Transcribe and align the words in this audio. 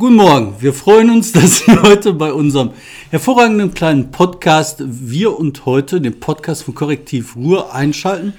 Guten 0.00 0.14
Morgen, 0.14 0.54
wir 0.60 0.72
freuen 0.72 1.10
uns, 1.10 1.32
dass 1.32 1.58
Sie 1.58 1.72
heute 1.72 2.12
bei 2.12 2.32
unserem 2.32 2.70
hervorragenden 3.10 3.74
kleinen 3.74 4.12
Podcast 4.12 4.80
Wir 4.86 5.36
und 5.36 5.66
heute, 5.66 6.00
dem 6.00 6.20
Podcast 6.20 6.62
von 6.62 6.76
Korrektiv 6.76 7.34
Ruhr, 7.34 7.74
einschalten. 7.74 8.34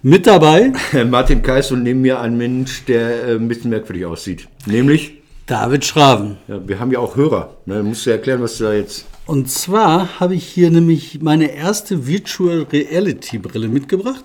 Mit 0.00 0.26
dabei 0.26 0.72
Martin 1.06 1.42
Kais 1.42 1.72
und 1.72 1.82
neben 1.82 2.00
mir 2.00 2.20
ein 2.20 2.38
Mensch, 2.38 2.86
der 2.86 3.28
äh, 3.28 3.34
ein 3.34 3.48
bisschen 3.48 3.68
merkwürdig 3.68 4.06
aussieht. 4.06 4.48
Nämlich, 4.64 5.18
David 5.44 5.84
Schraven. 5.84 6.38
ja, 6.48 6.66
wir 6.66 6.80
haben 6.80 6.90
ja 6.90 7.00
auch 7.00 7.16
Hörer. 7.16 7.54
Ne? 7.66 7.82
Musst 7.82 8.06
du 8.06 8.10
erklären, 8.10 8.40
was 8.40 8.56
du 8.56 8.64
da 8.64 8.72
jetzt. 8.72 9.04
Und 9.26 9.50
zwar 9.50 10.20
habe 10.20 10.34
ich 10.34 10.46
hier 10.46 10.70
nämlich 10.70 11.20
meine 11.20 11.54
erste 11.54 12.06
Virtual 12.06 12.62
Reality 12.72 13.36
Brille 13.36 13.68
mitgebracht. 13.68 14.24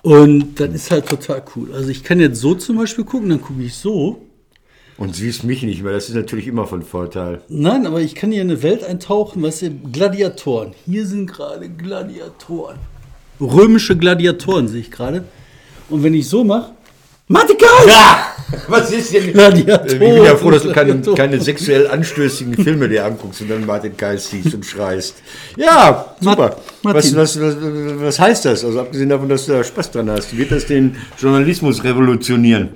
Und 0.00 0.58
das 0.58 0.70
ist 0.70 0.90
halt 0.90 1.06
total 1.06 1.42
cool. 1.54 1.74
Also 1.74 1.90
ich 1.90 2.02
kann 2.02 2.18
jetzt 2.18 2.40
so 2.40 2.54
zum 2.54 2.78
Beispiel 2.78 3.04
gucken, 3.04 3.28
dann 3.28 3.42
gucke 3.42 3.62
ich 3.62 3.74
so. 3.74 4.25
Und 4.98 5.14
siehst 5.14 5.44
mich 5.44 5.62
nicht 5.62 5.82
mehr, 5.82 5.92
das 5.92 6.08
ist 6.08 6.14
natürlich 6.14 6.46
immer 6.46 6.66
von 6.66 6.82
Vorteil. 6.82 7.42
Nein, 7.48 7.86
aber 7.86 8.00
ich 8.00 8.14
kann 8.14 8.32
hier 8.32 8.40
in 8.40 8.50
eine 8.50 8.62
Welt 8.62 8.82
eintauchen, 8.82 9.42
was 9.42 9.60
ihr 9.60 9.70
Gladiatoren. 9.70 10.72
Hier 10.86 11.06
sind 11.06 11.26
gerade 11.26 11.68
Gladiatoren. 11.68 12.78
Römische 13.38 13.96
Gladiatoren 13.96 14.68
sehe 14.68 14.80
ich 14.80 14.90
gerade. 14.90 15.24
Und 15.90 16.02
wenn 16.02 16.14
ich 16.14 16.28
so 16.28 16.44
mache, 16.44 16.70
Matika! 17.28 17.66
Ja! 17.86 18.32
Was 18.68 18.92
ist 18.92 19.12
denn? 19.12 19.32
Gladiatoren. 19.32 19.92
Ich 19.92 19.98
bin 19.98 20.22
ja 20.22 20.36
froh, 20.36 20.52
dass 20.52 20.62
du 20.62 20.72
keine, 20.72 21.00
keine 21.00 21.40
sexuell 21.40 21.88
anstößigen 21.88 22.54
Filme 22.54 22.88
dir 22.88 23.04
anguckst 23.04 23.40
und 23.40 23.50
dann 23.50 23.66
Martin 23.66 23.96
Kais 23.96 24.30
siehst 24.30 24.54
und 24.54 24.64
schreist. 24.64 25.16
Ja, 25.56 26.14
super. 26.20 26.56
Was, 26.84 27.16
was, 27.16 27.40
was, 27.40 27.56
was 27.60 28.18
heißt 28.20 28.44
das? 28.44 28.64
Also 28.64 28.78
abgesehen 28.78 29.08
davon, 29.08 29.28
dass 29.28 29.46
du 29.46 29.52
da 29.52 29.64
Spaß 29.64 29.90
dran 29.90 30.08
hast, 30.10 30.36
wird 30.38 30.52
das 30.52 30.66
den 30.66 30.96
Journalismus 31.18 31.82
revolutionieren? 31.82 32.68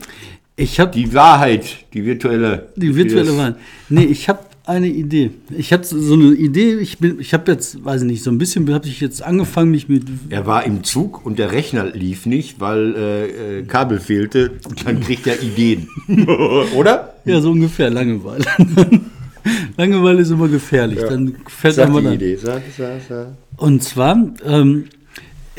Ich 0.60 0.78
habe 0.78 0.92
Die 0.92 1.12
Wahrheit, 1.14 1.64
die 1.94 2.04
virtuelle. 2.04 2.68
Die 2.76 2.94
virtuelle 2.94 3.36
Wahl. 3.36 3.56
Nee, 3.88 4.04
ich 4.04 4.28
habe 4.28 4.40
eine 4.66 4.88
Idee. 4.88 5.30
Ich 5.56 5.72
hatte 5.72 5.86
so 5.98 6.14
eine 6.14 6.32
Idee, 6.34 6.74
ich, 6.74 6.98
bin- 6.98 7.18
ich 7.18 7.32
habe 7.32 7.50
jetzt, 7.50 7.82
weiß 7.84 8.02
ich 8.02 8.06
nicht, 8.06 8.22
so 8.22 8.30
ein 8.30 8.36
bisschen 8.36 8.70
habe 8.72 8.86
ich 8.86 9.00
jetzt 9.00 9.22
angefangen, 9.22 9.70
mich 9.70 9.88
mit. 9.88 10.04
Er 10.28 10.46
war 10.46 10.64
im 10.66 10.84
Zug 10.84 11.24
und 11.24 11.38
der 11.38 11.50
Rechner 11.52 11.86
lief 11.90 12.26
nicht, 12.26 12.60
weil 12.60 12.94
äh, 12.94 13.58
äh, 13.60 13.62
Kabel 13.64 14.00
fehlte. 14.00 14.52
Und 14.68 14.86
dann 14.86 15.00
kriegt 15.00 15.26
er 15.26 15.42
Ideen. 15.42 15.88
Oder? 16.76 17.14
Ja, 17.24 17.40
so 17.40 17.50
ungefähr 17.52 17.88
Langeweile. 17.90 18.44
Langeweile 19.78 20.20
ist 20.20 20.30
immer 20.30 20.48
gefährlich. 20.48 20.98
Dann 21.00 21.36
fällt 21.48 21.74
Sag 21.76 21.86
einem 21.86 21.96
die 21.96 22.04
dann. 22.04 22.14
Idee. 22.14 22.36
Sag, 22.36 22.62
sag, 22.76 23.00
sag. 23.08 23.28
Und 23.56 23.82
zwar, 23.82 24.16
ähm, 24.44 24.84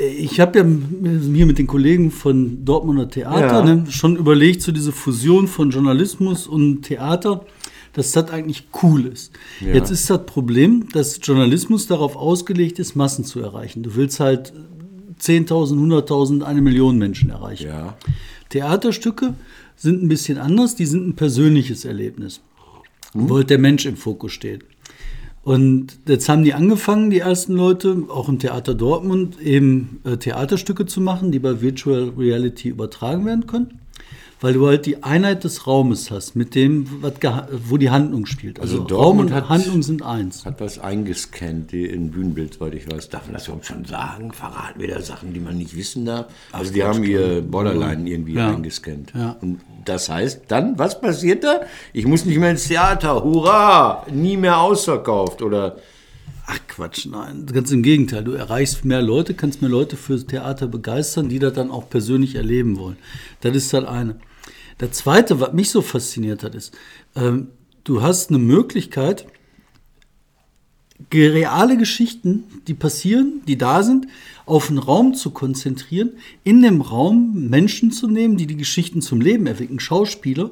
ich 0.01 0.39
habe 0.39 0.59
ja 0.59 0.63
mir 0.63 1.45
mit 1.45 1.57
den 1.57 1.67
Kollegen 1.67 2.11
von 2.11 2.65
Dortmunder 2.65 3.09
Theater 3.09 3.65
Ja. 3.65 3.75
ne, 3.75 3.85
schon 3.89 4.15
überlegt, 4.15 4.61
so 4.61 4.71
diese 4.71 4.91
Fusion 4.91 5.47
von 5.47 5.69
Journalismus 5.69 6.47
und 6.47 6.83
Theater, 6.83 7.45
dass 7.93 8.11
das 8.11 8.29
eigentlich 8.31 8.67
cool 8.81 9.05
ist. 9.05 9.31
Ja. 9.59 9.73
Jetzt 9.73 9.91
ist 9.91 10.09
das 10.09 10.25
Problem, 10.25 10.87
dass 10.93 11.19
Journalismus 11.21 11.87
darauf 11.87 12.15
ausgelegt 12.15 12.79
ist, 12.79 12.95
Massen 12.95 13.25
zu 13.25 13.39
erreichen. 13.41 13.83
Du 13.83 13.95
willst 13.95 14.19
halt 14.19 14.53
10.000, 15.21 15.73
100.000, 15.75 16.41
eine 16.43 16.61
Million 16.61 16.97
Menschen 16.97 17.29
erreichen. 17.29 17.67
Ja. 17.67 17.97
Theaterstücke 18.49 19.33
sind 19.75 20.03
ein 20.03 20.07
bisschen 20.07 20.37
anders, 20.37 20.75
die 20.75 20.85
sind 20.85 21.07
ein 21.07 21.15
persönliches 21.15 21.85
Erlebnis, 21.85 22.41
wo 23.13 23.35
halt 23.37 23.49
der 23.49 23.59
Mensch 23.59 23.85
im 23.85 23.97
Fokus 23.97 24.31
steht. 24.31 24.63
Und 25.43 25.97
jetzt 26.07 26.29
haben 26.29 26.43
die 26.43 26.53
angefangen, 26.53 27.09
die 27.09 27.19
ersten 27.19 27.53
Leute, 27.53 28.03
auch 28.09 28.29
im 28.29 28.37
Theater 28.37 28.75
Dortmund, 28.75 29.41
eben 29.41 29.99
äh, 30.03 30.17
Theaterstücke 30.17 30.85
zu 30.85 31.01
machen, 31.01 31.31
die 31.31 31.39
bei 31.39 31.61
Virtual 31.61 32.11
Reality 32.15 32.69
übertragen 32.69 33.25
werden 33.25 33.47
können, 33.47 33.79
weil 34.39 34.53
du 34.53 34.67
halt 34.67 34.85
die 34.85 35.01
Einheit 35.03 35.43
des 35.43 35.65
Raumes 35.65 36.11
hast, 36.11 36.35
mit 36.35 36.53
dem, 36.53 36.85
wo 37.67 37.77
die 37.77 37.89
Handlung 37.89 38.27
spielt. 38.27 38.59
Also, 38.59 38.83
Also 38.83 38.95
Raum 38.95 39.17
und 39.17 39.31
hat- 39.33 39.49
Handlung 39.49 39.81
sind 39.81 40.03
eins. 40.03 40.45
Hat 40.45 40.61
was 40.61 40.77
eingescannt 40.77 41.71
die 41.71 41.85
in 41.85 42.11
Bühnenbild, 42.11 42.53
soweit 42.55 42.75
ich 42.75 42.91
weiß. 42.91 43.09
Darf 43.09 43.25
man 43.25 43.33
das 43.33 43.45
überhaupt 43.47 43.65
schon 43.65 43.85
sagen? 43.85 44.33
Verraten 44.33 44.79
wir 44.79 44.89
da 44.89 45.01
Sachen, 45.01 45.33
die 45.33 45.39
man 45.39 45.57
nicht 45.57 45.75
wissen 45.75 46.05
darf? 46.05 46.27
Also 46.51 46.71
die 46.71 46.83
haben 46.83 47.03
ihr 47.03 47.41
Borderline 47.41 48.07
irgendwie 48.07 48.33
Ja. 48.33 48.49
eingescannt. 48.53 49.11
Ja. 49.15 49.37
Und 49.41 49.59
das 49.85 50.09
heißt 50.09 50.43
dann, 50.47 50.77
was 50.77 50.99
passiert 50.99 51.43
da? 51.43 51.61
Ich 51.93 52.05
muss 52.05 52.25
nicht 52.25 52.37
mehr 52.37 52.51
ins 52.51 52.67
Theater. 52.67 53.23
Hurra! 53.23 54.05
Nie 54.11 54.37
mehr 54.37 54.59
ausverkauft. 54.59 55.41
Oder 55.41 55.77
Ach 56.47 56.59
Quatsch, 56.67 57.05
nein. 57.05 57.45
Ganz 57.45 57.71
im 57.71 57.81
Gegenteil. 57.81 58.23
Du 58.23 58.33
erreichst 58.33 58.83
mehr 58.83 59.01
Leute, 59.01 59.33
kannst 59.33 59.61
mehr 59.61 59.71
Leute 59.71 59.95
fürs 59.95 60.25
Theater 60.25 60.67
begeistern, 60.67 61.29
die 61.29 61.39
das 61.39 61.53
dann 61.53 61.71
auch 61.71 61.89
persönlich 61.89 62.35
erleben 62.35 62.77
wollen. 62.77 62.97
Das 63.41 63.55
ist 63.55 63.71
das 63.71 63.85
eine. 63.85 64.17
Das 64.77 64.91
zweite, 64.91 65.39
was 65.39 65.53
mich 65.53 65.69
so 65.69 65.81
fasziniert 65.81 66.43
hat, 66.43 66.55
ist, 66.55 66.75
ähm, 67.15 67.47
du 67.83 68.01
hast 68.01 68.29
eine 68.29 68.39
Möglichkeit, 68.39 69.27
reale 71.13 71.77
Geschichten, 71.77 72.43
die 72.67 72.73
passieren, 72.73 73.41
die 73.47 73.57
da 73.57 73.83
sind, 73.83 74.07
auf 74.45 74.69
einen 74.69 74.79
Raum 74.79 75.13
zu 75.13 75.31
konzentrieren, 75.31 76.11
in 76.43 76.61
dem 76.61 76.81
Raum 76.81 77.49
Menschen 77.49 77.91
zu 77.91 78.07
nehmen, 78.07 78.37
die 78.37 78.47
die 78.47 78.57
Geschichten 78.57 79.01
zum 79.01 79.21
Leben 79.21 79.47
erwecken, 79.47 79.79
Schauspieler, 79.79 80.51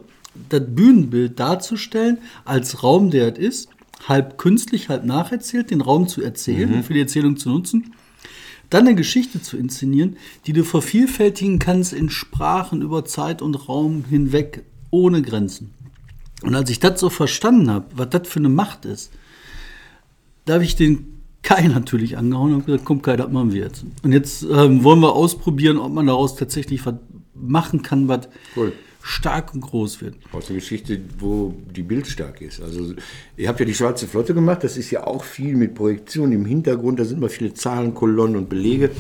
das 0.50 0.64
Bühnenbild 0.68 1.40
darzustellen 1.40 2.20
als 2.46 2.84
Raum, 2.84 3.10
der 3.10 3.34
es 3.34 3.40
ist, 3.40 3.70
halb 4.08 4.38
künstlich, 4.38 4.90
halb 4.90 5.04
nacherzählt, 5.06 5.72
den 5.72 5.82
Raum 5.82 6.08
zu 6.08 6.22
erzählen, 6.22 6.84
für 6.84 6.94
die 6.94 7.02
Erzählung 7.02 7.38
zu 7.38 7.50
nutzen, 7.50 7.94
dann 8.70 8.88
eine 8.88 8.96
Geschichte 8.96 9.42
zu 9.42 9.58
inszenieren, 9.58 10.18
die 10.46 10.54
du 10.54 10.64
vervielfältigen 10.64 11.60
kannst 11.60 11.92
in 11.92 12.10
Sprachen 12.10 12.82
über 12.82 13.04
Zeit 13.06 13.42
und 13.42 13.56
Raum 13.68 14.06
hinweg, 14.10 14.64
ohne 14.92 15.22
Grenzen. 15.22 15.72
Und 16.42 16.56
als 16.56 16.70
ich 16.70 16.80
das 16.80 17.00
so 17.00 17.10
verstanden 17.10 17.70
habe, 17.70 17.86
was 17.96 18.10
das 18.10 18.28
für 18.28 18.40
eine 18.40 18.50
Macht 18.50 18.86
ist, 18.86 19.12
da 20.50 20.56
habe 20.56 20.64
ich 20.64 20.76
den 20.76 21.22
Kai 21.44 21.68
natürlich 21.68 22.18
angehauen 22.18 22.56
und 22.56 22.66
gesagt, 22.66 22.84
komm 22.84 23.04
Kai, 23.04 23.16
das 23.16 23.32
machen 23.32 23.54
wir 23.54 23.62
jetzt. 23.66 23.86
Und 24.02 24.12
jetzt 24.12 24.42
ähm, 24.52 24.84
wollen 24.84 25.00
wir 25.00 25.14
ausprobieren, 25.14 25.78
ob 25.78 25.94
man 25.94 26.08
daraus 26.08 26.36
tatsächlich 26.36 26.84
was 26.88 26.96
machen 27.36 27.84
kann, 27.84 28.08
was 28.08 28.28
Cool. 28.56 28.74
Stark 29.02 29.54
und 29.54 29.62
groß 29.62 30.02
wird. 30.02 30.16
aus 30.34 30.50
einer 30.50 30.60
Geschichte, 30.60 31.00
wo 31.20 31.54
die 31.74 31.84
Bild 31.84 32.06
stark 32.06 32.42
ist. 32.42 32.62
Also 32.62 32.94
ihr 33.38 33.48
habt 33.48 33.60
ja 33.60 33.66
die 33.66 33.74
Schwarze 33.74 34.08
Flotte 34.08 34.34
gemacht, 34.34 34.64
das 34.64 34.76
ist 34.78 34.92
ja 34.92 35.08
auch 35.08 35.24
viel 35.24 35.56
mit 35.56 35.74
Projektion 35.74 36.32
im 36.34 36.44
Hintergrund, 36.46 37.00
da 37.00 37.06
sind 37.06 37.18
immer 37.18 37.30
viele 37.30 37.54
Zahlen, 37.54 37.94
Kolonnen 37.94 38.36
und 38.36 38.50
Belege. 38.50 38.92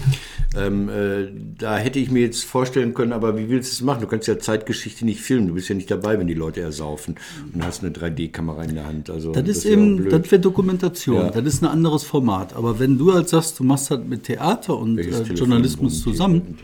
Ähm, 0.57 0.89
äh, 0.89 1.27
da 1.57 1.77
hätte 1.77 1.99
ich 1.99 2.09
mir 2.11 2.21
jetzt 2.21 2.43
vorstellen 2.45 2.93
können, 2.93 3.11
aber 3.13 3.37
wie 3.37 3.49
willst 3.49 3.71
du 3.71 3.73
es 3.75 3.81
machen? 3.81 4.01
Du 4.01 4.07
kannst 4.07 4.27
ja 4.27 4.39
Zeitgeschichte 4.39 5.05
nicht 5.05 5.21
filmen, 5.21 5.47
du 5.49 5.53
bist 5.53 5.69
ja 5.69 5.75
nicht 5.75 5.91
dabei, 5.91 6.17
wenn 6.17 6.27
die 6.27 6.33
Leute 6.33 6.61
ersaufen 6.61 7.15
und 7.53 7.63
hast 7.63 7.83
eine 7.83 7.93
3D-Kamera 7.93 8.63
in 8.63 8.75
der 8.75 8.85
Hand. 8.87 9.09
Also, 9.09 9.31
Das 9.33 9.47
ist 9.47 9.65
wär 9.65 9.73
auch 9.73 9.77
eben, 9.77 9.97
blöd. 9.97 10.13
das 10.13 10.31
wäre 10.31 10.41
Dokumentation, 10.41 11.17
Ja. 11.17 11.29
das 11.29 11.45
ist 11.45 11.61
ein 11.61 11.67
anderes 11.67 12.03
Format. 12.03 12.55
Aber 12.55 12.79
wenn 12.79 12.97
du 12.97 13.13
halt 13.13 13.29
sagst, 13.29 13.59
du 13.59 13.63
machst 13.63 13.91
halt 13.91 14.07
mit 14.07 14.23
Theater 14.23 14.77
und 14.77 14.97
äh, 14.97 15.09
Journalismus 15.33 16.01
zusammen, 16.01 16.57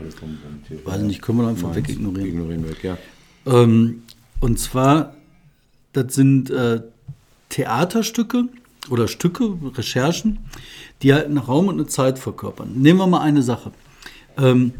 weiß 0.84 1.02
nicht, 1.02 1.22
können 1.22 1.38
wir 1.38 1.48
einfach 1.48 1.64
Meins. 1.68 1.76
wegignorieren. 1.76 2.28
Ignorieren 2.28 2.68
weg, 2.68 2.82
ja. 2.82 2.98
Ähm, 3.46 4.02
und 4.40 4.58
zwar, 4.58 5.14
das 5.92 6.14
sind 6.14 6.50
äh, 6.50 6.82
Theaterstücke 7.48 8.48
oder 8.90 9.08
Stücke, 9.08 9.56
Recherchen, 9.74 10.38
die 11.02 11.14
halt 11.14 11.26
einen 11.26 11.38
Raum 11.38 11.68
und 11.68 11.74
eine 11.74 11.86
Zeit 11.86 12.18
verkörpern. 12.18 12.72
Nehmen 12.74 12.98
wir 12.98 13.06
mal 13.06 13.20
eine 13.20 13.42
Sache. 13.42 13.72
Ähm, 14.36 14.72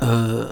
äh, 0.00 0.44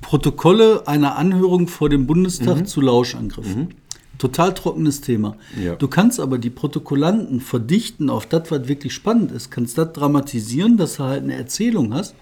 Protokolle 0.00 0.86
einer 0.86 1.16
Anhörung 1.16 1.68
vor 1.68 1.88
dem 1.88 2.06
Bundestag 2.06 2.66
zu 2.66 2.80
Lauschangriffen. 2.80 3.74
Total 4.18 4.54
trockenes 4.54 5.00
Thema. 5.00 5.36
Ja. 5.60 5.74
Du 5.74 5.88
kannst 5.88 6.20
aber 6.20 6.38
die 6.38 6.50
Protokollanten 6.50 7.40
verdichten 7.40 8.08
auf 8.08 8.26
das, 8.26 8.50
was 8.50 8.68
wirklich 8.68 8.94
spannend 8.94 9.32
ist, 9.32 9.50
kannst 9.50 9.76
das 9.78 9.92
dramatisieren, 9.92 10.76
dass 10.76 10.96
du 10.96 11.04
halt 11.04 11.24
eine 11.24 11.34
Erzählung 11.34 11.92
hast. 11.92 12.14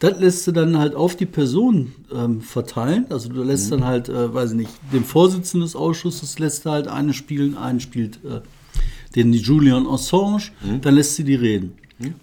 Das 0.00 0.18
lässt 0.18 0.46
du 0.46 0.52
dann 0.52 0.78
halt 0.78 0.94
auf 0.94 1.14
die 1.14 1.26
Person 1.26 1.92
ähm, 2.12 2.40
verteilen. 2.40 3.06
Also 3.10 3.28
du 3.28 3.42
lässt 3.42 3.70
dann 3.70 3.84
halt, 3.84 4.08
äh, 4.08 4.34
weiß 4.34 4.52
ich 4.52 4.56
nicht, 4.56 4.70
den 4.92 5.04
Vorsitzenden 5.04 5.66
des 5.66 5.76
Ausschusses 5.76 6.38
lässt 6.38 6.64
du 6.64 6.70
halt 6.70 6.88
eine 6.88 7.12
spielen, 7.12 7.56
einen 7.56 7.80
spielt 7.80 8.18
äh, 8.24 8.40
den 9.14 9.32
Julian 9.32 9.86
Assange, 9.86 10.50
dann 10.80 10.94
lässt 10.94 11.16
sie 11.16 11.24
die 11.24 11.34
reden. 11.34 11.72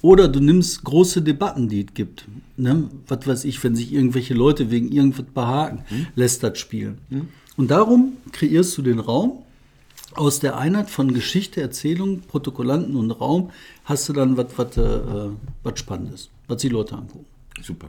Oder 0.02 0.28
du 0.28 0.40
nimmst 0.40 0.84
große 0.84 1.22
Debatten, 1.22 1.70
die 1.70 1.82
es 1.82 1.94
gibt. 1.94 2.26
Ne? 2.56 2.90
Was 3.08 3.28
weiß 3.28 3.46
ich, 3.46 3.64
wenn 3.64 3.76
sich 3.76 3.94
irgendwelche 3.94 4.34
Leute 4.34 4.72
wegen 4.72 4.92
irgendwas 4.92 5.26
behaken, 5.34 5.84
lässt 6.16 6.42
das 6.42 6.58
spielen. 6.58 6.98
Und 7.58 7.70
darum 7.70 8.14
kreierst 8.32 8.78
du 8.78 8.82
den 8.82 9.00
Raum. 9.00 9.44
Aus 10.14 10.40
der 10.40 10.58
Einheit 10.58 10.90
von 10.90 11.14
Geschichte, 11.14 11.62
Erzählung, 11.62 12.22
Protokollanten 12.22 12.96
und 12.96 13.12
Raum 13.12 13.52
hast 13.84 14.10
du 14.10 14.14
dann 14.14 14.36
was, 14.36 14.78
äh, 14.78 15.30
was 15.62 15.78
Spannendes, 15.80 16.30
was 16.48 16.60
die 16.62 16.70
Leute 16.70 16.96
angucken. 16.96 17.26
Super. 17.62 17.88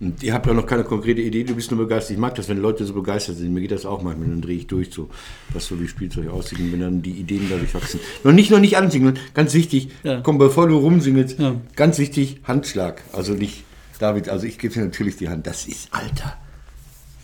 Und 0.00 0.22
ihr 0.22 0.32
habt 0.32 0.46
ja 0.46 0.52
noch 0.54 0.66
keine 0.66 0.84
konkrete 0.84 1.20
Idee, 1.20 1.42
du 1.42 1.54
bist 1.56 1.70
nur 1.72 1.80
begeistert. 1.80 2.12
Ich 2.12 2.18
mag 2.18 2.34
das, 2.36 2.48
wenn 2.48 2.58
Leute 2.58 2.84
so 2.84 2.94
begeistert 2.94 3.36
sind. 3.36 3.52
Mir 3.52 3.60
geht 3.62 3.72
das 3.72 3.84
auch 3.84 4.00
manchmal, 4.02 4.28
dann 4.28 4.40
drehe 4.40 4.56
ich 4.56 4.66
durch, 4.68 4.92
so, 4.92 5.08
was 5.52 5.66
so 5.66 5.80
wie 5.80 5.88
Spielzeug 5.88 6.28
aussieht 6.28 6.60
und 6.60 6.72
wenn 6.72 6.80
dann 6.80 7.02
die 7.02 7.10
Ideen 7.12 7.46
dadurch 7.50 7.74
wachsen. 7.74 7.98
Noch 8.22 8.32
nicht, 8.32 8.50
noch 8.52 8.60
nicht 8.60 8.76
ansingen, 8.76 9.18
ganz 9.34 9.54
wichtig, 9.54 9.88
Ja. 10.04 10.20
komm, 10.20 10.38
bevor 10.38 10.68
du 10.68 10.76
rumsingelst, 10.78 11.38
Ja. 11.40 11.56
ganz 11.74 11.98
wichtig, 11.98 12.40
Handschlag. 12.44 13.02
Also 13.12 13.34
nicht, 13.34 13.64
David, 13.98 14.28
also 14.28 14.46
ich 14.46 14.58
gebe 14.58 14.72
dir 14.72 14.84
natürlich 14.84 15.16
die 15.16 15.28
Hand, 15.28 15.46
das 15.48 15.66
ist 15.66 15.92
Alter. 15.92 16.36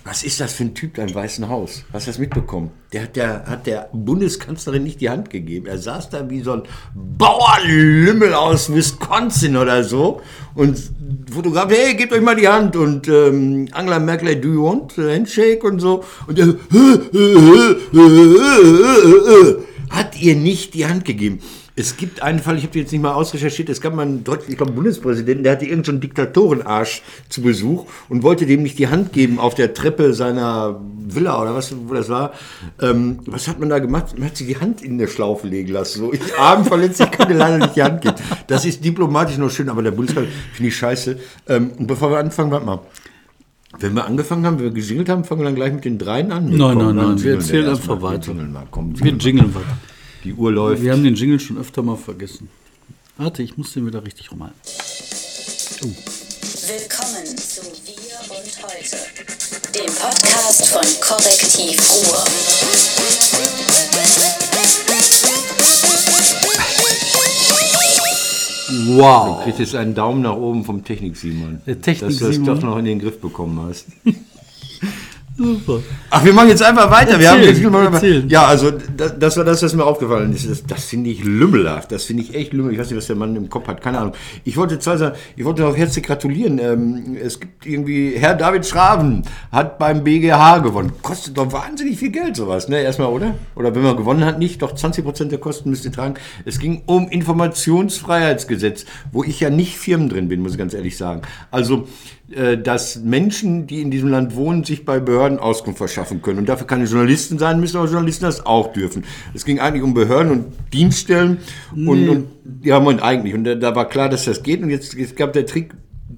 Was 0.06 0.22
ist 0.22 0.38
das 0.38 0.52
für 0.52 0.64
ein 0.64 0.74
Typ 0.74 0.94
da 0.94 1.02
im 1.02 1.14
Weißen 1.14 1.48
Haus? 1.48 1.82
Hast 1.90 2.06
du 2.06 2.10
das 2.10 2.18
mitbekommen? 2.18 2.72
Der 2.92 3.04
hat 3.04 3.16
der, 3.16 3.46
hat 3.46 3.66
der 3.66 3.88
Bundeskanzlerin 3.94 4.82
nicht 4.82 5.00
die 5.00 5.08
Hand 5.08 5.30
gegeben. 5.30 5.64
Er 5.66 5.78
saß 5.78 6.10
da 6.10 6.28
wie 6.28 6.42
so 6.42 6.52
ein 6.52 6.62
Bauernlümmel 6.94 8.34
aus 8.34 8.70
Wisconsin 8.70 9.56
oder 9.56 9.82
so 9.82 10.20
und 10.54 10.78
Fotograf, 11.32 11.70
hey, 11.70 11.94
gebt 11.94 12.12
euch 12.12 12.20
mal 12.20 12.36
die 12.36 12.48
Hand 12.48 12.76
und 12.76 13.08
ähm, 13.08 13.68
Angela 13.72 13.98
Merkel, 13.98 14.36
do 14.36 14.48
you 14.48 14.64
want 14.64 14.98
a 14.98 15.10
handshake 15.10 15.64
und 15.66 15.80
so 15.80 16.04
und 16.26 16.36
der 16.36 16.48
hat 19.88 20.20
ihr 20.20 20.36
nicht 20.36 20.74
die 20.74 20.84
Hand 20.84 21.06
gegeben. 21.06 21.40
Es 21.76 21.96
gibt 21.96 22.22
einen 22.22 22.38
Fall, 22.38 22.56
ich 22.56 22.64
habe 22.64 22.78
jetzt 22.78 22.92
nicht 22.92 23.02
mal 23.02 23.14
ausrecherchiert, 23.14 23.68
es 23.68 23.80
gab 23.80 23.96
mal 23.96 24.02
einen 24.02 24.22
deutschen, 24.22 24.52
ich 24.52 24.56
glaube, 24.56 24.70
Bundespräsidenten, 24.72 25.42
der 25.42 25.52
hatte 25.54 25.64
irgendeinen 25.64 25.96
so 25.96 26.00
Diktatorenarsch 26.02 27.02
zu 27.28 27.42
Besuch 27.42 27.86
und 28.08 28.22
wollte 28.22 28.46
dem 28.46 28.62
nicht 28.62 28.78
die 28.78 28.86
Hand 28.86 29.12
geben 29.12 29.40
auf 29.40 29.56
der 29.56 29.74
Treppe 29.74 30.14
seiner 30.14 30.80
Villa 31.04 31.42
oder 31.42 31.52
was, 31.56 31.74
wo 31.76 31.92
das 31.94 32.08
war. 32.08 32.32
Ähm, 32.80 33.18
was 33.26 33.48
hat 33.48 33.58
man 33.58 33.70
da 33.70 33.80
gemacht? 33.80 34.16
Man 34.16 34.28
hat 34.28 34.36
sich 34.36 34.46
die 34.46 34.56
Hand 34.56 34.82
in 34.82 34.98
der 34.98 35.08
Schlaufe 35.08 35.48
legen 35.48 35.72
lassen. 35.72 35.98
So, 35.98 36.12
ich 36.12 36.20
arm 36.38 36.64
verletzt, 36.64 37.00
ich 37.00 37.10
kann 37.10 37.26
dir 37.26 37.34
leider 37.34 37.58
nicht 37.58 37.74
die 37.74 37.82
Hand 37.82 38.02
geben. 38.02 38.14
Das 38.46 38.64
ist 38.64 38.84
diplomatisch 38.84 39.38
noch 39.38 39.50
schön, 39.50 39.68
aber 39.68 39.82
der 39.82 39.90
Bundespräsident 39.90 40.36
finde 40.52 40.68
ich 40.68 40.76
scheiße. 40.76 41.18
Ähm, 41.48 41.72
und 41.76 41.88
bevor 41.88 42.10
wir 42.12 42.18
anfangen, 42.18 42.52
warte 42.52 42.66
mal. 42.66 42.80
Wenn 43.80 43.94
wir 43.94 44.04
angefangen 44.04 44.46
haben, 44.46 44.58
wenn 44.58 44.66
wir 44.66 44.70
gesingelt 44.70 45.08
haben, 45.08 45.24
fangen 45.24 45.40
wir 45.40 45.46
dann 45.46 45.56
gleich 45.56 45.72
mit 45.72 45.84
den 45.84 45.98
dreien 45.98 46.30
an. 46.30 46.48
Nein, 46.48 46.78
nein, 46.78 46.94
nein, 46.94 47.20
wir 47.20 47.34
erzählen 47.34 47.68
einfach 47.68 48.00
weiter. 48.00 48.28
jingeln 48.28 48.52
mal, 48.52 48.68
komm, 48.70 48.94
Wir 49.02 49.12
jingeln 49.14 49.52
weiter. 49.52 49.76
Die 50.24 50.32
Uhr 50.32 50.50
läuft. 50.50 50.82
Wir 50.82 50.92
haben 50.92 51.04
den 51.04 51.14
Jingle 51.14 51.38
schon 51.38 51.58
öfter 51.58 51.82
mal 51.82 51.96
vergessen. 51.96 52.48
Warte, 53.18 53.42
ich 53.42 53.58
muss 53.58 53.74
den 53.74 53.86
wieder 53.86 54.02
richtig 54.02 54.32
rumhalten. 54.32 54.58
Willkommen 55.82 57.26
zu 57.36 57.60
Wir 57.84 58.16
und 58.30 58.62
Heute, 58.64 58.96
dem 59.74 59.94
Podcast 59.94 60.68
von 60.68 60.86
Korrektiv 61.02 61.78
Ruhr. 61.92 62.24
Wow. 68.96 69.44
kriegst 69.44 69.60
jetzt 69.60 69.74
einen 69.74 69.94
Daumen 69.94 70.22
nach 70.22 70.36
oben 70.36 70.64
vom 70.64 70.82
Technik 70.82 71.16
Simon. 71.18 71.60
Der 71.66 71.82
Technik 71.82 72.08
dass 72.08 72.18
du 72.18 72.26
das 72.28 72.42
doch 72.42 72.62
noch 72.62 72.78
in 72.78 72.86
den 72.86 72.98
Griff 72.98 73.20
bekommen 73.20 73.60
hast. 73.60 73.88
Super. 75.36 75.80
Ach, 76.10 76.24
wir 76.24 76.32
machen 76.32 76.48
jetzt 76.48 76.62
einfach 76.62 76.88
weiter. 76.92 77.18
Wir 77.18 77.28
haben 77.28 77.42
jetzt 77.42 77.60
ja, 78.30 78.46
also 78.46 78.70
das, 78.96 79.18
das 79.18 79.36
war 79.36 79.44
das, 79.44 79.64
was 79.64 79.74
mir 79.74 79.84
aufgefallen 79.84 80.32
ist. 80.32 80.48
Das, 80.48 80.64
das 80.64 80.84
finde 80.84 81.10
ich 81.10 81.24
lümmelhaft. 81.24 81.90
Das 81.90 82.04
finde 82.04 82.22
ich 82.22 82.36
echt 82.36 82.52
lümmelhaft. 82.52 82.74
Ich 82.74 82.80
weiß 82.80 82.90
nicht, 82.90 82.98
was 82.98 83.06
der 83.08 83.16
Mann 83.16 83.34
im 83.34 83.48
Kopf 83.48 83.66
hat. 83.66 83.80
Keine 83.80 83.98
Ahnung. 83.98 84.12
Ich 84.44 84.56
wollte 84.56 84.78
zwei 84.78 84.96
sagen, 84.96 85.16
ich 85.34 85.44
wollte 85.44 85.66
auch 85.66 85.76
herzlich 85.76 86.04
gratulieren. 86.04 86.60
Ähm, 86.60 87.16
es 87.20 87.40
gibt 87.40 87.66
irgendwie, 87.66 88.14
Herr 88.16 88.34
David 88.34 88.64
Schraven 88.64 89.22
hat 89.50 89.78
beim 89.80 90.04
BGH 90.04 90.58
gewonnen. 90.58 90.92
Kostet 91.02 91.36
doch 91.36 91.52
wahnsinnig 91.52 91.98
viel 91.98 92.10
Geld 92.10 92.36
sowas, 92.36 92.68
ne? 92.68 92.80
Erstmal, 92.80 93.08
oder? 93.08 93.34
Oder 93.56 93.74
wenn 93.74 93.82
man 93.82 93.96
gewonnen 93.96 94.24
hat, 94.24 94.38
nicht. 94.38 94.62
Doch 94.62 94.76
20% 94.76 95.24
der 95.24 95.38
Kosten 95.38 95.68
müsst 95.70 95.84
ihr 95.84 95.92
tragen. 95.92 96.14
Es 96.44 96.60
ging 96.60 96.82
um 96.86 97.08
Informationsfreiheitsgesetz, 97.08 98.84
wo 99.10 99.24
ich 99.24 99.40
ja 99.40 99.50
nicht 99.50 99.78
Firmen 99.78 100.08
drin 100.08 100.28
bin, 100.28 100.42
muss 100.42 100.52
ich 100.52 100.58
ganz 100.58 100.74
ehrlich 100.74 100.96
sagen. 100.96 101.22
Also, 101.50 101.88
äh, 102.30 102.56
dass 102.56 102.96
Menschen, 102.96 103.66
die 103.66 103.82
in 103.82 103.90
diesem 103.90 104.08
Land 104.08 104.34
wohnen, 104.34 104.64
sich 104.64 104.84
bei 104.84 104.98
Behörden 104.98 105.23
Auskunft 105.38 105.78
verschaffen 105.78 106.22
können. 106.22 106.38
Und 106.38 106.48
dafür 106.48 106.66
keine 106.66 106.84
Journalisten 106.84 107.38
sein, 107.38 107.60
müssen 107.60 107.76
aber 107.76 107.88
Journalisten 107.88 108.24
das 108.24 108.44
auch 108.44 108.72
dürfen. 108.72 109.04
Es 109.34 109.44
ging 109.44 109.58
eigentlich 109.58 109.82
um 109.82 109.94
Behörden 109.94 110.32
und 110.32 110.44
Dienststellen. 110.72 111.38
Und, 111.74 112.08
und 112.08 112.26
ja, 112.62 112.78
Moment, 112.80 113.02
eigentlich. 113.02 113.34
Und 113.34 113.44
da, 113.44 113.54
da 113.54 113.74
war 113.74 113.88
klar, 113.88 114.08
dass 114.08 114.24
das 114.24 114.42
geht. 114.42 114.62
Und 114.62 114.70
jetzt, 114.70 114.94
jetzt 114.94 115.16
gab 115.16 115.32
der 115.32 115.46
Trick, 115.46 115.74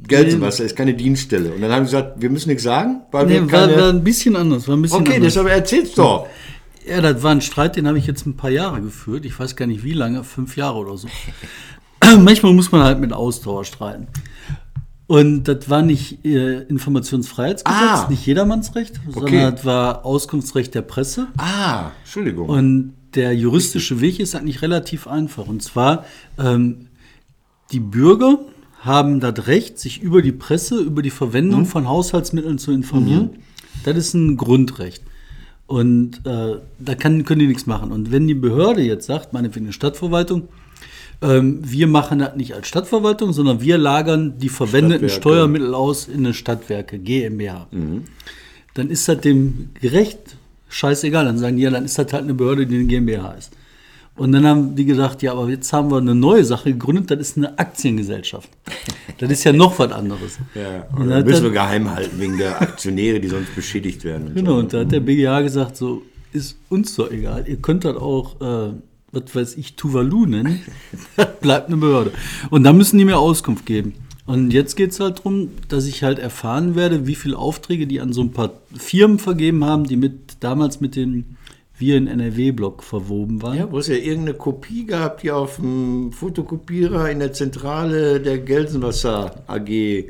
Gelsenwasser 0.06 0.64
ist 0.64 0.76
keine 0.76 0.94
Dienststelle. 0.94 1.52
Und 1.52 1.60
dann 1.60 1.72
haben 1.72 1.86
sie 1.86 1.92
gesagt, 1.96 2.20
wir 2.20 2.30
müssen 2.30 2.48
nichts 2.48 2.64
sagen, 2.64 3.02
weil 3.10 3.28
wir 3.28 3.40
Nee, 3.40 3.52
war, 3.52 3.60
keine... 3.66 3.80
war 3.80 3.88
ein 3.90 4.04
bisschen 4.04 4.36
anders. 4.36 4.68
War 4.68 4.76
ein 4.76 4.82
bisschen 4.82 5.00
okay, 5.00 5.14
anders. 5.16 5.34
deshalb 5.34 5.48
erzähl's 5.48 5.94
doch. 5.94 6.26
Ja, 6.88 7.00
das 7.00 7.22
war 7.22 7.32
ein 7.32 7.40
Streit, 7.40 7.76
den 7.76 7.88
habe 7.88 7.98
ich 7.98 8.06
jetzt 8.06 8.26
ein 8.26 8.36
paar 8.36 8.50
Jahre 8.50 8.80
geführt. 8.80 9.24
Ich 9.24 9.38
weiß 9.38 9.56
gar 9.56 9.66
nicht 9.66 9.82
wie 9.82 9.92
lange, 9.92 10.22
fünf 10.22 10.56
Jahre 10.56 10.78
oder 10.78 10.96
so. 10.96 11.08
Manchmal 12.18 12.52
muss 12.52 12.70
man 12.70 12.82
halt 12.82 13.00
mit 13.00 13.12
Ausdauer 13.12 13.64
streiten. 13.64 14.06
Und 15.08 15.44
das 15.44 15.70
war 15.70 15.82
nicht 15.82 16.24
äh, 16.24 16.62
Informationsfreiheitsgesetz, 16.62 17.80
Ah. 17.80 18.06
nicht 18.10 18.26
jedermannsrecht, 18.26 19.00
Okay. 19.14 19.20
sondern 19.20 19.54
das 19.54 19.64
war 19.64 20.04
Auskunftsrecht 20.04 20.74
der 20.74 20.82
Presse. 20.82 21.28
Ah, 21.36 21.90
Entschuldigung. 22.02 22.48
Und 22.48 22.94
der 23.14 23.32
juristische 23.34 24.00
Weg 24.00 24.18
ist 24.18 24.34
eigentlich 24.34 24.62
relativ 24.62 25.06
einfach. 25.06 25.46
Und 25.46 25.62
zwar, 25.62 26.04
ähm, 26.38 26.88
die 27.70 27.78
Bürger 27.80 28.40
haben 28.80 29.20
das 29.20 29.46
Recht, 29.46 29.78
sich 29.78 30.02
über 30.02 30.22
die 30.22 30.32
Presse, 30.32 30.80
über 30.80 31.02
die 31.02 31.10
Verwendung 31.10 31.66
von 31.66 31.88
Haushaltsmitteln 31.88 32.58
zu 32.58 32.72
informieren. 32.72 33.30
Das 33.84 33.96
ist 33.96 34.14
ein 34.14 34.36
Grundrecht. 34.36 35.02
Und 35.66 36.24
äh, 36.26 36.56
da 36.78 36.94
kann, 36.94 37.24
können 37.24 37.40
die 37.40 37.46
nichts 37.48 37.66
machen. 37.66 37.90
Und 37.92 38.10
wenn 38.12 38.26
die 38.26 38.34
Behörde 38.34 38.82
jetzt 38.82 39.06
sagt, 39.06 39.32
meinetwegen 39.32 39.66
eine 39.66 39.72
Stadtverwaltung, 39.72 40.48
ähm, 41.22 41.60
wir 41.62 41.86
machen 41.86 42.18
das 42.18 42.36
nicht 42.36 42.54
als 42.54 42.68
Stadtverwaltung, 42.68 43.32
sondern 43.32 43.60
wir 43.60 43.78
lagern 43.78 44.38
die 44.38 44.48
verwendeten. 44.48 45.08
Steuermittel 45.08 45.74
aus 45.74 46.08
in 46.08 46.18
eine 46.26 46.34
Stadtwerke, 46.34 46.98
GmbH. 46.98 47.66
Dann 48.74 48.90
ist 48.90 49.08
das 49.08 49.20
dem 49.20 49.70
gerecht 49.80 50.36
scheißegal. 50.68 51.24
Dann 51.24 51.38
sagen 51.38 51.56
die, 51.56 51.62
ja, 51.62 51.70
dann 51.70 51.84
ist 51.84 51.98
das 51.98 52.12
halt 52.12 52.24
eine 52.24 52.34
Behörde, 52.34 52.66
die 52.66 52.74
eine 52.76 52.84
GmbH 52.84 53.32
ist. 53.32 53.52
Und 54.16 54.32
dann 54.32 54.46
haben 54.46 54.74
die 54.74 54.86
gedacht, 54.86 55.22
ja, 55.22 55.32
aber 55.32 55.48
jetzt 55.50 55.70
haben 55.74 55.90
wir 55.90 55.98
eine 55.98 56.14
neue 56.14 56.42
Sache 56.42 56.72
gegründet, 56.72 57.10
das 57.10 57.18
ist 57.20 57.36
eine 57.36 57.58
Aktiengesellschaft. 57.58 58.48
Das 59.18 59.30
ist 59.30 59.44
ja 59.44 59.52
noch 59.52 59.78
was 59.78 59.92
anderes. 59.92 60.38
ja, 60.54 60.86
Und 60.94 61.02
und 61.02 61.08
dann 61.10 61.24
müssen 61.24 61.44
wir 61.44 61.50
geheim 61.50 61.94
halten 61.94 62.18
wegen 62.18 62.38
der 62.38 62.60
Aktionäre, 62.62 63.20
die 63.20 63.28
sonst 63.28 63.54
beschädigt 63.54 64.04
werden. 64.04 64.28
Und 64.28 64.34
Genau, 64.36 64.52
so. 64.52 64.58
und 64.60 64.72
da 64.72 64.80
hat 64.80 64.92
der 64.92 65.00
BGH 65.00 65.42
gesagt, 65.42 65.76
so, 65.76 66.00
ist 66.32 66.56
uns 66.70 66.94
doch 66.96 67.10
egal. 67.10 67.44
Ihr 67.46 67.56
könnt 67.56 67.84
das 67.84 67.96
auch, 67.96 68.40
äh, 68.40 68.72
was 69.16 69.34
weiß 69.34 69.56
ich, 69.56 69.76
Tuvalu 69.76 70.26
nennen. 70.26 70.60
Bleibt 71.40 71.68
eine 71.68 71.76
Behörde. 71.76 72.12
Und 72.50 72.64
da 72.64 72.72
müssen 72.72 72.98
die 72.98 73.04
mir 73.04 73.18
Auskunft 73.18 73.66
geben. 73.66 73.94
Und 74.26 74.52
jetzt 74.52 74.74
geht 74.74 74.90
es 74.90 75.00
halt 75.00 75.18
darum, 75.18 75.50
dass 75.68 75.86
ich 75.86 76.02
halt 76.02 76.18
erfahren 76.18 76.74
werde, 76.74 77.06
wie 77.06 77.14
viele 77.14 77.38
Aufträge 77.38 77.86
die 77.86 78.00
an 78.00 78.12
so 78.12 78.22
ein 78.22 78.32
paar 78.32 78.54
Firmen 78.76 79.18
vergeben 79.18 79.64
haben, 79.64 79.84
die 79.84 79.96
mit 79.96 80.38
damals 80.40 80.80
mit 80.80 80.96
den 80.96 81.36
Wir 81.78 81.96
in 81.96 82.08
NRW-Block 82.08 82.82
verwoben 82.82 83.42
waren. 83.42 83.58
Ja, 83.58 83.70
wo 83.70 83.78
es 83.78 83.86
ja 83.86 83.94
irgendeine 83.94 84.34
Kopie 84.34 84.86
gab, 84.86 85.20
die 85.20 85.30
auf 85.30 85.56
dem 85.56 86.10
Fotokopierer 86.12 87.10
in 87.10 87.20
der 87.20 87.32
Zentrale 87.32 88.20
der 88.20 88.38
Gelsenwasser 88.38 89.44
AG 89.46 90.06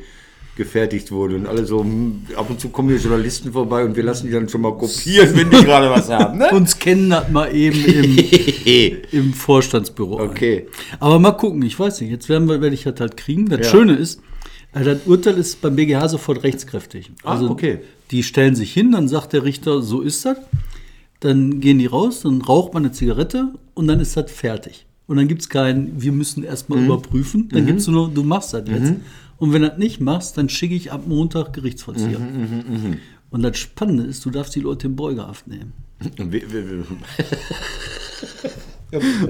gefertigt 0.57 1.13
wurde. 1.13 1.37
Und 1.37 1.47
alle 1.47 1.65
so, 1.67 1.81
hm, 1.81 2.23
ab 2.37 2.49
und 2.51 2.59
zu 2.61 2.71
kommen 2.71 2.89
hier 2.89 2.99
Journalisten 2.99 3.53
vorbei 3.53 3.85
und 3.85 3.95
wir 3.95 4.03
lassen 4.03 4.27
die 4.27 4.33
dann 4.33 4.49
schon 4.49 4.63
mal 4.63 4.77
kopieren, 4.77 5.31
wenn 5.37 5.51
die 5.51 5.65
gerade 5.65 5.91
was 5.91 6.09
haben. 6.09 6.39
Ne? 6.39 6.51
Uns 6.53 6.79
kennen 6.79 7.11
das 7.11 7.29
mal 7.31 7.55
eben 7.55 7.85
im, 7.85 8.97
im 9.13 9.33
Vorstandsbüro. 9.35 10.19
ein. 10.19 10.31
Okay. 10.31 10.67
Aber 10.99 11.19
mal 11.19 11.33
gucken, 11.33 11.63
ich 11.63 11.79
weiß 11.79 12.01
nicht. 12.01 12.11
Jetzt 12.11 12.29
werden 12.29 12.49
wir, 12.49 12.61
werde 12.61 12.75
ich 12.75 12.85
das 12.85 12.99
halt 12.99 13.17
kriegen. 13.17 13.49
Das 13.49 13.61
Ja. 13.61 13.65
Schöne 13.71 13.95
ist, 13.95 14.21
äh, 14.73 14.83
das 14.83 14.99
Urteil 15.07 15.37
ist 15.39 15.61
beim 15.61 15.77
BGH 15.77 16.09
sofort 16.09 16.43
rechtskräftig. 16.43 17.11
Also 17.23 17.49
Ah, 17.49 17.51
okay. 17.51 17.79
die 18.11 18.23
stellen 18.23 18.55
sich 18.57 18.73
hin, 18.73 18.93
dann 18.93 19.09
sagt 19.09 19.33
der 19.35 19.45
Richter, 19.45 19.83
so 19.83 20.01
ist 20.01 20.25
das. 20.25 20.39
Dann 21.21 21.61
gehen 21.61 21.79
die 21.79 21.87
raus, 21.87 22.21
dann 22.23 22.43
raucht 22.43 22.75
man 22.75 22.85
eine 22.85 22.93
Zigarette 22.93 23.49
und 23.75 23.87
dann 23.89 24.01
ist 24.01 24.17
das 24.17 24.31
fertig. 24.31 24.85
Und 25.07 25.17
dann 25.19 25.29
gibt 25.29 25.41
es 25.43 25.49
kein, 25.49 25.93
wir 25.97 26.13
müssen 26.13 26.43
erstmal 26.43 26.79
Mhm. 26.81 26.87
überprüfen. 26.87 27.49
Dann 27.51 27.65
gibt 27.65 27.79
es 27.81 27.87
nur, 27.87 28.09
du 28.11 28.23
machst 28.25 28.53
das 28.55 28.65
jetzt. 28.69 28.95
Und 29.39 29.53
wenn 29.53 29.63
du 29.63 29.69
das 29.69 29.79
nicht 29.79 30.01
machst, 30.01 30.39
dann 30.39 30.49
schicke 30.49 30.75
ich 30.75 30.93
ab 30.93 31.03
Montag 31.07 31.53
Gerichtsvollzieher. 31.53 32.19
Mhm, 32.19 32.99
Und 33.31 33.43
das 33.43 33.59
Spannende 33.59 34.05
ist, 34.05 34.25
du 34.25 34.31
darfst 34.31 34.55
die 34.55 34.61
Leute 34.61 34.87
in 34.87 34.97
Beugehaft 34.97 35.47
nehmen. 35.47 35.73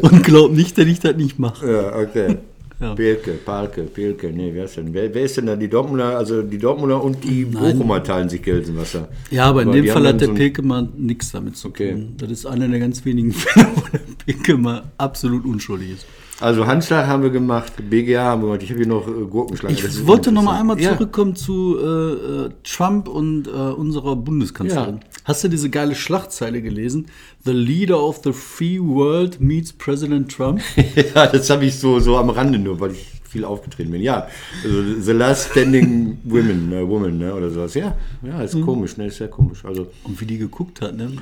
Und 0.03 0.23
glaub 0.23 0.53
nicht, 0.53 0.77
dass 0.79 0.87
ich 0.87 1.01
das 1.01 1.17
nicht 1.17 1.39
mache. 1.39 1.71
Ja, 1.71 1.97
okay. 1.97 2.37
Ja. 2.79 2.95
Pilke, 2.95 3.31
Palke, 3.43 3.85
Pilke, 3.85 4.31
nee, 4.31 4.51
wer 4.53 4.67
ist 4.67 4.77
denn? 4.77 4.93
Wer, 4.93 5.15
wer 5.15 5.23
ist 5.23 5.35
denn 5.39 5.47
da? 5.47 5.57
Die 5.57 5.67
Dortmunder, 5.67 6.19
also 6.19 6.43
die 6.43 6.59
Dortmunder 6.59 7.03
und 7.03 7.25
die 7.25 7.47
Bochumer 7.47 8.05
teilen 8.05 8.29
sich 8.29 8.43
Gelsenwasser. 8.43 9.09
Ja, 9.31 9.47
aber 9.47 9.63
in 9.63 9.69
Aber 9.69 9.77
dem 9.79 9.85
die 9.87 9.91
Fall 9.91 10.07
hat 10.07 10.21
der 10.21 10.29
so 10.29 10.35
Pilke 10.35 10.61
mal 10.61 10.87
nichts 10.95 11.33
damit 11.33 11.57
zu 11.57 11.69
Okay. 11.69 11.93
tun. 11.93 12.13
Das 12.19 12.31
ist 12.31 12.45
einer 12.45 12.69
der 12.69 12.79
ganz 12.79 13.03
wenigen 13.07 13.33
Fälle, 13.33 13.67
wo 13.77 13.81
der 13.91 14.01
Pilke 14.27 14.59
mal 14.59 14.83
absolut 14.99 15.47
unschuldig 15.47 15.93
ist. 15.93 16.07
Also 16.38 16.66
Handschlag 16.66 17.07
haben 17.07 17.23
wir 17.23 17.31
gemacht, 17.31 17.73
BGA 17.88 18.23
haben 18.25 18.43
wir 18.43 18.47
gemacht. 18.49 18.62
Ich 18.62 18.69
habe 18.71 18.78
hier 18.81 18.87
noch 18.88 19.09
äh, 19.09 19.25
Gurkenschlange. 19.25 19.76
Das 19.76 19.97
Ich 19.97 20.07
wollte 20.07 20.33
noch 20.33 20.43
mal 20.43 20.59
einmal 20.61 20.78
Ja. 20.78 20.93
zurückkommen 20.93 21.35
zu 21.35 21.78
äh, 21.78 21.85
äh, 21.87 22.50
Trump 22.62 23.09
und 23.09 23.47
äh, 23.49 23.50
unserer 23.50 24.16
Bundeskanzlerin. 24.16 24.97
Ja. 24.97 25.00
Hast 25.25 25.45
du 25.45 25.49
diese 25.49 25.71
geile 25.71 25.95
Schlagzeile 25.95 26.61
gelesen? 26.61 27.07
The 27.45 27.52
leader 27.52 28.02
of 28.02 28.21
the 28.23 28.33
free 28.33 28.78
world 28.81 29.40
meets 29.40 29.73
President 29.73 30.31
Trump. 30.31 30.61
Ja, 31.14 31.26
das 31.26 31.49
habe 31.50 31.64
ich 31.64 31.78
so, 31.78 32.00
so 32.00 32.16
am 32.19 32.28
Rande 32.31 32.59
nur, 32.59 32.81
weil 32.81 32.93
ich 32.93 33.07
viel 33.28 33.45
aufgetreten 33.45 33.90
bin. 33.90 34.02
Ja, 34.02 34.26
also 34.62 34.83
The 35.00 35.12
Last 35.12 35.50
Standing 35.52 36.19
Women, 36.25 36.73
äh, 36.73 36.87
Woman, 36.87 37.19
ne, 37.19 37.35
oder 37.35 37.50
sowas. 37.50 37.75
Ja, 37.75 37.97
ja, 38.23 38.35
Mhm. 38.38 38.40
ist 38.43 38.61
komisch, 38.62 38.97
ne, 38.99 39.07
ist 39.07 39.16
sehr 39.16 39.28
komisch. 39.28 39.64
Also, 39.64 39.88
Und 40.05 40.21
wie 40.21 40.26
die 40.26 40.38
geguckt 40.38 40.81
hat, 40.83 40.97
ne? 40.97 41.12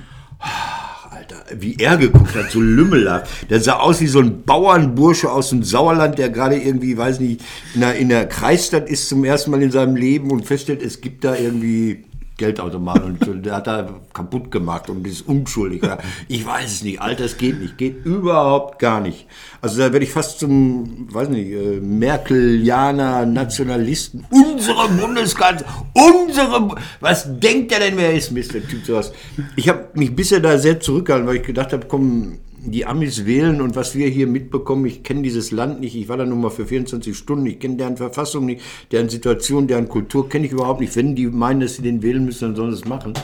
Alter, 1.15 1.45
wie 1.59 1.77
er 1.79 1.97
geguckt 1.97 2.35
hat, 2.35 2.51
so 2.51 2.61
lümmelhaft. 2.61 3.49
Der 3.51 3.61
sah 3.61 3.75
aus 3.75 4.01
wie 4.01 4.07
so 4.07 4.19
ein 4.19 4.43
Bauernbursche 4.43 5.31
aus 5.31 5.51
dem 5.51 5.63
Sauerland, 5.63 6.19
der 6.19 6.31
gerade 6.31 6.57
irgendwie, 6.57 6.97
weiß 6.97 7.21
nicht, 7.21 7.41
in 7.75 7.81
der, 7.81 7.97
in 7.97 8.09
der 8.09 8.27
Kreisstadt 8.27 8.89
ist 8.89 9.09
zum 9.09 9.25
ersten 9.25 9.51
Mal 9.51 9.63
in 9.63 9.71
seinem 9.71 9.97
Leben 9.97 10.31
und 10.31 10.45
feststellt, 10.45 10.83
es 10.83 11.01
gibt 11.01 11.25
da 11.25 11.37
irgendwie 11.37 12.05
Geldautomat 12.37 13.05
und 13.05 13.47
der 13.47 13.55
hat 13.55 13.69
da 13.69 13.89
kaputt 14.13 14.51
gemacht 14.51 14.91
und 14.91 15.07
ist 15.07 15.23
unschuldig. 15.29 15.83
Ich 16.27 16.45
weiß 16.45 16.73
es 16.73 16.83
nicht, 16.83 17.01
Alter, 17.01 17.25
es 17.25 17.37
geht 17.37 17.61
nicht, 17.61 17.79
geht 17.79 18.05
überhaupt 18.05 18.81
gar 18.81 19.01
nicht. 19.01 19.27
Also 19.61 19.79
da 19.79 19.93
werde 19.93 20.05
ich 20.05 20.11
fast 20.11 20.41
zum, 20.41 21.07
weiß 21.13 21.29
nicht, 21.29 21.53
äh, 21.53 21.81
Merkelianer, 21.81 23.25
Nationalisten, 23.25 24.27
unsere 24.31 24.89
Bundeskanzler, 24.89 25.67
unsere, 25.93 26.75
was 26.99 27.39
denkt 27.39 27.71
er 27.71 27.79
denn, 27.79 27.97
wer 27.97 28.13
ist, 28.13 28.33
Mr. 28.33 28.67
Typ 28.69 28.85
sowas. 28.85 29.13
Ich 29.55 29.69
habe 29.69 29.89
mich 29.95 30.15
bisher 30.15 30.41
da 30.41 30.59
sehr 30.59 30.81
zurückgehalten, 30.81 31.29
weil 31.29 31.37
ich 31.37 31.43
gedacht 31.45 31.73
habe, 31.73 31.87
komm, 31.87 32.39
die 32.67 32.87
Amis 32.87 33.27
wählen 33.27 33.61
und 33.61 33.77
was 33.77 33.95
wir 33.95 34.09
hier 34.09 34.27
mitbekommen, 34.27 34.87
ich 34.87 35.03
kenne 35.03 35.23
dieses 35.23 35.51
Land 35.51 35.81
nicht, 35.81 35.95
ich 35.95 36.09
war 36.09 36.17
da 36.17 36.25
nur 36.25 36.39
mal 36.39 36.51
für 36.51 36.67
24 36.67 37.17
Stunden, 37.17 37.47
ich 37.47 37.59
kenne 37.59 37.77
deren 37.77 37.97
Verfassung 37.97 38.47
nicht, 38.47 38.63
deren 38.91 39.09
Situation, 39.09 39.67
deren 39.67 39.89
Kultur 39.89 40.29
kenne 40.29 40.47
ich 40.47 40.53
überhaupt 40.53 40.81
nicht. 40.81 40.97
Wenn 40.97 41.15
die 41.15 41.27
meinen, 41.27 41.61
dass 41.61 41.77
sie 41.77 41.83
den 41.83 42.03
wählen 42.03 42.25
müssen, 42.25 42.49
dann 42.49 42.57
sollen 42.57 42.73
sie 42.73 42.83
es 42.83 42.89
machen. 42.89 43.15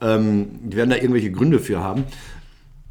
Ähm, 0.00 0.46
die 0.62 0.76
werden 0.76 0.90
da 0.90 0.96
irgendwelche 0.96 1.30
Gründe 1.30 1.58
für 1.58 1.80
haben. 1.80 2.04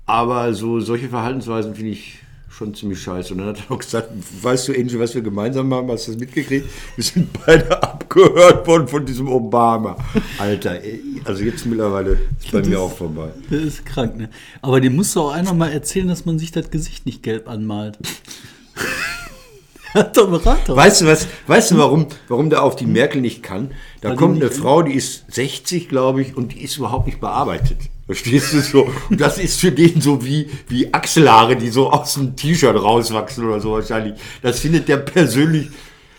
Aber 0.05 0.53
so 0.53 0.79
solche 0.79 1.09
Verhaltensweisen 1.09 1.73
finde 1.75 1.91
ich 1.91 2.19
schon 2.55 2.73
ziemlich 2.73 3.01
scheiße. 3.01 3.33
Und 3.33 3.39
dann 3.39 3.47
hat 3.47 3.59
er 3.59 3.75
auch 3.75 3.79
gesagt, 3.79 4.09
weißt 4.41 4.69
du, 4.69 4.73
Angel, 4.73 4.99
was 4.99 5.13
wir 5.13 5.21
gemeinsam 5.21 5.73
haben, 5.73 5.91
hast 5.91 6.07
du 6.07 6.11
das 6.11 6.19
mitgekriegt? 6.19 6.67
Wir 6.95 7.03
sind 7.03 7.29
beide 7.45 7.83
abgehört 7.83 8.65
worden 8.65 8.87
von 8.87 9.05
diesem 9.05 9.27
Obama. 9.27 9.97
Alter, 10.37 10.79
also 11.25 11.43
jetzt 11.43 11.65
mittlerweile 11.65 12.17
ist 12.39 12.51
bei 12.51 12.61
mir 12.61 12.79
auch 12.79 12.95
vorbei. 12.95 13.29
Das 13.49 13.61
ist 13.61 13.85
krank, 13.85 14.15
ne? 14.15 14.29
Aber 14.61 14.79
dem 14.79 14.95
musst 14.95 15.15
du 15.15 15.21
auch 15.21 15.33
einer 15.33 15.53
mal 15.53 15.71
erzählen, 15.71 16.07
dass 16.07 16.25
man 16.25 16.39
sich 16.39 16.51
das 16.51 16.71
Gesicht 16.71 17.05
nicht 17.05 17.23
gelb 17.23 17.49
anmalt. 17.49 17.97
Hat 19.93 20.17
doch 20.17 20.29
Berater. 20.29 20.75
Weißt 20.75 21.01
du 21.01 21.05
was? 21.05 21.27
Weißt 21.47 21.71
du, 21.71 21.77
warum, 21.77 22.07
warum 22.27 22.49
der 22.49 22.63
auf 22.63 22.75
die 22.75 22.85
Merkel 22.85 23.21
nicht 23.21 23.43
kann? 23.43 23.71
Da 24.01 24.09
Weil 24.09 24.15
kommt 24.17 24.41
eine 24.41 24.51
Frau, 24.51 24.81
die 24.81 24.93
ist 24.93 25.23
60, 25.33 25.87
glaube 25.87 26.21
ich, 26.21 26.35
und 26.35 26.53
die 26.53 26.63
ist 26.63 26.77
überhaupt 26.77 27.05
nicht 27.05 27.21
bearbeitet. 27.21 27.77
Verstehst 28.05 28.53
du 28.53 28.59
so? 28.61 28.87
Und 29.09 29.19
das 29.19 29.37
ist 29.39 29.59
für 29.59 29.71
den 29.71 29.99
so 29.99 30.23
wie, 30.23 30.47
wie 30.67 30.93
Achselhaare, 30.93 31.55
die 31.55 31.69
so 31.69 31.89
aus 31.91 32.13
dem 32.13 32.35
T-Shirt 32.35 32.75
rauswachsen 32.75 33.45
oder 33.45 33.59
so 33.59 33.71
wahrscheinlich. 33.71 34.13
Das 34.43 34.59
findet 34.59 34.87
der 34.87 34.97
persönlich. 34.97 35.69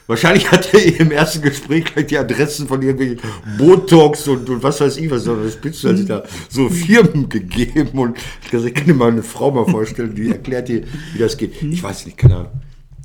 Wahrscheinlich 0.09 0.51
hat 0.53 0.73
er 0.73 1.01
im 1.01 1.11
ersten 1.11 1.43
Gespräch 1.43 1.85
gleich 1.87 2.07
die 2.07 2.17
Adressen 2.19 2.69
von 2.69 2.81
irgendwelchen 2.81 3.19
Botox 3.59 4.29
und, 4.29 4.49
und 4.49 4.63
was 4.63 4.81
weiß 4.81 4.99
ich 4.99 5.11
was, 5.11 5.25
das 5.25 5.55
Spitz 5.55 5.83
hat 5.83 5.97
sich 5.97 6.07
da 6.07 6.23
so 6.49 6.69
Firmen 6.69 7.29
gegeben 7.29 7.99
und 7.99 8.17
ich 8.45 8.51
kann 8.75 8.87
dir 8.87 8.95
mal 8.95 9.11
eine 9.11 9.25
Frau 9.25 9.51
mal 9.51 9.67
vorstellen, 9.69 10.15
die 10.15 10.31
erklärt 10.31 10.69
dir, 10.69 10.83
wie 11.13 11.19
das 11.19 11.37
geht. 11.37 11.61
Ich 11.61 11.83
weiß 11.83 12.07
nicht, 12.07 12.19
keine 12.19 12.37
Ahnung. 12.37 12.53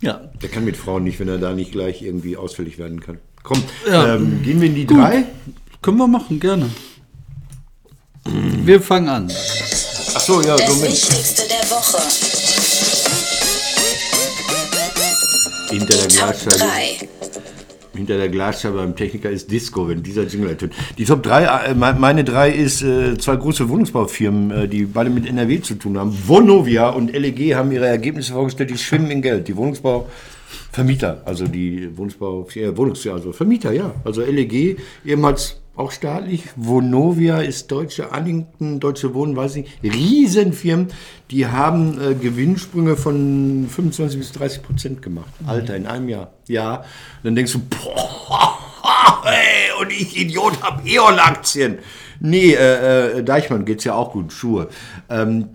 Ja. 0.01 0.29
Der 0.43 0.50
kann 0.50 0.63
mit 0.63 0.77
Frauen 0.77 1.03
nicht, 1.03 1.19
wenn 1.19 1.27
er 1.27 1.39
da 1.39 1.53
nicht 1.53 1.71
gleich 1.71 2.03
irgendwie 2.03 2.38
ausfällig 2.38 2.77
werden 2.77 3.00
kann. 3.00 3.17
Komm, 3.41 3.63
Ja. 3.89 4.15
ähm, 4.15 4.41
gehen 4.43 4.61
wir 4.61 4.67
in 4.69 4.75
die 4.75 4.85
drei? 4.85 5.23
Können 5.81 5.97
wir 5.97 6.07
machen, 6.07 6.39
gerne. 6.39 6.69
Wir 8.25 8.81
fangen 8.81 9.09
an. 9.09 9.31
Ach 10.13 10.19
so, 10.21 10.41
ja, 10.41 10.57
so 10.57 10.63
Das 10.65 10.81
mit. 10.81 10.91
Wichtigste 10.91 11.43
der 11.47 11.69
Woche. 11.71 11.97
Hinter 15.71 15.97
der 15.97 16.07
Glasscheibe. 16.07 16.57
3. 16.57 17.07
Hinter 17.95 18.17
der 18.17 18.29
Glasscheibe 18.29 18.77
beim 18.77 18.95
Techniker 18.95 19.29
ist 19.29 19.49
Disco, 19.51 19.87
wenn 19.87 20.03
dieser 20.03 20.23
Jingle 20.23 20.49
ertönt. 20.49 20.73
Die 20.97 21.05
Top 21.05 21.23
3, 21.23 21.43
äh, 21.43 21.73
me- 21.73 21.95
meine 21.97 22.23
drei 22.23 22.51
ist 22.51 22.81
äh, 22.83 23.17
zwei 23.17 23.35
große 23.37 23.67
Wohnungsbaufirmen, 23.69 24.51
äh, 24.51 24.67
die 24.67 24.85
beide 24.85 25.09
mit 25.09 25.25
NRW 25.27 25.61
zu 25.61 25.75
tun 25.75 25.97
haben. 25.97 26.15
Vonovia 26.27 26.89
und 26.89 27.11
LEG 27.13 27.55
haben 27.55 27.71
ihre 27.71 27.87
Ergebnisse 27.87 28.33
vorgestellt, 28.33 28.69
die 28.69 28.77
schwimmen 28.77 29.11
in 29.11 29.21
Geld. 29.21 29.47
Die 29.47 29.55
Wohnungsbauvermieter, 29.55 31.21
also 31.25 31.47
die 31.47 31.89
Wohnungsbau, 31.97 32.47
äh, 32.55 32.75
Wohnungs, 32.75 33.05
also 33.07 33.31
Vermieter, 33.31 33.71
ja. 33.71 33.93
Also 34.03 34.21
LEG, 34.21 34.77
ehemals 35.05 35.57
auch 35.75 35.91
staatlich. 35.91 36.43
Vonovia 36.55 37.39
ist 37.39 37.71
deutsche, 37.71 38.11
Annington, 38.11 38.79
Deutsche 38.79 39.13
Wohnen, 39.13 39.35
weiß 39.35 39.57
ich. 39.57 39.67
Riesenfirmen, 39.83 40.87
die 41.31 41.47
haben 41.47 41.99
äh, 41.99 42.13
Gewinnsprünge 42.13 42.97
von 42.97 43.67
25 43.69 44.19
bis 44.19 44.31
30 44.33 44.63
Prozent 44.63 45.01
gemacht. 45.01 45.31
Alter, 45.45 45.75
in 45.75 45.87
einem 45.87 46.09
Jahr. 46.09 46.31
Ja. 46.47 46.77
Und 46.77 46.85
dann 47.23 47.35
denkst 47.35 47.53
du, 47.53 47.59
boah, 47.59 48.57
ey, 49.25 49.81
und 49.81 49.91
ich 49.91 50.19
Idiot 50.19 50.61
hab 50.61 50.85
E.ON-Aktien. 50.85 51.79
Nee, 52.19 52.53
äh, 52.53 53.19
äh, 53.19 53.23
Deichmann 53.23 53.65
geht's 53.65 53.83
ja 53.83 53.95
auch 53.95 54.11
gut, 54.11 54.31
Schuhe. 54.31 54.67
Ähm, 55.09 55.49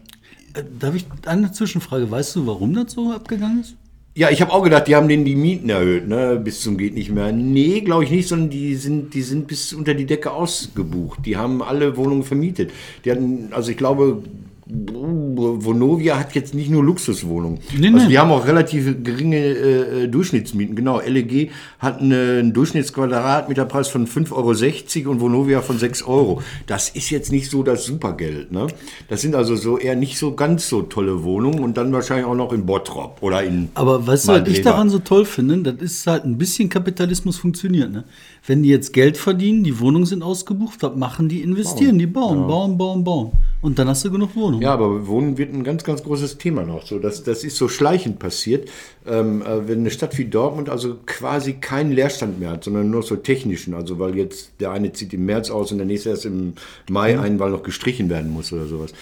Darf 0.79 0.95
ich 0.95 1.07
eine 1.27 1.53
Zwischenfrage? 1.53 2.11
Weißt 2.11 2.35
du, 2.37 2.47
warum 2.47 2.75
das 2.75 2.93
so 2.93 3.13
abgegangen 3.13 3.61
ist? 3.61 3.77
Ja, 4.19 4.31
ich 4.31 4.41
habe 4.41 4.51
auch 4.51 4.63
gedacht, 4.63 4.89
die 4.89 4.97
haben 4.97 5.09
denen 5.09 5.27
die 5.27 5.37
Mieten 5.37 5.69
erhöht, 5.69 6.09
ne, 6.09 6.41
bis 6.43 6.63
zum 6.63 6.79
geht 6.79 6.95
nicht 6.95 7.11
mehr. 7.11 7.33
Nee, 7.33 7.83
glaube 7.83 8.05
ich 8.05 8.11
nicht, 8.11 8.27
sondern 8.27 8.49
die 8.49 8.75
sind, 8.75 9.13
die 9.13 9.21
sind 9.21 9.47
bis 9.47 9.75
unter 9.75 9.93
die 9.93 10.07
Decke 10.07 10.31
ausgebucht. 10.31 11.27
Die 11.27 11.37
haben 11.37 11.63
alle 11.63 11.99
Wohnungen 11.99 12.23
vermietet. 12.23 12.73
Die 13.05 13.11
hatten, 13.11 13.51
also 13.53 13.71
ich 13.71 13.77
glaube, 13.77 14.23
Vonovia 14.69 16.19
hat 16.19 16.35
jetzt 16.35 16.53
nicht 16.53 16.71
nur 16.71 16.83
Luxuswohnungen. 16.83 17.61
Nee, 17.79 17.87
also 17.87 17.99
nee. 17.99 18.09
die 18.09 18.19
haben 18.19 18.33
auch 18.33 18.49
relativ 18.49 19.05
geringe 19.05 19.37
äh, 19.39 20.09
Durchschnittsmieten. 20.09 20.75
Genau, 20.75 21.01
LEG 21.01 21.53
hat 21.79 22.01
eine, 22.01 22.39
einen 22.41 22.53
Durchschnittsquadratmeterpreis 22.53 23.87
von 23.87 24.09
5,60 24.09 25.03
Euro 25.03 25.11
und 25.13 25.21
Vonovia 25.21 25.63
von 25.63 25.79
6 25.79 26.03
Euro. 26.03 26.43
Das 26.67 26.89
ist 26.89 27.11
jetzt 27.11 27.31
nicht 27.31 27.49
so 27.49 27.63
das 27.63 27.85
Supergeld. 27.85 28.51
Ne? 28.51 28.67
Das 29.07 29.21
sind 29.21 29.37
also 29.37 29.55
so 29.55 29.79
eher 29.79 29.95
nicht 29.95 30.19
so 30.19 30.35
ganz 30.35 30.69
so 30.69 30.83
tolle 30.83 31.23
Wohnungen 31.23 31.61
und 31.61 31.77
dann 31.77 31.93
wahrscheinlich 31.93 32.27
auch 32.27 32.35
noch 32.35 32.53
in 32.53 32.67
Bottrop 32.67 33.19
oder 33.21 33.45
in 33.45 33.69
Aber 33.75 34.05
weißt 34.05 34.27
du, 34.27 34.33
was 34.33 34.49
ich 34.49 34.63
daran 34.63 34.91
so 34.91 34.99
toll 34.99 35.27
finde? 35.27 35.59
Das 35.59 35.81
ist 35.81 36.09
halt 36.09 36.25
ein 36.25 36.39
bisschen 36.39 36.69
Kapitalismus 36.69 37.37
funktioniert. 37.37 37.93
Ne? 37.93 38.03
Wenn 38.47 38.63
die 38.63 38.69
jetzt 38.69 38.93
Geld 38.93 39.17
verdienen, 39.17 39.65
die 39.65 39.81
Wohnungen 39.81 40.07
sind 40.07 40.23
ausgebucht, 40.23 40.83
was 40.83 40.95
machen 40.95 41.29
die? 41.29 41.43
Investieren, 41.43 41.99
die 41.99 42.07
bauen, 42.07 42.47
bauen, 42.47 42.79
bauen, 42.79 43.03
bauen. 43.03 43.33
Und 43.61 43.81
dann 43.81 43.89
hast 43.89 44.05
du 44.05 44.11
genug 44.13 44.37
Wohnungen. 44.37 44.63
Ja, 44.63 44.75
aber 44.75 45.09
Wohnen 45.09 45.37
wird 45.37 45.53
ein 45.53 45.65
ganz, 45.65 45.83
ganz 45.83 46.05
großes 46.05 46.39
Thema 46.39 46.63
noch. 46.63 46.87
So, 46.87 47.01
das, 47.01 47.25
das 47.25 47.43
ist 47.43 47.57
so 47.57 47.69
schleichend 47.69 48.21
passiert. 48.21 48.69
Ähm, 49.05 49.43
äh, 49.43 49.67
wenn 49.67 49.81
eine 49.81 49.91
Stadt 49.91 50.17
wie 50.19 50.27
Dortmund 50.27 50.69
also 50.69 50.99
quasi 51.07 51.55
keinen 51.55 51.91
Leerstand 51.91 52.39
mehr 52.39 52.51
hat, 52.51 52.63
sondern 52.63 52.89
nur 52.89 53.03
so 53.03 53.17
technischen. 53.17 53.75
Also 53.75 53.99
weil 53.99 54.17
jetzt 54.17 54.53
der 54.61 54.71
eine 54.71 54.93
zieht 54.93 55.13
im 55.13 55.27
März 55.27 55.51
aus 55.51 55.73
und 55.73 55.79
der 55.79 55.87
nächste 55.87 56.11
erst 56.11 56.27
im 56.27 56.53
Mai 56.89 57.19
ein, 57.19 57.41
weil 57.41 57.51
noch 57.51 57.65
gestrichen 57.65 58.09
werden 58.09 58.33
muss 58.33 58.53
oder 58.53 58.67
sowas. 58.67 58.93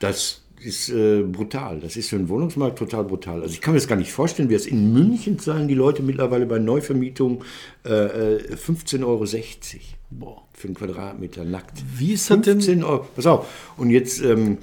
Das 0.00 0.40
ist 0.64 0.88
äh, 0.88 1.22
brutal. 1.22 1.80
Das 1.80 1.96
ist 1.96 2.10
für 2.10 2.16
den 2.16 2.28
Wohnungsmarkt 2.28 2.78
total 2.78 3.04
brutal. 3.04 3.42
Also 3.42 3.52
ich 3.52 3.60
kann 3.60 3.74
mir 3.74 3.80
das 3.80 3.88
gar 3.88 3.96
nicht 3.96 4.12
vorstellen, 4.12 4.48
wie 4.50 4.54
es 4.54 4.66
in 4.66 4.92
München 4.92 5.38
zahlen 5.38 5.68
die 5.68 5.74
Leute 5.74 6.02
mittlerweile 6.02 6.46
bei 6.46 6.58
Neuvermietung 6.58 7.44
äh, 7.84 8.36
äh, 8.36 8.54
15,60 8.54 9.04
Euro. 9.04 9.24
Boah. 10.10 10.42
Für 10.52 10.68
einen 10.68 10.76
Quadratmeter 10.76 11.44
nackt. 11.44 11.82
Wie 11.96 12.12
ist 12.12 12.30
das 12.30 12.40
denn? 12.42 12.60
15 12.60 12.84
Euro. 12.84 13.06
Pass 13.14 13.26
auf. 13.26 13.72
Und 13.76 13.90
jetzt, 13.90 14.22
ähm, 14.22 14.58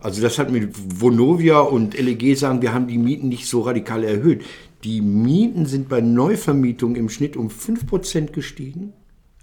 also 0.00 0.20
das 0.20 0.38
hat 0.38 0.50
mit 0.50 0.70
Vonovia 1.00 1.60
und 1.60 1.98
LEG 1.98 2.36
sagen, 2.36 2.62
wir 2.62 2.74
haben 2.74 2.88
die 2.88 2.98
Mieten 2.98 3.28
nicht 3.28 3.46
so 3.46 3.60
radikal 3.62 4.04
erhöht. 4.04 4.44
Die 4.84 5.00
Mieten 5.00 5.66
sind 5.66 5.88
bei 5.88 6.00
Neuvermietung 6.00 6.96
im 6.96 7.08
Schnitt 7.08 7.36
um 7.36 7.48
5% 7.48 8.32
gestiegen. 8.32 8.92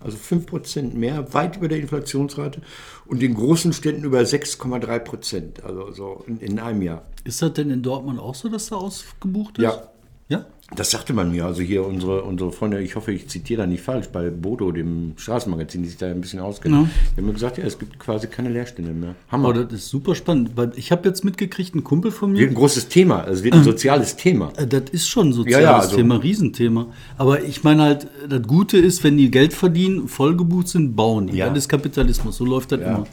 Also 0.04 0.18
5% 0.18 0.94
mehr, 0.94 1.34
weit 1.34 1.58
über 1.58 1.68
der 1.68 1.80
Inflationsrate. 1.80 2.62
Und 3.06 3.24
in 3.24 3.34
großen 3.34 3.74
Städten 3.74 4.04
über 4.04 4.20
6,3 4.20 5.00
Prozent. 5.00 5.64
Also 5.64 5.92
so 5.92 6.24
in, 6.28 6.40
in 6.40 6.60
einem 6.60 6.82
Jahr. 6.82 7.04
Ist 7.24 7.42
das 7.42 7.54
denn 7.54 7.70
in 7.70 7.82
Dortmund 7.82 8.20
auch 8.20 8.36
so, 8.36 8.50
dass 8.50 8.68
da 8.68 8.76
ausgebucht 8.76 9.58
ist? 9.58 9.64
Ja. 9.64 9.88
Ja? 10.30 10.46
Das 10.76 10.90
sagte 10.92 11.14
man 11.14 11.32
mir. 11.32 11.46
Also 11.46 11.62
hier 11.62 11.86
unsere, 11.86 12.24
unsere 12.24 12.52
Freunde, 12.52 12.82
ich 12.82 12.96
hoffe, 12.96 13.12
ich 13.12 13.28
zitiere 13.28 13.62
da 13.62 13.68
nicht 13.68 13.84
falsch, 13.84 14.08
bei 14.08 14.30
Bodo, 14.30 14.72
dem 14.72 15.14
Straßenmagazin, 15.18 15.84
die 15.84 15.90
sich 15.90 15.98
da 15.98 16.08
ein 16.08 16.22
bisschen 16.22 16.40
auskennen. 16.40 16.82
Ja. 16.84 16.90
Die 17.14 17.18
haben 17.18 17.28
mir 17.28 17.34
gesagt, 17.34 17.58
ja, 17.58 17.64
es 17.66 17.78
gibt 17.78 18.00
quasi 18.00 18.28
keine 18.28 18.50
Leerstände 18.50 18.92
mehr. 18.92 19.16
Hammer. 19.32 19.50
Oh, 19.50 19.54
das 19.54 19.72
ist 19.72 19.90
super 19.90 20.16
spannend. 20.16 20.52
Weil 20.56 20.72
ich 20.76 20.92
habe 20.92 21.08
jetzt 21.08 21.24
mitgekriegt, 21.24 21.76
ein 21.76 21.84
Kumpel 21.84 22.12
von 22.12 22.32
wird 22.34 22.42
mir, 22.42 22.48
ein 22.50 22.56
großes 22.56 22.88
Thema. 22.88 23.26
Es 23.28 23.44
wird 23.44 23.54
ein 23.54 23.64
soziales 23.64 24.16
Thema. 24.16 24.52
äh, 24.58 24.66
das 24.66 24.84
ist 24.92 25.08
schon 25.08 25.30
ein 25.30 25.34
soziales 25.34 25.64
Ja, 25.64 25.72
ja, 25.72 25.80
also- 25.80 25.96
Thema, 25.96 26.16
Riesenthema. 26.16 26.88
Aber 27.18 27.44
ich 27.44 27.64
meine 27.64 27.84
halt, 27.84 28.08
das 28.28 28.42
Gute 28.48 28.78
ist, 28.78 29.04
wenn 29.04 29.18
die 29.18 29.30
Geld 29.30 29.54
verdienen, 29.54 30.08
vollgebucht 30.08 30.68
sind, 30.70 30.96
bauen 30.96 31.28
die. 31.28 31.38
Ja. 31.38 31.50
Das 31.50 31.60
ist 31.60 31.70
Kapitalismus, 31.70 32.38
so 32.38 32.46
läuft 32.46 32.72
das 32.72 32.80
immer. 32.82 33.06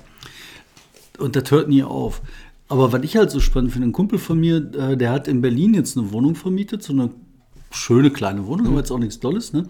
Und 1.18 1.36
das 1.36 1.50
hört 1.50 1.68
nie 1.68 1.82
auf. 1.82 2.22
Aber 2.68 2.92
was 2.92 3.02
ich 3.02 3.16
halt 3.16 3.30
so 3.30 3.40
spannend 3.40 3.72
finde, 3.72 3.88
ein 3.88 3.92
Kumpel 3.92 4.18
von 4.18 4.38
mir, 4.38 4.56
äh, 4.74 4.96
der 4.96 5.10
hat 5.10 5.26
in 5.28 5.40
Berlin 5.42 5.74
jetzt 5.74 5.98
eine 5.98 6.12
Wohnung 6.12 6.36
vermietet, 6.36 6.82
so 6.82 6.92
eine 6.92 7.10
schöne 7.70 8.10
kleine 8.10 8.46
Wohnung, 8.46 8.68
aber 8.68 8.78
jetzt 8.78 8.90
auch 8.90 8.98
nichts 8.98 9.20
Dolles, 9.20 9.52
ne? 9.52 9.68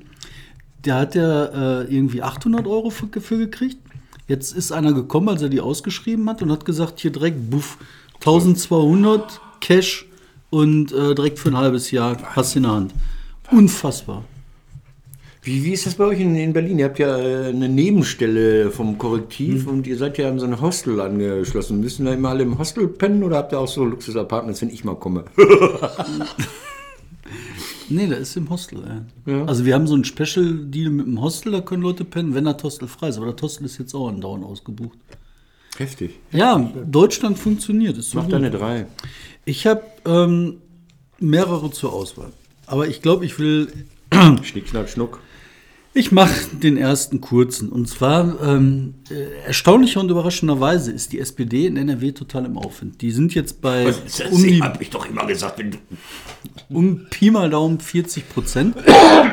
Der 0.85 0.95
hat 0.97 1.15
ja 1.15 1.81
äh, 1.81 1.95
irgendwie 1.95 2.23
800 2.23 2.67
Euro 2.67 2.91
für, 2.91 3.09
für 3.21 3.37
gekriegt. 3.37 3.79
Jetzt 4.29 4.53
ist 4.53 4.73
einer 4.73 4.93
gekommen, 4.93 5.29
als 5.29 5.43
er 5.43 5.49
die 5.49 5.61
ausgeschrieben 5.61 6.29
hat 6.29 6.41
und 6.43 6.51
hat 6.51 6.65
gesagt, 6.65 7.01
hier 7.01 7.13
direkt, 7.13 7.51
buff, 7.51 7.77
1200 8.21 9.41
Cash 9.61 10.07
und 10.49 10.93
äh, 10.93 11.15
direkt 11.15 11.39
für 11.39 11.51
ein 11.51 11.57
halbes 11.57 11.91
Jahr 11.91 12.17
hast 12.35 12.55
du 12.55 12.61
in 12.61 12.63
der 12.63 12.73
Hand. 12.73 12.95
Unfassbar. 13.51 14.25
Wie, 15.43 15.65
wie 15.65 15.73
ist 15.73 15.87
das 15.87 15.95
bei 15.95 16.05
euch 16.05 16.21
in, 16.21 16.37
in 16.37 16.53
Berlin? 16.53 16.79
Ihr 16.79 16.85
habt 16.85 16.99
ja 16.99 17.17
äh, 17.19 17.49
eine 17.49 17.69
Nebenstelle 17.69 18.71
vom 18.71 18.99
Korrektiv 18.99 19.67
und 19.67 19.87
ihr 19.87 19.97
seid 19.97 20.19
ja 20.19 20.29
an 20.29 20.39
so 20.39 20.47
ein 20.47 20.61
Hostel 20.61 21.01
angeschlossen. 21.01 21.81
Müssen 21.81 22.05
da 22.05 22.13
immer 22.13 22.29
alle 22.29 22.43
im 22.43 22.59
Hostel 22.59 22.89
pennen 22.89 23.23
oder 23.23 23.39
habt 23.39 23.53
ihr 23.53 23.59
auch 23.59 23.69
so 23.69 23.85
Luxusapartments, 23.85 24.61
wenn 24.61 24.71
ich 24.71 24.85
mal 24.85 24.97
komme? 24.97 25.25
Nee, 27.91 28.07
der 28.07 28.19
ist 28.19 28.37
im 28.37 28.49
Hostel. 28.49 29.05
Ja. 29.27 29.45
Also 29.45 29.65
wir 29.65 29.75
haben 29.75 29.87
so 29.87 29.95
einen 29.95 30.05
Special-Deal 30.05 30.91
mit 30.91 31.07
dem 31.07 31.21
Hostel, 31.21 31.53
da 31.53 31.61
können 31.61 31.83
Leute 31.83 32.05
pennen, 32.05 32.35
wenn 32.35 32.45
das 32.45 32.63
Hostel 32.63 32.89
frei 32.89 33.09
ist. 33.09 33.17
Aber 33.17 33.33
das 33.33 33.43
Hostel 33.43 33.65
ist 33.67 33.79
jetzt 33.79 33.95
auch 33.95 34.09
andauernd 34.09 34.45
ausgebucht. 34.45 34.99
Heftig. 35.77 36.19
Ja, 36.31 36.59
Deutschland 36.87 37.39
funktioniert. 37.39 37.97
Ist 37.97 38.15
Mach 38.15 38.29
deine 38.29 38.51
drei. 38.51 38.87
Ich 39.45 39.67
habe 39.67 39.83
ähm, 40.05 40.59
mehrere 41.19 41.71
zur 41.71 41.93
Auswahl. 41.93 42.33
Aber 42.67 42.87
ich 42.87 43.03
glaube, 43.03 43.25
ich 43.25 43.39
will. 43.39 43.73
Schnick, 44.43 44.69
schnack, 44.69 44.89
schnuck. 44.89 45.21
Ich 45.93 46.13
mache 46.13 46.55
den 46.55 46.77
ersten 46.77 47.21
kurzen. 47.21 47.69
Und 47.69 47.89
zwar, 47.89 48.41
ähm, 48.43 48.95
äh, 49.11 49.45
erstaunlicher 49.47 50.01
und 50.01 50.09
überraschenderweise 50.09 50.93
ist 50.93 51.13
die 51.13 51.19
SPD 51.19 51.67
in 51.67 51.77
NRW 51.77 52.13
total 52.13 52.45
im 52.45 52.57
Aufwind. 52.57 53.03
Die 53.03 53.11
sind 53.11 53.35
jetzt 53.35 53.61
bei 53.61 53.93
um, 54.31 54.43
die, 54.43 54.63
hab 54.63 54.81
ich 54.81 54.91
doch 54.91 55.09
immer 55.09 55.27
gesagt, 55.27 55.59
wenn 55.59 55.73
du. 55.73 55.79
um 56.69 57.07
Pi 57.11 57.33
mal 57.33 57.51
Daumen 57.51 57.81
40 57.81 58.29
Prozent. 58.29 58.77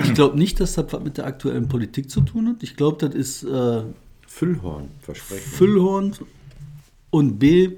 Ich 0.04 0.16
glaube 0.16 0.38
nicht, 0.38 0.60
dass 0.60 0.74
das 0.74 0.92
was 0.92 1.04
mit 1.04 1.18
der 1.18 1.28
aktuellen 1.28 1.68
Politik 1.68 2.10
zu 2.10 2.22
tun 2.22 2.48
hat. 2.50 2.64
Ich 2.64 2.76
glaube, 2.76 3.08
das 3.08 3.16
ist 3.16 3.44
äh, 3.44 3.84
Füllhorn 4.26 4.90
versprechen. 5.00 5.52
Füllhorn 5.52 6.16
und 7.12 7.38
B, 7.38 7.70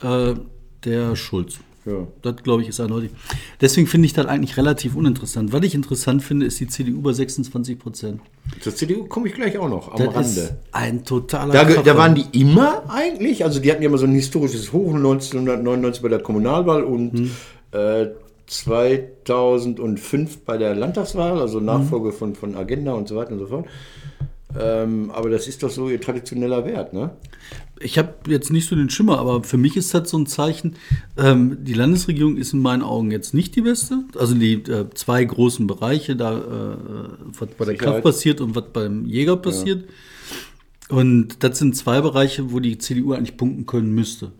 äh, 0.00 0.34
der 0.84 1.16
Schulz. 1.16 1.58
Ja. 1.86 2.06
Das, 2.22 2.36
glaube 2.42 2.62
ich, 2.62 2.68
ist 2.68 2.80
eindeutig. 2.80 3.10
Deswegen 3.60 3.86
finde 3.86 4.06
ich 4.06 4.12
das 4.12 4.26
eigentlich 4.26 4.56
relativ 4.56 4.96
uninteressant. 4.96 5.52
Was 5.52 5.62
ich 5.64 5.74
interessant 5.74 6.22
finde, 6.22 6.44
ist 6.46 6.58
die 6.60 6.66
CDU 6.66 7.00
bei 7.00 7.12
26 7.12 7.78
Prozent. 7.78 8.20
Zur 8.60 8.74
CDU 8.74 9.04
komme 9.04 9.28
ich 9.28 9.34
gleich 9.34 9.56
auch 9.58 9.68
noch 9.68 9.92
am 9.92 9.98
Das 10.12 10.32
ist 10.32 10.38
Rande. 10.38 10.56
ein 10.72 11.04
totaler 11.04 11.52
Da, 11.52 11.64
da 11.82 11.96
waren 11.96 12.14
die 12.16 12.26
immer 12.40 12.82
eigentlich, 12.90 13.44
also 13.44 13.60
die 13.60 13.70
hatten 13.70 13.82
ja 13.82 13.88
immer 13.88 13.98
so 13.98 14.06
ein 14.06 14.12
historisches 14.14 14.72
Hoch 14.72 14.94
1999 14.94 16.02
bei 16.02 16.08
der 16.08 16.18
Kommunalwahl 16.20 16.82
und 16.84 17.12
Hm. 17.12 17.30
äh, 17.72 18.06
2005 18.48 20.38
bei 20.44 20.56
der 20.56 20.74
Landtagswahl, 20.74 21.40
also 21.40 21.60
Nachfolge 21.60 22.12
von, 22.12 22.34
von 22.34 22.54
Agenda 22.56 22.92
und 22.94 23.08
so 23.08 23.16
weiter 23.16 23.32
und 23.32 23.38
so 23.40 23.46
fort. 23.46 23.66
Ähm, 24.58 25.10
aber 25.10 25.30
das 25.30 25.48
ist 25.48 25.62
doch 25.62 25.70
so 25.70 25.88
ihr 25.88 26.00
traditioneller 26.00 26.64
Wert, 26.64 26.92
ne? 26.92 27.10
Ich 27.78 27.98
habe 27.98 28.14
jetzt 28.28 28.50
nicht 28.50 28.68
so 28.68 28.74
den 28.74 28.88
Schimmer, 28.88 29.18
aber 29.18 29.42
für 29.42 29.58
mich 29.58 29.76
ist 29.76 29.92
das 29.92 30.08
so 30.08 30.18
ein 30.18 30.26
Zeichen, 30.26 30.76
ähm, 31.18 31.58
die 31.60 31.74
Landesregierung 31.74 32.38
ist 32.38 32.54
in 32.54 32.60
meinen 32.60 32.82
Augen 32.82 33.10
jetzt 33.10 33.34
nicht 33.34 33.54
die 33.54 33.60
beste. 33.60 34.04
Also 34.18 34.34
die 34.34 34.54
äh, 34.54 34.88
zwei 34.94 35.22
großen 35.24 35.66
Bereiche, 35.66 36.16
da 36.16 36.38
äh, 36.38 36.76
was 37.38 37.48
bei 37.50 37.64
der 37.64 37.74
Sicherheit. 37.74 37.78
Kraft 37.78 38.02
passiert 38.02 38.40
und 38.40 38.54
was 38.54 38.64
beim 38.72 39.04
Jäger 39.04 39.36
passiert. 39.36 39.84
Und 40.88 41.42
das 41.42 41.58
sind 41.58 41.76
zwei 41.76 42.00
Bereiche, 42.00 42.52
wo 42.52 42.60
die 42.60 42.78
CDU 42.78 43.12
eigentlich 43.12 43.36
punkten 43.36 43.66
können 43.66 43.94
müsste. 43.94 44.32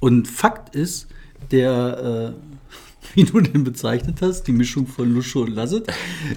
Und 0.00 0.28
Fakt 0.28 0.74
ist, 0.74 1.08
der, 1.50 2.34
äh, 2.34 2.68
wie 3.14 3.24
du 3.24 3.40
den 3.40 3.64
bezeichnet 3.64 4.18
hast, 4.20 4.44
die 4.44 4.52
Mischung 4.52 4.86
von 4.86 5.12
Lusche 5.12 5.40
und 5.40 5.54
Lasset, 5.54 5.86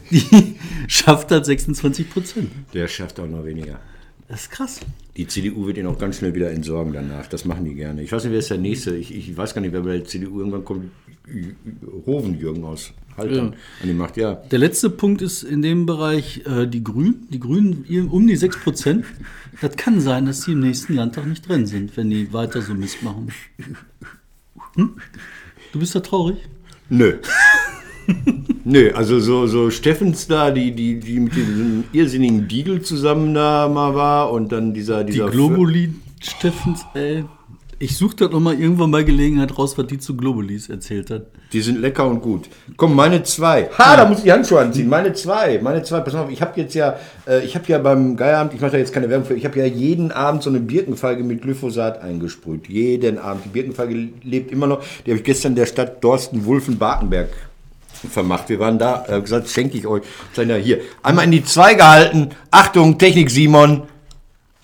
die 0.09 0.55
schafft 0.87 1.31
halt 1.31 1.45
26 1.45 2.09
Prozent. 2.09 2.51
Der 2.73 2.87
schafft 2.87 3.19
auch 3.19 3.27
noch 3.27 3.45
weniger. 3.45 3.79
Das 4.27 4.43
ist 4.43 4.51
krass. 4.51 4.79
Die 5.17 5.27
CDU 5.27 5.67
wird 5.67 5.77
ihn 5.77 5.87
auch 5.87 5.99
ganz 5.99 6.17
schnell 6.19 6.33
wieder 6.33 6.51
entsorgen 6.51 6.93
danach. 6.93 7.27
Das 7.27 7.43
machen 7.43 7.65
die 7.65 7.75
gerne. 7.75 8.01
Ich 8.01 8.13
weiß 8.13 8.23
nicht, 8.23 8.31
wer 8.31 8.39
ist 8.39 8.49
der 8.49 8.57
Nächste. 8.57 8.95
Ich, 8.95 9.13
ich 9.13 9.35
weiß 9.35 9.53
gar 9.53 9.59
nicht, 9.59 9.73
wer 9.73 9.81
bei 9.81 9.97
der 9.97 10.05
CDU 10.05 10.39
irgendwann 10.39 10.63
kommt. 10.63 10.91
Hovenjürgen 12.05 12.63
aus 12.63 12.93
Haltern 13.17 13.55
an 13.81 13.87
die 13.87 13.93
Macht. 13.93 14.15
Ja, 14.17 14.35
Der 14.35 14.59
letzte 14.59 14.89
Punkt 14.89 15.21
ist 15.21 15.43
in 15.43 15.61
dem 15.61 15.85
Bereich 15.85 16.45
äh, 16.45 16.65
die 16.65 16.83
Grünen. 16.83 17.27
Die 17.29 17.39
Grünen 17.39 17.85
um 18.09 18.25
die 18.25 18.37
6 18.37 18.63
Prozent. 18.63 19.05
Das 19.59 19.75
kann 19.75 19.99
sein, 19.99 20.25
dass 20.25 20.45
die 20.45 20.53
im 20.53 20.61
nächsten 20.61 20.93
Landtag 20.93 21.27
nicht 21.27 21.47
drin 21.47 21.65
sind, 21.65 21.95
wenn 21.97 22.09
die 22.09 22.31
weiter 22.31 22.61
so 22.61 22.73
Mist 22.73 23.03
machen. 23.03 23.33
Hm? 24.75 24.95
Du 25.73 25.79
bist 25.79 25.93
da 25.93 25.99
traurig? 25.99 26.37
Nö. 26.91 27.13
Nö, 28.65 28.91
also 28.93 29.19
so, 29.21 29.47
so 29.47 29.69
Steffens 29.69 30.27
da, 30.27 30.51
die, 30.51 30.71
die, 30.73 30.99
die 30.99 31.19
mit 31.21 31.33
diesem 31.33 31.85
irrsinnigen 31.93 32.49
Diegel 32.49 32.81
zusammen 32.81 33.33
da 33.33 33.69
mal 33.69 33.95
war 33.95 34.31
und 34.31 34.51
dann 34.51 34.73
dieser. 34.73 35.05
Die 35.05 35.13
dieser 35.13 35.29
Globuli 35.29 35.93
Steffens, 36.19 36.85
ey. 36.93 37.23
Ich 37.81 37.97
suche 37.97 38.15
das 38.15 38.29
nochmal 38.29 38.59
irgendwann 38.59 38.91
bei 38.91 39.01
Gelegenheit 39.01 39.57
raus, 39.57 39.75
was 39.75 39.87
die 39.87 39.97
zu 39.97 40.15
Globulis 40.15 40.69
erzählt 40.69 41.09
hat. 41.09 41.23
Die 41.51 41.61
sind 41.61 41.81
lecker 41.81 42.05
und 42.05 42.21
gut. 42.21 42.47
Komm, 42.77 42.95
meine 42.95 43.23
zwei. 43.23 43.71
Ha, 43.75 43.97
da 43.97 44.05
muss 44.05 44.19
ich 44.19 44.25
die 44.25 44.31
Handschuhe 44.31 44.59
anziehen. 44.59 44.87
Meine 44.87 45.13
zwei. 45.13 45.59
Meine 45.63 45.81
zwei. 45.81 46.01
Pass 46.01 46.13
mal 46.13 46.25
auf, 46.25 46.29
ich 46.29 46.43
habe 46.43 46.61
jetzt 46.61 46.75
ja, 46.75 46.97
äh, 47.25 47.43
ich 47.43 47.55
habe 47.55 47.65
ja 47.69 47.79
beim 47.79 48.15
Geierabend, 48.15 48.53
ich 48.53 48.61
mache 48.61 48.73
da 48.73 48.77
jetzt 48.77 48.93
keine 48.93 49.09
Werbung 49.09 49.25
für, 49.25 49.33
ich 49.33 49.45
habe 49.45 49.57
ja 49.57 49.65
jeden 49.65 50.11
Abend 50.11 50.43
so 50.43 50.51
eine 50.51 50.59
Birkenfeige 50.59 51.23
mit 51.23 51.41
Glyphosat 51.41 52.03
eingesprüht. 52.03 52.67
Jeden 52.67 53.17
Abend. 53.17 53.45
Die 53.45 53.49
Birkenfeige 53.49 54.09
lebt 54.21 54.51
immer 54.51 54.67
noch. 54.67 54.83
Die 55.03 55.09
habe 55.09 55.17
ich 55.17 55.23
gestern 55.23 55.55
der 55.55 55.65
Stadt 55.65 56.03
Dorsten-Wulfen-Barkenberg 56.03 57.29
vermacht. 58.11 58.47
Wir 58.49 58.59
waren 58.59 58.77
da, 58.77 59.05
äh, 59.07 59.19
gesagt, 59.19 59.49
schenke 59.49 59.79
ich 59.79 59.87
euch. 59.87 60.03
Na, 60.37 60.53
hier. 60.53 60.81
Einmal 61.01 61.25
in 61.25 61.31
die 61.31 61.43
zwei 61.43 61.73
gehalten. 61.73 62.29
Achtung, 62.51 62.99
Technik 62.99 63.31
Simon. 63.31 63.87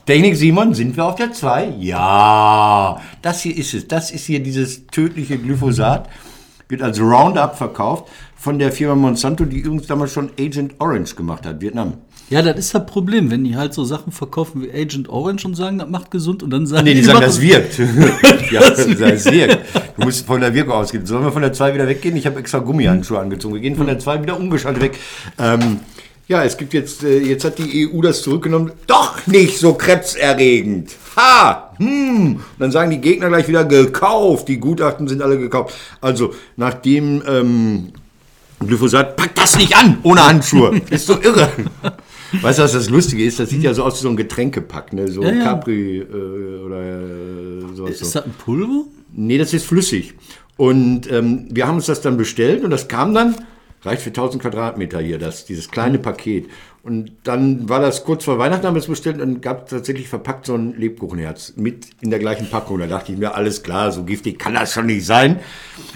Technik 0.08 0.38
Simon, 0.38 0.74
sind 0.74 0.96
wir 0.96 1.06
auf 1.06 1.16
der 1.16 1.34
2? 1.34 1.74
Ja, 1.80 3.00
das 3.22 3.42
hier 3.42 3.56
ist 3.58 3.74
es. 3.74 3.88
Das 3.88 4.10
ist 4.10 4.26
hier 4.26 4.40
dieses 4.40 4.88
tödliche 4.88 5.38
Glyphosat. 5.38 6.08
Wird 6.70 6.82
als 6.82 7.00
Roundup 7.00 7.56
verkauft 7.58 8.06
von 8.36 8.58
der 8.60 8.72
Firma 8.72 8.96
Monsanto, 8.96 9.46
die 9.46 9.60
übrigens 9.60 9.88
damals 9.88 10.12
schon 10.14 10.30
Agent 10.40 10.76
Orange 10.80 11.16
gemacht 11.16 11.46
hat, 11.46 11.62
Vietnam. 11.62 11.94
Ja, 12.30 12.42
das 12.42 12.58
ist 12.58 12.74
das 12.76 12.86
Problem, 12.86 13.32
wenn 13.32 13.44
die 13.46 13.56
halt 13.56 13.74
so 13.74 13.86
Sachen 13.86 14.12
verkaufen 14.12 14.62
wie 14.62 14.72
Agent 14.72 15.08
Orange 15.10 15.46
und 15.46 15.56
sagen, 15.56 15.78
das 15.80 15.90
macht 15.90 16.12
gesund 16.12 16.44
und 16.44 16.50
dann 16.52 16.68
sagen 16.68 16.84
Nee, 16.86 16.94
die 16.94 17.02
sagen, 17.04 17.20
machen- 17.20 17.26
das 17.28 17.42
wirkt. 17.42 17.78
ja, 18.52 18.60
das, 18.62 19.26
wirkt. 19.32 19.60
Du 19.98 20.04
musst 20.06 20.26
von 20.26 20.42
der 20.42 20.54
Wirkung 20.54 20.74
ausgehen. 20.74 21.06
Sollen 21.06 21.24
wir 21.24 21.32
von 21.32 21.42
der 21.42 21.54
2 21.54 21.74
wieder 21.74 21.88
weggehen? 21.88 22.16
Ich 22.18 22.26
habe 22.26 22.40
extra 22.40 22.60
Gummihandschuhe 22.60 23.20
angezogen. 23.20 23.54
Wir 23.56 23.62
gehen 23.62 23.76
von 23.78 23.88
der 23.88 24.00
2 24.00 24.22
wieder 24.24 24.38
umgeschaltet 24.38 24.84
weg. 24.84 25.00
Ähm, 25.40 25.80
ja, 26.28 26.44
es 26.44 26.58
gibt 26.58 26.74
jetzt, 26.74 27.04
äh, 27.04 27.20
jetzt 27.20 27.46
hat 27.46 27.58
die 27.58 27.90
EU 27.90 28.02
das 28.02 28.22
zurückgenommen. 28.22 28.72
Doch 28.86 29.26
nicht 29.28 29.58
so 29.58 29.74
krebserregend. 29.74 30.92
Ha! 31.16 31.74
Hm. 31.78 32.36
Und 32.36 32.60
dann 32.60 32.72
sagen 32.72 32.92
die 32.92 33.00
Gegner 33.00 33.30
gleich 33.30 33.48
wieder 33.48 33.64
gekauft. 33.64 34.48
Die 34.50 34.60
Gutachten 34.60 35.08
sind 35.08 35.22
alle 35.22 35.38
gekauft. 35.38 35.76
Also, 36.02 36.34
nachdem 36.58 37.24
ähm, 37.28 37.94
Glyphosat, 38.60 39.16
pack 39.16 39.36
das 39.36 39.58
nicht 39.58 39.76
an 39.78 40.00
ohne 40.04 40.26
Handschuhe. 40.26 40.82
Ist 40.90 41.08
so 41.08 41.14
irre. 41.22 41.50
Weißt 42.42 42.60
du, 42.60 42.64
was 42.64 42.74
das 42.74 42.90
Lustige 42.90 43.24
ist? 43.24 43.40
Das 43.40 43.50
sieht 43.50 43.64
ja 43.64 43.74
so 43.74 43.84
aus 43.84 44.00
wie 44.00 44.04
so 44.04 44.10
ein 44.10 44.18
Getränkepack, 44.18 44.92
ne? 44.92 45.08
So 45.08 45.24
Ja, 45.24 45.32
ja. 45.32 45.44
Capri 45.44 46.00
äh, 46.00 46.60
oder 46.66 46.82
äh, 46.82 47.76
sowas. 47.76 47.92
Ist 47.92 48.16
das 48.16 48.26
ein 48.26 48.34
Pulver? 48.38 48.84
Nee, 49.14 49.38
das 49.38 49.54
ist 49.54 49.66
flüssig. 49.66 50.14
Und 50.58 51.10
ähm, 51.10 51.48
wir 51.52 51.68
haben 51.68 51.76
uns 51.76 51.86
das 51.86 52.02
dann 52.02 52.18
bestellt 52.18 52.66
und 52.66 52.72
das 52.72 52.90
kam 52.90 53.14
dann, 53.14 53.36
reicht 53.88 54.02
für 54.02 54.10
1000 54.10 54.42
Quadratmeter 54.42 55.00
hier, 55.00 55.18
das, 55.18 55.46
dieses 55.46 55.72
kleine 55.72 55.98
Paket. 55.98 56.48
Und 56.84 57.12
dann 57.24 57.68
war 57.68 57.80
das 57.80 58.06
kurz 58.06 58.24
vor 58.24 58.40
Weihnachten, 58.40 58.66
haben 58.66 58.76
wir 58.76 58.82
es 58.82 58.88
bestellt 58.88 59.20
und 59.20 59.42
gab 59.42 59.68
tatsächlich 59.68 60.08
verpackt 60.08 60.46
so 60.46 60.56
ein 60.56 60.74
Lebkuchenherz 60.78 61.54
mit 61.58 61.88
in 62.02 62.10
der 62.10 62.20
gleichen 62.20 62.50
Packung. 62.50 62.80
Da 62.80 62.88
dachte 62.88 63.12
ich 63.12 63.18
mir, 63.18 63.36
alles 63.36 63.64
klar, 63.64 63.92
so 63.92 64.04
giftig 64.04 64.40
kann 64.40 64.54
das 64.54 64.74
schon 64.74 64.86
nicht 64.86 65.06
sein. 65.06 65.40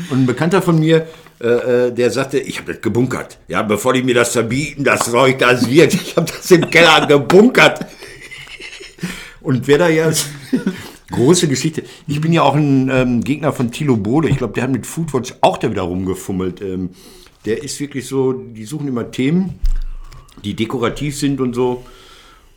Und 0.09 0.23
ein 0.23 0.25
Bekannter 0.25 0.61
von 0.61 0.79
mir, 0.79 1.07
äh, 1.39 1.47
äh, 1.87 1.91
der 1.93 2.11
sagte, 2.11 2.39
ich 2.39 2.59
habe 2.59 2.73
das 2.73 2.81
gebunkert. 2.81 3.37
Ja, 3.47 3.63
bevor 3.63 3.93
die 3.93 4.03
mir 4.03 4.15
das 4.15 4.33
verbieten, 4.33 4.83
das 4.83 5.09
Zeug, 5.09 5.39
das 5.39 5.69
wirkt. 5.69 5.93
Ich 5.93 6.17
habe 6.17 6.31
das 6.31 6.51
im 6.51 6.69
Keller 6.69 7.05
gebunkert. 7.07 7.85
Und 9.39 9.67
wer 9.67 9.77
da 9.77 9.87
jetzt 9.87 10.27
große 11.11 11.47
Geschichte. 11.47 11.83
Ich 12.07 12.21
bin 12.21 12.33
ja 12.33 12.41
auch 12.41 12.55
ein 12.55 12.89
ähm, 12.89 13.23
Gegner 13.23 13.53
von 13.53 13.71
Thilo 13.71 13.97
Bode. 13.97 14.29
Ich 14.29 14.37
glaube, 14.37 14.53
der 14.53 14.63
hat 14.63 14.71
mit 14.71 14.87
Foodwatch 14.87 15.35
auch 15.41 15.57
da 15.57 15.69
wieder 15.69 15.83
rumgefummelt. 15.83 16.61
Ähm, 16.61 16.91
der 17.45 17.63
ist 17.63 17.79
wirklich 17.79 18.07
so, 18.07 18.33
die 18.33 18.65
suchen 18.65 18.87
immer 18.87 19.09
Themen, 19.11 19.59
die 20.43 20.53
dekorativ 20.55 21.17
sind 21.17 21.41
und 21.41 21.53
so. 21.53 21.83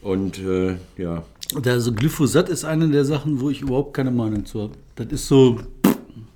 Und 0.02 0.38
äh, 0.38 0.76
ja. 0.98 1.22
Also 1.64 1.92
Glyphosat 1.92 2.48
ist 2.48 2.64
eine 2.64 2.88
der 2.88 3.04
Sachen, 3.04 3.40
wo 3.40 3.50
ich 3.50 3.62
überhaupt 3.62 3.94
keine 3.94 4.10
Meinung 4.10 4.44
zu 4.44 4.62
habe. 4.62 4.72
Das 4.96 5.06
ist 5.08 5.28
so, 5.28 5.58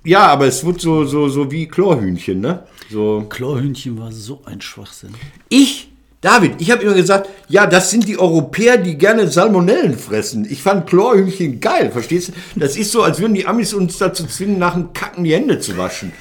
Ja, 0.03 0.27
aber 0.27 0.47
es 0.47 0.65
wird 0.65 0.79
so, 0.81 1.05
so, 1.05 1.27
so 1.27 1.51
wie 1.51 1.67
Chlorhühnchen, 1.67 2.39
ne? 2.39 2.63
So. 2.89 3.25
Chlorhühnchen 3.29 3.99
war 3.99 4.11
so 4.11 4.41
ein 4.45 4.61
Schwachsinn. 4.61 5.09
Ich, 5.49 5.89
David, 6.21 6.53
ich 6.59 6.71
habe 6.71 6.83
immer 6.83 6.93
gesagt, 6.93 7.29
ja, 7.49 7.67
das 7.67 7.91
sind 7.91 8.07
die 8.07 8.17
Europäer, 8.17 8.77
die 8.77 8.97
gerne 8.97 9.27
Salmonellen 9.27 9.97
fressen. 9.97 10.47
Ich 10.49 10.63
fand 10.63 10.87
Chlorhühnchen 10.87 11.59
geil, 11.59 11.91
verstehst 11.91 12.29
du? 12.29 12.59
Das 12.59 12.77
ist 12.77 12.91
so, 12.91 13.03
als 13.03 13.19
würden 13.19 13.33
die 13.35 13.45
Amis 13.45 13.73
uns 13.73 13.97
dazu 13.97 14.25
zwingen, 14.25 14.57
nach 14.57 14.73
dem 14.73 14.93
Kacken 14.93 15.23
die 15.25 15.33
Hände 15.33 15.59
zu 15.59 15.77
waschen. 15.77 16.11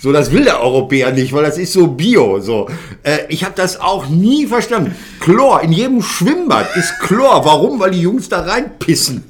So, 0.00 0.12
das 0.12 0.30
will 0.30 0.44
der 0.44 0.60
Europäer 0.62 1.10
nicht, 1.10 1.32
weil 1.32 1.42
das 1.42 1.58
ist 1.58 1.72
so 1.72 1.88
bio. 1.88 2.38
So, 2.38 2.68
äh, 3.02 3.18
ich 3.28 3.42
habe 3.42 3.54
das 3.56 3.80
auch 3.80 4.08
nie 4.08 4.46
verstanden. 4.46 4.94
Chlor 5.18 5.60
in 5.62 5.72
jedem 5.72 6.02
Schwimmbad 6.02 6.76
ist 6.76 7.00
Chlor. 7.00 7.44
Warum? 7.44 7.80
Weil 7.80 7.90
die 7.90 8.02
Jungs 8.02 8.28
da 8.28 8.42
reinpissen. 8.42 9.24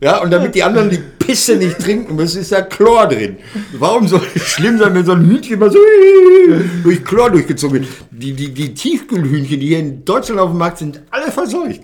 Ja, 0.00 0.22
und 0.22 0.30
damit 0.30 0.54
die 0.54 0.62
anderen 0.62 0.90
die 0.90 0.98
Pisse 1.18 1.56
nicht 1.56 1.78
trinken 1.78 2.16
müssen, 2.16 2.40
ist 2.40 2.52
da 2.52 2.62
Chlor 2.62 3.08
drin. 3.08 3.36
Warum 3.78 4.08
soll 4.08 4.22
es 4.34 4.42
schlimm 4.42 4.78
sein, 4.78 4.94
wenn 4.94 5.04
so 5.04 5.12
ein 5.12 5.24
Hühnchen 5.24 5.54
immer 5.54 5.70
so 5.70 5.78
durch 6.82 7.04
Chlor 7.04 7.30
durchgezogen 7.30 7.80
wird? 7.80 7.88
Die, 8.10 8.32
die, 8.32 8.52
die 8.52 8.72
Tiefkühlhühnchen, 8.74 9.60
die 9.60 9.68
hier 9.68 9.78
in 9.78 10.04
Deutschland 10.04 10.40
auf 10.40 10.50
dem 10.50 10.58
Markt 10.58 10.78
sind, 10.78 11.02
alle 11.10 11.30
verseucht. 11.30 11.80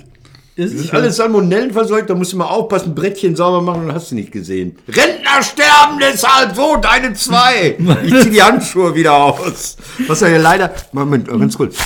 Ist- 0.65 0.75
Das 0.75 0.81
sind 0.83 0.95
alles 0.95 1.17
Salmonellen 1.17 1.73
verseucht, 1.73 2.11
da 2.11 2.15
musst 2.15 2.33
du 2.33 2.37
mal 2.37 2.47
aufpassen, 2.47 2.95
Brettchen 2.95 3.37
sauber 3.37 3.61
machen 3.63 3.85
und 3.85 3.93
hast 3.95 4.11
du 4.11 4.15
nicht 4.15 4.33
gesehen. 4.33 4.77
Rentner 4.89 5.43
sterben 5.43 5.99
deshalb, 6.01 6.55
so, 6.57 6.77
deine 6.77 7.13
zwei. 7.15 7.77
Ich 8.05 8.21
zieh 8.23 8.31
die 8.31 8.43
Handschuhe 8.43 8.95
wieder 8.95 9.15
aus. 9.15 9.77
Was 10.07 10.21
ja 10.21 10.37
leider, 10.37 10.73
Moment, 10.93 11.29
ganz 11.29 11.57
kurz. 11.57 11.77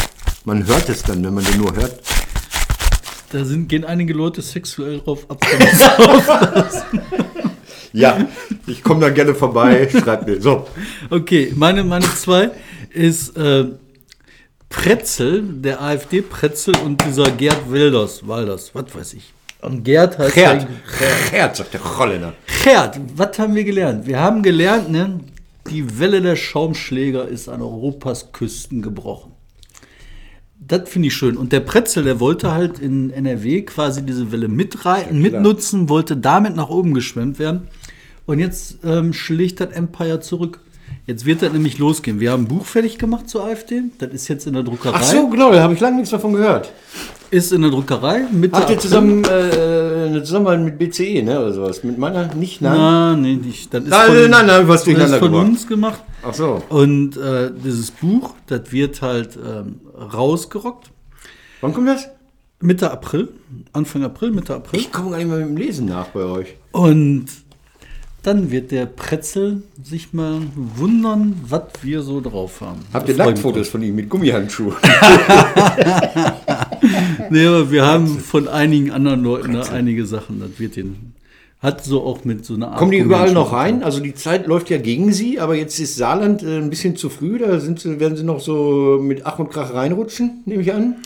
Man 0.45 0.67
hört 0.67 0.89
es 0.89 1.03
dann, 1.03 1.25
wenn 1.25 1.35
man 1.35 1.45
den 1.45 1.59
nur 1.59 1.75
hört. 1.75 2.01
Da 3.33 3.45
sind, 3.45 3.69
gehen 3.69 3.85
einige 3.85 4.13
Leute 4.15 4.41
sexuell 4.43 5.01
drauf 5.01 5.27
ab. 5.29 5.41
Ja, 7.93 8.19
ich 8.67 8.83
komme 8.83 9.01
dann 9.01 9.15
gerne 9.15 9.35
vorbei, 9.35 9.89
schreib 9.91 10.27
mir. 10.27 10.39
So, 10.41 10.67
okay, 11.09 11.51
meine, 11.57 11.83
meine 11.83 12.05
zwei 12.15 12.51
ist 12.93 13.35
äh, 13.39 13.65
Pretzel, 14.69 15.43
der 15.43 15.81
AfD-Pretzel 15.83 16.75
und 16.85 17.03
dieser 17.05 17.31
Gerd 17.31 17.71
Wilders, 17.71 18.27
Walders, 18.27 18.75
was 18.75 18.95
weiß 18.95 19.15
ich. 19.15 19.33
Und 19.63 19.85
Gerd 19.85 20.19
heißt 20.19 20.35
Gerd. 20.35 20.63
ja- 20.63 21.31
Gerd, 21.31 21.57
sagt 21.57 21.75
der 21.75 21.99
Holländer. 21.99 22.35
Gerd, 22.65 23.01
was 23.17 23.39
haben 23.39 23.55
wir 23.55 23.65
gelernt? 23.65 24.07
Wir 24.07 24.21
haben 24.21 24.43
gelernt, 24.43 24.91
ne, 24.91 25.21
die 25.71 25.99
Welle 25.99 26.21
der 26.21 26.37
Schaumschläger 26.37 27.27
ist 27.27 27.49
an 27.49 27.63
Europas 27.63 28.33
Küsten 28.33 28.83
gebrochen. 28.83 29.33
Das 30.61 30.89
finde 30.89 31.09
ich 31.09 31.15
schön. 31.15 31.37
Und 31.37 31.53
der 31.53 31.61
Pretzel, 31.61 32.03
der 32.05 32.19
wollte 32.21 32.53
halt 32.53 32.79
in 32.81 33.11
NRW 33.11 33.63
quasi 33.63 34.05
diese 34.05 34.33
Welle 34.33 34.49
mitreiten, 34.49 35.21
mitnutzen, 35.23 35.89
wollte 35.89 36.17
damit 36.17 36.57
nach 36.57 36.69
oben 36.69 36.93
geschwemmt 36.93 37.39
werden. 37.39 37.69
Und 38.27 38.41
jetzt 38.41 38.79
ähm, 38.85 39.13
schlägt 39.13 39.61
das 39.61 39.71
Empire 39.71 40.19
zurück. 40.21 40.61
Jetzt 41.07 41.25
wird 41.25 41.41
das 41.41 41.53
nämlich 41.53 41.79
losgehen. 41.79 42.19
Wir 42.19 42.33
haben 42.33 42.45
ein 42.45 42.49
Buch 42.49 42.65
fertig 42.65 42.99
gemacht 42.99 43.29
zur 43.29 43.45
AfD. 43.45 43.83
Das 43.99 44.11
ist 44.11 44.27
jetzt 44.27 44.47
in 44.49 44.55
der 44.55 44.65
Druckerei. 44.65 44.97
Ach 44.97 45.03
so, 45.05 45.29
genau, 45.29 45.53
da 45.53 45.63
habe 45.63 45.73
ich 45.75 45.79
lange 45.79 45.97
nichts 45.97 46.11
davon 46.11 46.33
gehört. 46.33 46.73
Ist 47.31 47.53
in 47.53 47.63
der 47.63 47.71
Druckerei. 47.71 48.25
Mitte 48.33 48.57
Habt 48.57 48.71
ihr 48.71 48.79
zusammen 48.79 49.23
äh, 49.25 50.09
eine 50.09 50.25
Zusammenarbeit 50.25 50.65
mit 50.65 50.79
BCE, 50.79 51.23
ne, 51.23 51.39
oder 51.39 51.53
sowas? 51.53 51.85
Mit 51.85 51.97
meiner? 51.97 52.35
Nicht, 52.35 52.61
nein? 52.61 52.77
Nein, 52.77 53.21
nee, 53.23 53.37
nicht. 53.37 53.73
Das 53.73 53.85
ist 53.85 53.91
Nein, 53.91 54.31
nein, 54.31 54.47
nein, 54.47 54.67
was 54.67 54.81
das 54.81 54.81
ist 54.81 54.87
durcheinander 54.87 55.19
von 55.21 55.31
gebracht. 55.31 55.47
uns 55.49 55.67
gemacht. 55.69 56.03
Ach 56.25 56.35
so. 56.35 56.63
Und 56.71 57.17
äh, 57.17 57.53
dieses 57.65 57.93
Buch, 57.93 58.35
das 58.49 58.73
wird 58.73 59.01
halt 59.01 59.37
ähm, 59.37 59.81
rausgerockt. 60.13 60.91
Wann 61.61 61.73
kommt 61.73 61.89
das? 61.89 62.09
Mitte 62.61 62.91
April, 62.91 63.29
Anfang 63.73 64.03
April, 64.03 64.33
Mitte 64.33 64.55
April. 64.57 64.81
Ich 64.81 64.91
komme 64.91 65.11
gar 65.11 65.19
nicht 65.19 65.29
mehr 65.29 65.39
mit 65.39 65.49
dem 65.49 65.57
Lesen 65.57 65.87
nach 65.87 66.07
bei 66.09 66.25
euch. 66.25 66.57
Und 66.73 67.27
dann 68.27 68.51
wird 68.51 68.73
der 68.73 68.87
Pretzel 68.87 69.63
sich 69.83 70.13
mal 70.13 70.41
wundern, 70.55 71.41
was 71.49 71.63
wir 71.83 72.03
so 72.03 72.21
drauf 72.21 72.61
haben. 72.61 72.81
Habt 72.93 73.09
ihr 73.09 73.17
Nacktfotos 73.17 73.69
von 73.69 73.83
ihm 73.83 73.95
mit 73.95 74.09
Gummihandschuhen? 74.09 74.75
Nee, 77.31 77.47
aber 77.47 77.71
wir 77.71 77.85
haben 77.85 78.07
von 78.21 78.49
einigen 78.49 78.91
anderen 78.91 79.23
Leuten 79.23 79.55
da 79.55 79.63
einige 79.63 80.07
Sachen. 80.07 80.41
Das 80.41 80.59
wird 80.59 80.77
den. 80.77 81.15
Hat 81.61 81.83
so 81.83 82.03
auch 82.03 82.25
mit 82.25 82.45
so 82.45 82.55
einer 82.55 82.69
Art. 82.69 82.79
Kommen 82.79 82.93
die 82.93 82.99
überall 82.99 83.33
noch 83.33 83.53
rein? 83.53 83.83
Also 83.83 84.01
die 84.01 84.15
Zeit 84.15 84.47
läuft 84.47 84.71
ja 84.71 84.79
gegen 84.79 85.13
sie, 85.13 85.41
aber 85.41 85.57
jetzt 85.57 85.81
ist 85.81 85.97
Saarland 85.97 86.43
äh, 86.43 86.59
ein 86.59 86.71
bisschen 86.71 86.97
zu 86.97 87.09
früh. 87.09 87.39
Da 87.39 87.59
sind 87.61 87.81
sie, 87.81 87.99
werden 87.99 88.17
sie 88.17 88.25
noch 88.25 88.41
so 88.41 88.99
mit 89.03 89.25
Ach 89.25 89.39
und 89.39 89.51
Krach 89.51 89.75
reinrutschen, 89.75 90.43
nehme 90.45 90.63
ich 90.63 90.73
an. 90.73 90.97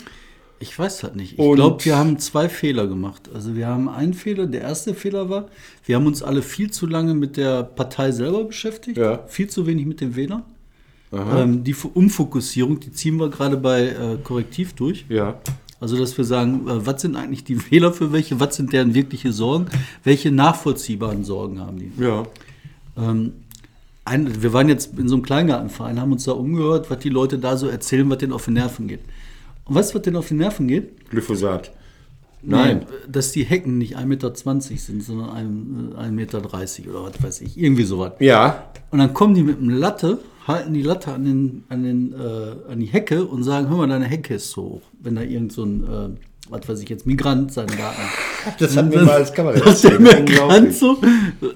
Ich 0.61 0.77
weiß 0.77 1.03
halt 1.03 1.15
nicht. 1.15 1.39
Ich 1.39 1.53
glaube, 1.53 1.83
wir 1.83 1.97
haben 1.97 2.19
zwei 2.19 2.47
Fehler 2.47 2.87
gemacht. 2.87 3.29
Also 3.33 3.55
wir 3.55 3.67
haben 3.67 3.89
einen 3.89 4.13
Fehler. 4.13 4.45
Der 4.45 4.61
erste 4.61 4.93
Fehler 4.93 5.29
war, 5.29 5.47
wir 5.85 5.95
haben 5.95 6.05
uns 6.05 6.21
alle 6.21 6.41
viel 6.41 6.71
zu 6.71 6.85
lange 6.85 7.13
mit 7.15 7.35
der 7.35 7.63
Partei 7.63 8.11
selber 8.11 8.43
beschäftigt. 8.43 8.97
Ja. 8.97 9.25
Viel 9.27 9.49
zu 9.49 9.65
wenig 9.65 9.85
mit 9.85 10.01
den 10.01 10.15
Wählern. 10.15 10.43
Ähm, 11.11 11.63
die 11.63 11.75
Umfokussierung, 11.75 12.79
die 12.79 12.91
ziehen 12.93 13.17
wir 13.17 13.29
gerade 13.29 13.57
bei 13.57 13.87
äh, 13.87 14.17
Korrektiv 14.23 14.73
durch. 14.73 15.05
Ja. 15.09 15.41
Also, 15.81 15.97
dass 15.97 16.17
wir 16.17 16.23
sagen, 16.23 16.67
äh, 16.67 16.85
was 16.85 17.01
sind 17.01 17.15
eigentlich 17.15 17.43
die 17.43 17.59
Wähler 17.71 17.91
für 17.91 18.13
welche, 18.13 18.39
was 18.39 18.55
sind 18.55 18.71
deren 18.71 18.93
wirkliche 18.93 19.33
Sorgen, 19.33 19.65
welche 20.03 20.31
nachvollziehbaren 20.31 21.25
Sorgen 21.25 21.59
haben 21.59 21.79
die. 21.79 21.91
Ja. 22.01 22.23
Ähm, 22.97 23.33
ein, 24.05 24.41
wir 24.41 24.53
waren 24.53 24.69
jetzt 24.69 24.97
in 24.97 25.09
so 25.09 25.15
einem 25.15 25.23
Kleingartenverein, 25.23 25.99
haben 25.99 26.11
uns 26.11 26.23
da 26.23 26.31
umgehört, 26.31 26.89
was 26.89 26.99
die 26.99 27.09
Leute 27.09 27.39
da 27.39 27.57
so 27.57 27.67
erzählen, 27.67 28.09
was 28.09 28.19
denen 28.19 28.33
auf 28.33 28.45
die 28.45 28.51
Nerven 28.51 28.87
geht. 28.87 29.01
Und 29.71 29.77
weißt 29.77 29.93
du, 29.93 29.95
was 29.95 30.01
denen 30.01 30.17
auf 30.17 30.27
die 30.27 30.33
Nerven 30.33 30.67
geht? 30.67 31.09
Glyphosat. 31.11 31.71
Nein. 32.41 32.79
Nee, 32.79 32.85
dass 33.09 33.31
die 33.31 33.45
Hecken 33.45 33.77
nicht 33.77 33.95
1,20 33.95 34.05
Meter 34.05 34.33
sind, 34.35 35.01
sondern 35.01 35.29
1,30 35.95 36.11
Meter 36.11 36.39
oder 36.39 36.51
was 36.51 37.23
weiß 37.23 37.39
ich. 37.39 37.57
Irgendwie 37.57 37.83
sowas. 37.83 38.11
Ja. 38.19 38.65
Und 38.89 38.99
dann 38.99 39.13
kommen 39.13 39.33
die 39.33 39.43
mit 39.43 39.59
einem 39.59 39.69
Latte, 39.69 40.19
halten 40.45 40.73
die 40.73 40.81
Latte 40.81 41.13
an, 41.13 41.23
den, 41.23 41.63
an, 41.69 41.83
den, 41.83 42.11
äh, 42.11 42.69
an 42.69 42.81
die 42.81 42.87
Hecke 42.87 43.23
und 43.23 43.43
sagen, 43.43 43.69
hör 43.69 43.77
mal, 43.77 43.87
deine 43.87 44.07
Hecke 44.07 44.33
ist 44.33 44.51
so 44.51 44.63
hoch. 44.63 44.81
Wenn 44.99 45.15
da 45.15 45.21
irgend 45.21 45.53
so 45.53 45.63
ein, 45.63 45.83
äh, 45.85 46.09
was 46.51 46.67
weiß 46.69 46.81
ich 46.81 46.89
jetzt, 46.89 47.05
Migrant 47.07 47.51
seinen 47.53 47.75
Garten. 47.75 48.01
Das 48.57 48.75
hat 48.75 48.89
mir 48.89 49.03
mal 49.03 49.11
als 49.17 49.31
der 49.33 49.45
erzählt. 49.45 49.99
Migrant 49.99 50.73
so, 50.73 50.97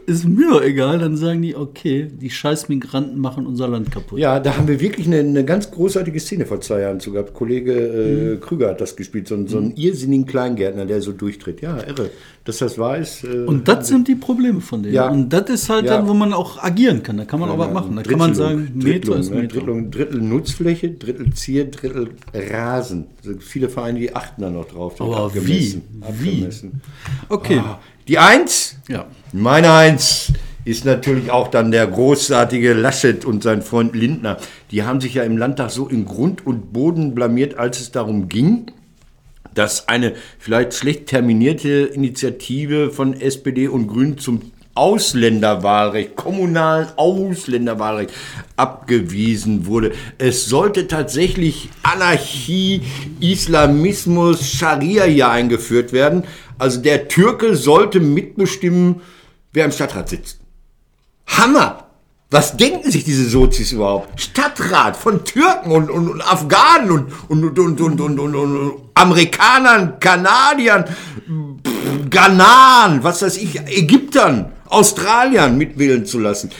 ist 0.06 0.24
mir 0.28 0.52
doch 0.52 0.62
egal. 0.62 1.00
Dann 1.00 1.18
sagen 1.18 1.42
die, 1.42 1.56
okay, 1.56 2.08
die 2.12 2.30
scheiß 2.30 2.70
Migranten 2.70 3.20
machen 3.20 3.48
unser 3.48 3.68
Land 3.68 3.92
kaputt. 3.92 4.20
Ja, 4.20 4.40
da 4.40 4.56
haben 4.56 4.68
wir 4.68 4.80
wirklich 4.80 5.08
eine, 5.08 5.18
eine 5.20 5.44
ganz 5.44 5.72
großartige 5.72 6.20
Szene 6.20 6.46
vor 6.46 6.62
zwei 6.62 6.82
Jahren 6.82 7.00
zu 7.00 7.12
gehabt. 7.12 7.34
Kollege 7.34 7.74
Mhm. 7.74 8.34
äh, 8.34 8.38
Krüger 8.38 8.70
hat 8.70 8.82
das 8.82 8.96
gespielt, 8.96 9.28
so, 9.28 9.48
so 9.48 9.58
einen 9.58 9.76
irrsinnigen 9.76 10.28
Kleingärtner, 10.28 10.86
der 10.86 11.02
so 11.02 11.12
durchtritt. 11.12 11.62
Ja, 11.62 11.78
irre. 11.88 12.12
Dass 12.44 12.60
das 12.60 12.78
wahr 12.78 12.98
ist. 13.00 13.24
Äh, 13.24 13.46
Und 13.48 13.68
das 13.68 13.88
sind 13.88 14.08
die 14.08 14.14
Probleme 14.14 14.62
von 14.62 14.84
denen. 14.84 14.94
Ja. 14.94 15.10
Und 15.10 15.30
das 15.34 15.50
ist 15.50 15.68
halt 15.70 15.86
Ja. 15.88 15.98
dann, 15.98 16.08
wo 16.08 16.14
man 16.14 16.32
auch 16.34 16.62
agieren 16.64 17.02
kann. 17.02 17.18
Da 17.18 17.26
kann 17.26 17.40
man 17.40 17.50
auch 17.50 17.58
was 17.58 17.72
machen. 17.74 17.96
Da 17.96 18.04
kann 18.04 18.20
man 18.20 18.36
sagen, 18.36 18.70
Meter 18.76 19.18
ist 19.18 19.32
ne? 19.32 19.38
Meter. 19.42 19.56
Drittelung, 19.56 19.90
Drittel 19.90 20.22
Nutzfläche, 20.22 20.92
Drittel 20.92 21.34
Zier, 21.34 21.66
Drittel 21.66 22.10
Rasen. 22.32 23.06
Also 23.26 23.40
viele 23.40 23.70
Vereine, 23.70 23.98
die 24.00 24.16
achten 24.16 24.42
da 24.44 24.52
noch 24.52 24.66
drauf. 24.68 24.85
Wird 24.92 25.02
Aber 25.02 25.26
abgemessen. 25.26 25.84
wie? 26.02 26.06
Abgemessen. 26.06 26.82
Okay. 27.30 27.60
Ah, 27.64 27.80
Die 28.08 28.18
Eins, 28.20 28.78
Ja. 28.88 29.06
meine 29.34 29.72
Eins, 29.74 30.32
ist 30.64 30.84
natürlich 30.86 31.30
auch 31.32 31.48
dann 31.50 31.72
der 31.72 31.86
großartige 31.88 32.74
Laschet 32.74 33.24
und 33.26 33.44
sein 33.44 33.62
Freund 33.62 33.96
Lindner. 33.96 34.38
Die 34.72 34.84
haben 34.84 35.00
sich 35.00 35.14
ja 35.14 35.24
im 35.24 35.38
Landtag 35.38 35.70
so 35.70 35.88
in 35.88 36.06
Grund 36.06 36.46
und 36.46 36.74
Boden 36.74 37.14
blamiert, 37.14 37.58
als 37.58 37.80
es 37.82 37.92
darum 37.92 38.30
ging, 38.30 38.72
dass 39.54 39.88
eine 39.88 40.14
vielleicht 40.40 40.74
schlecht 40.74 41.06
terminierte 41.08 41.70
Initiative 41.70 42.90
von 42.92 43.14
SPD 43.14 43.68
und 43.68 43.88
Grünen 43.88 44.18
zum 44.18 44.42
Ausländerwahlrecht, 44.76 46.16
kommunalen 46.16 46.90
Ausländerwahlrecht 46.98 48.14
abgewiesen 48.58 49.66
wurde. 49.66 49.94
Es 50.18 50.46
sollte 50.46 50.88
tatsächlich 50.88 51.70
Anarchie, 51.84 52.82
Islamismus, 53.20 54.48
Scharia 54.48 55.06
hier 55.06 55.30
eingeführt 55.30 55.94
werden. 55.94 56.24
Also 56.58 56.82
der 56.82 57.08
Türke 57.08 57.56
sollte 57.56 58.00
mitbestimmen, 58.00 59.02
wer 59.54 59.66
im 59.66 59.72
Stadtrat 59.72 60.10
sitzt. 60.10 60.40
Hammer! 61.28 61.82
Was 62.32 62.58
denken 62.58 62.92
sich 62.92 63.04
diese 63.04 63.30
Sozis 63.30 63.72
überhaupt? 63.72 64.20
Stadtrat 64.20 64.98
von 64.98 65.24
Türken 65.24 65.72
und, 65.72 65.92
und, 65.92 66.10
und 66.10 66.22
Afghanen 66.22 66.90
und, 66.90 67.14
und, 67.30 67.58
und, 67.60 67.80
und, 67.80 68.02
und, 68.02 68.20
und, 68.20 68.36
und, 68.36 68.72
Amerikanern, 68.96 70.00
Kanadiern, 70.00 70.86
Ghanaren, 72.10 73.04
was 73.04 73.22
weiß 73.22 73.38
ich, 73.38 73.60
Ägyptern, 73.60 74.52
Australiern 74.76 75.58
mitwählen 75.58 76.06
zu 76.06 76.20
lassen. 76.20 76.52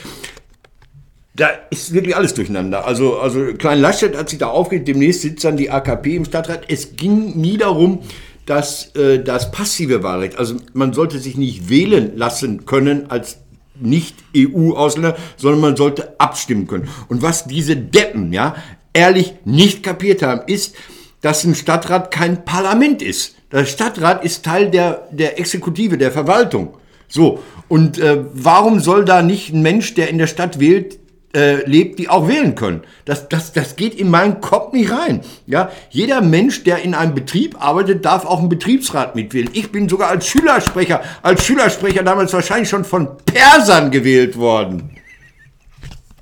Da 1.34 1.50
ist 1.70 1.92
wirklich 1.92 2.16
alles 2.16 2.32
durcheinander. 2.32 2.86
Also, 2.86 3.18
also 3.18 3.52
Klein 3.58 3.80
Laschet 3.80 4.16
hat 4.16 4.30
sich 4.30 4.38
da 4.38 4.46
aufgeregt, 4.46 4.88
demnächst 4.88 5.20
sitzt 5.20 5.44
dann 5.44 5.58
die 5.58 5.70
AKP 5.70 6.16
im 6.16 6.24
Stadtrat. 6.24 6.64
Es 6.68 6.96
ging 6.96 7.38
nie 7.38 7.58
darum, 7.58 8.00
dass 8.46 8.94
äh, 8.94 9.22
das 9.22 9.50
passive 9.50 10.02
Wahlrecht, 10.02 10.38
also 10.38 10.56
man 10.72 10.94
sollte 10.94 11.18
sich 11.18 11.36
nicht 11.36 11.68
wählen 11.68 12.16
lassen 12.16 12.64
können 12.64 13.10
als 13.10 13.38
nicht-EU-Ausländer, 13.78 15.16
sondern 15.36 15.60
man 15.60 15.76
sollte 15.76 16.18
abstimmen 16.18 16.66
können. 16.66 16.88
Und 17.08 17.20
was 17.20 17.44
diese 17.44 17.76
Deppen, 17.76 18.32
ja, 18.32 18.56
ehrlich 18.94 19.34
nicht 19.44 19.82
kapiert 19.82 20.22
haben, 20.22 20.42
ist, 20.46 20.74
dass 21.20 21.44
ein 21.44 21.54
Stadtrat 21.54 22.10
kein 22.10 22.46
Parlament 22.46 23.02
ist. 23.02 23.34
Der 23.52 23.66
Stadtrat 23.66 24.24
ist 24.24 24.44
Teil 24.44 24.70
der, 24.70 25.08
der 25.10 25.38
Exekutive, 25.38 25.98
der 25.98 26.12
Verwaltung. 26.12 26.78
So, 27.08 27.42
und 27.68 27.98
äh, 27.98 28.24
warum 28.32 28.80
soll 28.80 29.04
da 29.04 29.22
nicht 29.22 29.52
ein 29.52 29.62
Mensch, 29.62 29.94
der 29.94 30.08
in 30.08 30.18
der 30.18 30.26
Stadt 30.26 30.60
wählt, 30.60 30.98
äh, 31.34 31.68
lebt, 31.68 31.98
die 31.98 32.08
auch 32.08 32.28
wählen 32.28 32.54
können? 32.54 32.82
Das, 33.04 33.28
das, 33.28 33.52
das 33.52 33.76
geht 33.76 33.94
in 33.94 34.08
meinen 34.08 34.40
Kopf 34.40 34.72
nicht 34.72 34.90
rein. 34.92 35.22
Ja? 35.46 35.70
Jeder 35.90 36.20
Mensch, 36.20 36.62
der 36.62 36.82
in 36.82 36.94
einem 36.94 37.14
Betrieb 37.14 37.62
arbeitet, 37.62 38.04
darf 38.04 38.24
auch 38.24 38.38
einen 38.38 38.48
Betriebsrat 38.48 39.16
mitwählen. 39.16 39.50
Ich 39.52 39.72
bin 39.72 39.88
sogar 39.88 40.10
als 40.10 40.26
Schülersprecher, 40.28 41.02
als 41.22 41.44
Schülersprecher 41.44 42.04
damals 42.04 42.32
wahrscheinlich 42.32 42.68
schon 42.68 42.84
von 42.84 43.08
Persern 43.24 43.90
gewählt 43.90 44.36
worden. 44.36 44.90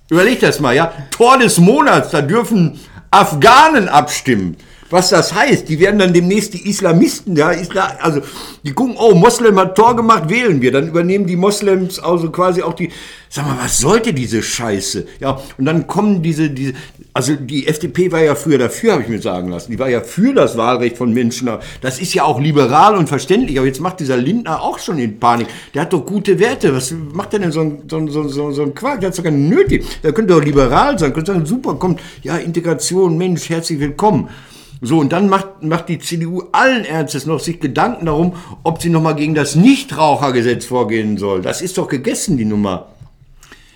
Überleg 0.09 0.41
das 0.41 0.61
mal, 0.61 0.75
ja. 0.75 0.93
Tor 1.11 1.39
des 1.39 1.59
Monats, 1.59 2.11
da 2.11 2.23
dürfen 2.23 2.79
Afghanen 3.11 3.89
abstimmen. 3.89 4.57
Was 4.91 5.11
das 5.11 5.35
heißt. 5.35 5.69
Die 5.69 5.81
werden 5.81 5.99
dann 5.99 6.13
demnächst 6.13 6.55
die 6.55 6.69
Islamisten, 6.69 7.37
ja, 7.37 7.51
Isla 7.51 7.97
also 8.01 8.21
die 8.63 8.73
gucken, 8.73 8.97
oh, 8.99 9.15
Moslem 9.15 9.59
hat 9.59 9.77
Tor 9.77 9.97
gemacht, 9.97 10.29
wählen 10.29 10.61
wir. 10.61 10.73
Dann 10.73 10.89
übernehmen 10.89 11.27
die 11.27 11.37
Moslems 11.37 11.99
also 11.99 12.31
quasi 12.31 12.63
auch 12.63 12.75
die, 12.75 12.91
sag 13.29 13.47
mal, 13.47 13.59
was 13.61 13.79
sollte 13.79 14.13
diese 14.13 14.43
Scheiße? 14.43 15.07
Ja, 15.21 15.41
und 15.59 15.65
dann 15.65 15.87
kommen 15.87 16.23
diese, 16.23 16.51
diese, 16.51 16.75
also 17.13 17.35
die 17.37 17.67
FDP 17.67 18.11
war 18.13 18.23
ja 18.23 18.35
früher 18.35 18.59
dafür, 18.59 18.93
habe 18.93 19.03
ich 19.03 19.09
mir 19.09 19.21
sagen 19.21 19.49
lassen. 19.49 19.71
Die 19.73 19.79
war 19.79 19.89
ja 19.89 20.01
für 20.01 20.35
das 20.35 20.57
Wahlrecht 20.57 20.97
von 20.97 21.13
Menschen. 21.13 21.49
Das 21.81 22.01
ist 22.01 22.15
ja 22.15 22.25
auch 22.25 22.41
liberal 22.41 22.97
und 22.97 23.09
verständlich. 23.09 23.59
Aber 23.59 23.67
jetzt 23.67 23.81
macht 23.81 24.01
dieser 24.01 24.17
Lindner 24.17 24.63
auch 24.63 24.79
schon 24.79 24.99
in 24.99 25.19
Panik. 25.19 25.47
Der 25.75 25.83
hat 25.83 25.93
doch 25.93 26.05
gute 26.05 26.39
Werte. 26.39 26.75
Was 26.75 26.93
macht 27.13 27.33
der 27.33 27.41
denn 27.41 27.53
so 27.53 27.61
ein, 27.61 27.83
so, 27.89 28.07
so, 28.09 28.29
so, 28.29 28.51
so 28.51 28.63
ein 28.63 28.75
Quark? 28.75 29.01
Der 29.01 29.11
hat 29.11 29.19
doch 29.19 29.25
gar 29.25 29.31
nicht 29.31 29.49
nötig. 29.49 29.85
Der 30.03 30.13
könnte 30.13 30.35
doch 30.35 30.43
liberal 30.43 30.99
sein. 30.99 31.13
Könnte 31.13 31.33
sagen, 31.33 31.47
super, 31.47 31.75
kommt, 31.75 32.01
ja, 32.23 32.37
Integration, 32.37 33.17
Mensch, 33.17 33.49
herzlich 33.49 33.79
willkommen. 33.81 34.29
So, 34.81 34.99
und 34.99 35.13
dann 35.13 35.29
macht, 35.29 35.63
macht 35.63 35.89
die 35.89 35.99
CDU 35.99 36.45
allen 36.53 36.85
Ernstes 36.85 37.27
noch 37.27 37.41
sich 37.41 37.61
Gedanken 37.61 38.07
darum, 38.07 38.35
ob 38.63 38.83
sie 38.83 38.91
nochmal 38.91 39.15
gegen 39.15 39.35
das 39.35 39.55
Nichtrauchergesetz 39.55 40.67
vorgehen 40.67 41.17
soll. 41.17 41.43
Das 41.43 41.63
ist 41.63 41.79
doch 41.79 41.89
gegessen, 41.89 42.37
die 42.37 42.45
Nummer. 42.45 42.89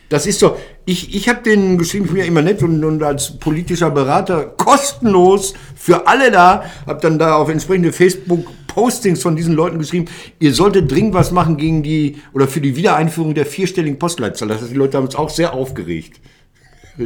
Das 0.09 0.27
ist 0.27 0.41
doch, 0.41 0.57
ich, 0.87 1.15
ich 1.15 1.29
habe 1.29 1.43
den 1.43 1.77
geschrieben, 1.77 2.07
ich 2.07 2.13
bin 2.13 2.21
ja 2.21 2.27
immer 2.27 2.41
nett 2.41 2.63
und, 2.63 2.83
und 2.83 3.03
als 3.03 3.39
politischer 3.39 3.91
Berater 3.91 4.47
kostenlos 4.47 5.53
für 5.77 6.07
alle 6.07 6.31
da, 6.31 6.65
habe 6.87 7.01
dann 7.03 7.19
da 7.19 7.37
auf 7.37 7.51
entsprechende 7.51 7.93
Facebook-Postings 7.93 9.21
von 9.21 9.37
diesen 9.37 9.53
Leuten 9.55 9.79
geschrieben, 9.79 10.07
ihr 10.39 10.55
solltet 10.55 10.91
dringend 10.91 11.13
was 11.13 11.31
machen 11.31 11.59
gegen 11.59 11.83
die, 11.83 12.17
oder 12.33 12.49
für 12.49 12.63
die 12.63 12.75
Wiedereinführung 12.75 13.35
der 13.35 13.45
vierstelligen 13.45 13.99
Postleitzahl. 13.99 14.49
Das 14.49 14.63
heißt, 14.63 14.71
die 14.71 14.77
Leute 14.77 14.97
haben 14.97 15.05
uns 15.05 15.15
auch 15.15 15.29
sehr 15.29 15.53
aufgeregt. 15.53 16.21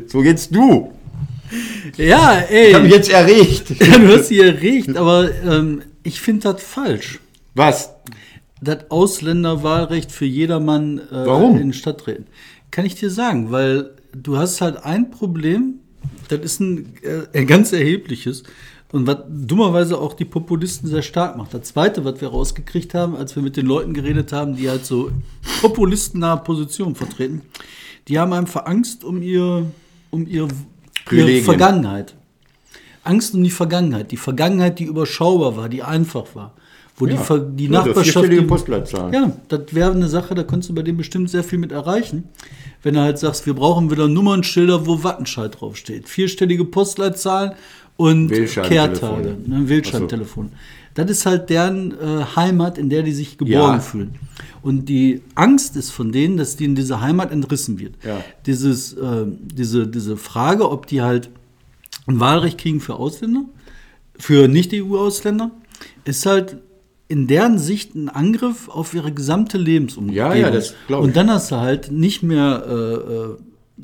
So, 0.07 0.23
jetzt 0.23 0.55
du. 0.55 0.93
Ja, 1.97 2.43
Ich 2.49 2.51
ey. 2.51 2.73
habe 2.73 2.85
mich 2.85 2.95
jetzt 2.95 3.11
erregt. 3.11 3.71
du 3.81 4.09
hast 4.17 4.29
sie 4.29 4.41
erregt, 4.41 4.97
aber 4.97 5.31
ähm, 5.45 5.83
ich 6.03 6.21
finde 6.21 6.53
das 6.53 6.63
falsch. 6.63 7.21
Was? 7.55 7.91
Das 8.61 8.91
Ausländerwahlrecht 8.91 10.13
für 10.13 10.25
jedermann 10.25 10.99
äh, 10.99 11.05
Warum? 11.11 11.59
in 11.59 11.73
Stadträten. 11.73 12.27
Kann 12.71 12.87
ich 12.87 12.95
dir 12.95 13.11
sagen, 13.11 13.51
weil 13.51 13.91
du 14.17 14.37
hast 14.39 14.61
halt 14.61 14.85
ein 14.85 15.11
Problem, 15.11 15.75
das 16.29 16.41
ist 16.41 16.61
ein, 16.61 16.95
äh, 17.03 17.39
ein 17.39 17.47
ganz 17.47 17.73
erhebliches 17.73 18.45
und 18.93 19.07
was 19.07 19.19
dummerweise 19.29 19.99
auch 19.99 20.15
die 20.15 20.25
Populisten 20.25 20.89
sehr 20.89 21.03
stark 21.03 21.37
macht. 21.37 21.55
Das 21.55 21.63
zweite, 21.65 22.05
was 22.05 22.21
wir 22.21 22.29
rausgekriegt 22.29 22.95
haben, 22.95 23.17
als 23.17 23.35
wir 23.37 23.43
mit 23.43 23.57
den 23.57 23.67
Leuten 23.67 23.95
geredet 23.95 24.33
haben, 24.33 24.55
die 24.57 24.69
halt 24.71 24.85
so 24.87 25.11
populistennahe 25.61 26.39
Positionen 26.39 26.95
vertreten, 26.95 27.43
die 28.09 28.19
haben 28.19 28.33
einfach 28.33 28.67
Angst 28.67 29.05
um 29.05 29.23
ihr, 29.23 29.67
um 30.11 30.27
ihr, 30.27 30.49
Privilegien. 31.19 31.45
Vergangenheit. 31.45 32.15
Angst 33.05 33.35
um 33.35 33.43
die 33.43 33.51
Vergangenheit. 33.51 34.11
Die 34.13 34.17
Vergangenheit, 34.17 34.79
die 34.79 34.85
überschaubar 34.85 35.57
war, 35.57 35.69
die 35.69 35.83
einfach 35.83 36.25
war. 36.35 36.53
Wo 36.97 37.07
die, 37.07 37.15
Ja. 37.15 37.21
Ver- 37.21 37.39
die 37.39 37.65
Ja, 37.65 37.71
Nachbarschaft. 37.85 38.31
die- 38.31 38.41
Postleitzahl. 38.43 39.13
Ja, 39.13 39.33
das 39.49 39.61
wäre 39.73 39.93
eine 39.93 40.09
Sache, 40.09 40.35
da 40.35 40.43
könntest 40.45 40.71
du 40.71 40.75
bei 40.75 40.83
dem 40.83 40.99
bestimmt 40.99 41.31
sehr 41.31 41.43
viel 41.43 41.59
mit 41.59 41.73
erreichen. 41.73 42.25
Wenn 42.83 42.95
du 42.95 43.01
halt 43.01 43.19
sagst, 43.19 43.47
wir 43.47 43.55
brauchen 43.55 43.91
wieder 43.91 44.09
Nummernschilder, 44.09 44.87
wo 44.87 45.03
Wattenscheid 45.03 45.59
draufsteht. 45.61 46.09
Vierstellige 46.09 46.65
Postleitzahlen 46.65 47.53
und. 47.97 48.29
Kehrtage, 48.31 49.37
ne, 49.47 49.69
Wählscheibentelefon. 49.69 50.51
Das 50.95 51.11
ist 51.11 51.25
halt 51.27 51.49
deren 51.51 51.93
äh, 51.93 52.25
Heimat, 52.37 52.77
in 52.79 52.91
der 52.91 53.03
die 53.03 53.13
sich 53.13 53.39
geborgen 53.39 53.75
Ja. 53.75 53.81
fühlen. 53.81 54.15
Und 54.63 54.89
die 54.89 55.23
Angst 55.35 55.77
ist 55.77 55.91
von 55.91 56.13
denen, 56.13 56.37
dass 56.37 56.57
denen 56.57 56.75
diese 56.75 57.01
Heimat 57.01 57.33
entrissen 57.33 57.79
wird. 57.79 57.95
Ja. 58.05 58.23
Dieses, 58.47 58.93
äh, 58.93 59.25
diese, 59.27 59.87
diese 59.89 60.17
Frage, 60.17 60.71
ob 60.71 60.87
die 60.87 61.03
halt 61.03 61.31
ein 62.07 62.21
Wahlrecht 62.21 62.59
kriegen 62.59 62.81
für 62.81 62.95
Ausländer, 62.97 63.45
für 64.19 64.49
Nicht-EU-Ausländer, 64.49 65.51
ist 66.05 66.27
halt 66.27 66.59
in 67.09 67.27
deren 67.27 67.59
Sicht 67.59 67.95
ein 67.95 68.09
Angriff 68.09 68.69
auf 68.69 68.95
ihre 68.95 69.13
gesamte 69.13 69.59
Lebensumgebung. 69.59 70.17
Ja, 70.17 70.35
ja, 70.35 70.51
das 70.51 70.75
glaub 70.87 71.01
ich. 71.01 71.07
Und 71.09 71.17
dann 71.17 71.31
hast 71.31 71.51
du 71.51 71.57
halt 71.57 71.91
nicht 71.91 72.23
mehr 72.23 72.65
äh, 72.67 72.73
äh, 72.73 73.37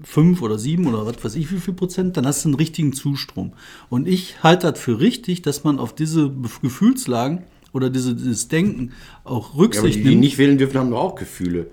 fünf 0.05 0.43
oder 0.43 0.59
sieben 0.59 0.87
oder 0.87 1.07
was 1.07 1.23
weiß 1.25 1.35
ich 1.37 1.51
wie 1.53 1.59
viel 1.59 1.75
Prozent, 1.75 2.17
dann 2.17 2.27
hast 2.27 2.45
du 2.45 2.49
einen 2.49 2.55
richtigen 2.57 2.93
Zustrom. 2.93 3.53
Und 3.89 4.07
ich 4.07 4.43
halte 4.43 4.71
das 4.71 4.79
für 4.81 5.01
richtig, 5.01 5.43
dass 5.43 5.65
man 5.65 5.79
auf 5.79 5.95
diese 5.95 6.31
Gefühlslagen 6.63 7.45
oder 7.73 7.91
diese, 7.91 8.15
dieses 8.15 8.49
Denken 8.49 8.93
auch 9.25 9.49
Ja, 9.49 9.55
aber 9.55 9.63
Rücksicht 9.65 9.97
die, 9.99 10.03
die 10.03 10.09
nimmt. 10.11 10.21
nicht 10.21 10.39
wählen 10.39 10.59
dürfen, 10.59 10.79
haben 10.79 10.91
doch 10.91 11.01
auch 11.01 11.15
Gefühle. 11.15 11.67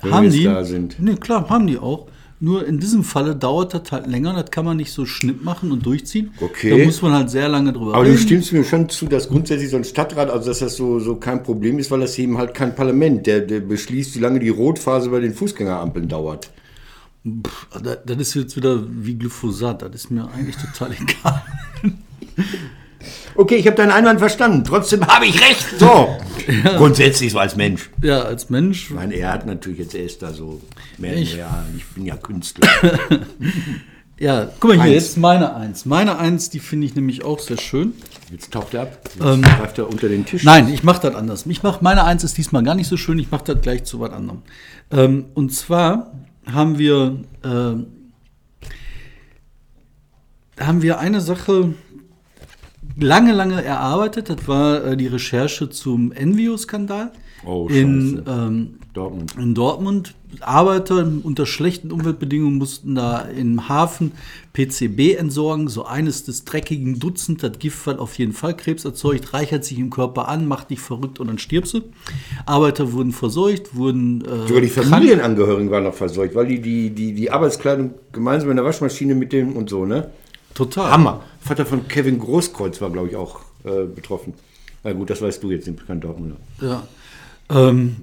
Wenn 0.00 0.12
haben 0.12 0.30
die? 0.30 0.44
da 0.44 0.64
sind. 0.64 0.96
Nee, 1.00 1.16
klar, 1.16 1.48
haben 1.48 1.66
die 1.66 1.78
auch. 1.78 2.06
Nur 2.40 2.64
in 2.68 2.78
diesem 2.78 3.02
Falle 3.02 3.34
dauert 3.34 3.74
das 3.74 3.90
halt 3.90 4.06
länger, 4.06 4.32
das 4.32 4.52
kann 4.52 4.64
man 4.64 4.76
nicht 4.76 4.92
so 4.92 5.04
schnipp 5.06 5.42
machen 5.42 5.72
und 5.72 5.84
durchziehen. 5.84 6.30
Okay. 6.40 6.70
Da 6.78 6.84
muss 6.84 7.02
man 7.02 7.12
halt 7.12 7.30
sehr 7.30 7.48
lange 7.48 7.72
drüber 7.72 7.94
Aber 7.94 8.04
du 8.04 8.10
reden. 8.10 8.22
stimmst 8.22 8.52
mir 8.52 8.62
schon 8.62 8.88
zu, 8.88 9.06
dass 9.06 9.28
grundsätzlich 9.28 9.70
so 9.70 9.76
ein 9.76 9.82
Stadtrat, 9.82 10.30
also 10.30 10.46
dass 10.46 10.60
das 10.60 10.76
so, 10.76 11.00
so 11.00 11.16
kein 11.16 11.42
Problem 11.42 11.80
ist, 11.80 11.90
weil 11.90 11.98
das 11.98 12.16
eben 12.16 12.38
halt 12.38 12.54
kein 12.54 12.76
Parlament, 12.76 13.26
der, 13.26 13.40
der 13.40 13.58
beschließt, 13.58 14.14
wie 14.14 14.20
lange 14.20 14.38
die 14.38 14.50
Rotphase 14.50 15.10
bei 15.10 15.18
den 15.18 15.34
Fußgängerampeln 15.34 16.06
dauert. 16.08 16.48
Pff, 17.24 17.66
das, 17.82 17.98
das 18.06 18.16
ist 18.18 18.34
jetzt 18.34 18.56
wieder 18.56 18.80
wie 18.88 19.14
Glyphosat, 19.14 19.82
das 19.82 19.90
ist 19.94 20.10
mir 20.10 20.28
eigentlich 20.32 20.56
total 20.56 20.92
egal. 21.00 21.42
Okay, 23.34 23.56
ich 23.56 23.66
habe 23.66 23.76
deinen 23.76 23.92
Einwand 23.92 24.18
verstanden. 24.18 24.64
Trotzdem 24.64 25.06
habe 25.06 25.26
ich 25.26 25.40
recht. 25.40 25.78
So. 25.78 26.16
Grundsätzlich 26.76 27.32
so 27.32 27.38
als 27.38 27.54
Mensch. 27.56 27.90
Ja, 28.02 28.22
als 28.22 28.50
Mensch. 28.50 28.84
Ich 28.88 28.94
meine, 28.94 29.14
er 29.14 29.32
hat 29.32 29.46
natürlich 29.46 29.78
jetzt, 29.78 29.94
er 29.94 30.04
ist 30.04 30.20
da 30.22 30.32
so 30.32 30.60
mehr, 30.98 31.16
Ich- 31.16 31.36
ja, 31.36 31.64
ich 31.76 31.86
bin 31.86 32.04
ja 32.06 32.16
Künstler. 32.16 32.68
Ja, 34.20 34.50
guck 34.58 34.70
mal 34.76 34.82
hier, 34.84 34.94
Eins. 34.96 35.04
jetzt 35.04 35.16
meine 35.16 35.54
Eins. 35.54 35.84
Meine 35.86 36.18
Eins, 36.18 36.50
die 36.50 36.58
finde 36.58 36.88
ich 36.88 36.96
nämlich 36.96 37.24
auch 37.24 37.38
sehr 37.38 37.56
schön. 37.56 37.92
Jetzt 38.32 38.52
taucht 38.52 38.74
er 38.74 38.82
ab. 38.82 38.98
Jetzt 39.04 39.24
Ähm, 39.24 39.42
greift 39.42 39.78
er 39.78 39.88
unter 39.88 40.08
den 40.08 40.26
Tisch. 40.26 40.42
Nein, 40.42 40.66
ich 40.74 40.82
mache 40.82 41.00
das 41.08 41.14
anders. 41.14 41.46
Ich 41.46 41.62
mach, 41.62 41.82
meine 41.82 42.02
Eins 42.02 42.24
ist 42.24 42.36
diesmal 42.36 42.64
gar 42.64 42.74
nicht 42.74 42.88
so 42.88 42.96
schön, 42.96 43.16
ich 43.20 43.30
mache 43.30 43.44
das 43.44 43.60
gleich 43.62 43.84
zu 43.84 44.00
was 44.00 44.10
anderem. 44.10 44.42
Ähm, 44.90 45.26
und 45.34 45.54
zwar 45.54 46.10
haben 46.52 46.78
wir, 46.78 47.24
ähm, 47.44 47.86
haben 50.58 50.82
wir 50.82 50.98
eine 50.98 51.20
Sache 51.20 51.74
lange, 52.98 53.32
lange 53.32 53.62
erarbeitet. 53.62 54.28
Das 54.30 54.48
war 54.48 54.84
äh, 54.84 54.96
die 54.96 55.06
Recherche 55.06 55.70
zum 55.70 56.12
Envio-Skandal 56.12 57.12
Oh, 57.46 57.68
in, 57.68 58.22
ähm, 58.26 58.78
Dortmund. 58.92 59.36
in 59.38 59.54
Dortmund. 59.54 60.14
Arbeiter 60.40 61.10
unter 61.22 61.46
schlechten 61.46 61.90
Umweltbedingungen 61.90 62.58
mussten 62.58 62.94
da 62.94 63.20
im 63.20 63.68
Hafen 63.68 64.12
PCB 64.52 65.16
entsorgen, 65.18 65.68
so 65.68 65.86
eines 65.86 66.24
des 66.24 66.44
dreckigen 66.44 66.98
Dutzend, 66.98 67.42
das 67.42 67.58
Gift, 67.58 67.86
was 67.86 67.98
auf 67.98 68.18
jeden 68.18 68.32
Fall 68.32 68.56
Krebs 68.56 68.84
erzeugt, 68.84 69.32
reichert 69.32 69.64
sich 69.64 69.78
im 69.78 69.90
Körper 69.90 70.28
an, 70.28 70.46
macht 70.46 70.70
dich 70.70 70.80
verrückt 70.80 71.18
und 71.20 71.28
dann 71.28 71.38
stirbst 71.38 71.74
du. 71.74 71.82
Arbeiter 72.46 72.92
wurden 72.92 73.12
verseucht, 73.12 73.74
wurden 73.74 74.24
äh, 74.24 74.46
Sogar 74.46 74.60
die. 74.60 74.68
Familienangehörigen 74.68 75.70
waren 75.70 75.84
noch 75.84 75.94
verseucht, 75.94 76.34
weil 76.34 76.46
die, 76.46 76.60
die, 76.60 76.90
die, 76.90 77.14
die 77.14 77.30
Arbeitskleidung 77.30 77.94
gemeinsam 78.12 78.50
in 78.50 78.56
der 78.56 78.64
Waschmaschine 78.64 79.14
mit 79.14 79.32
dem 79.32 79.56
und 79.56 79.70
so, 79.70 79.84
ne? 79.84 80.10
Total. 80.54 80.90
Hammer. 80.90 81.24
Vater 81.40 81.66
von 81.66 81.86
Kevin 81.88 82.18
Großkreuz 82.18 82.80
war, 82.80 82.90
glaube 82.90 83.08
ich, 83.08 83.16
auch 83.16 83.40
äh, 83.64 83.84
betroffen. 83.84 84.34
Na 84.84 84.92
gut, 84.92 85.10
das 85.10 85.22
weißt 85.22 85.42
du 85.42 85.50
jetzt, 85.50 85.66
den 85.66 85.76
kein 85.76 86.00
Dortmunder. 86.00 86.36
Ja. 86.60 86.86
Ähm, 87.50 87.96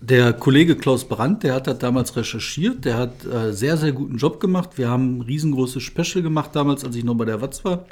der 0.00 0.32
Kollege 0.34 0.76
Klaus 0.76 1.04
Brandt, 1.08 1.42
der 1.42 1.54
hat 1.54 1.66
das 1.66 1.78
damals 1.78 2.16
recherchiert, 2.16 2.84
der 2.84 2.96
hat 2.96 3.24
äh, 3.24 3.52
sehr, 3.52 3.76
sehr 3.76 3.92
guten 3.92 4.16
Job 4.18 4.40
gemacht. 4.40 4.70
Wir 4.76 4.88
haben 4.88 5.18
ein 5.18 5.22
riesengroßes 5.22 5.82
Special 5.82 6.22
gemacht 6.22 6.50
damals, 6.54 6.84
als 6.84 6.96
ich 6.96 7.04
noch 7.04 7.14
bei 7.14 7.24
der 7.24 7.40
Watz 7.40 7.64
war. 7.64 7.86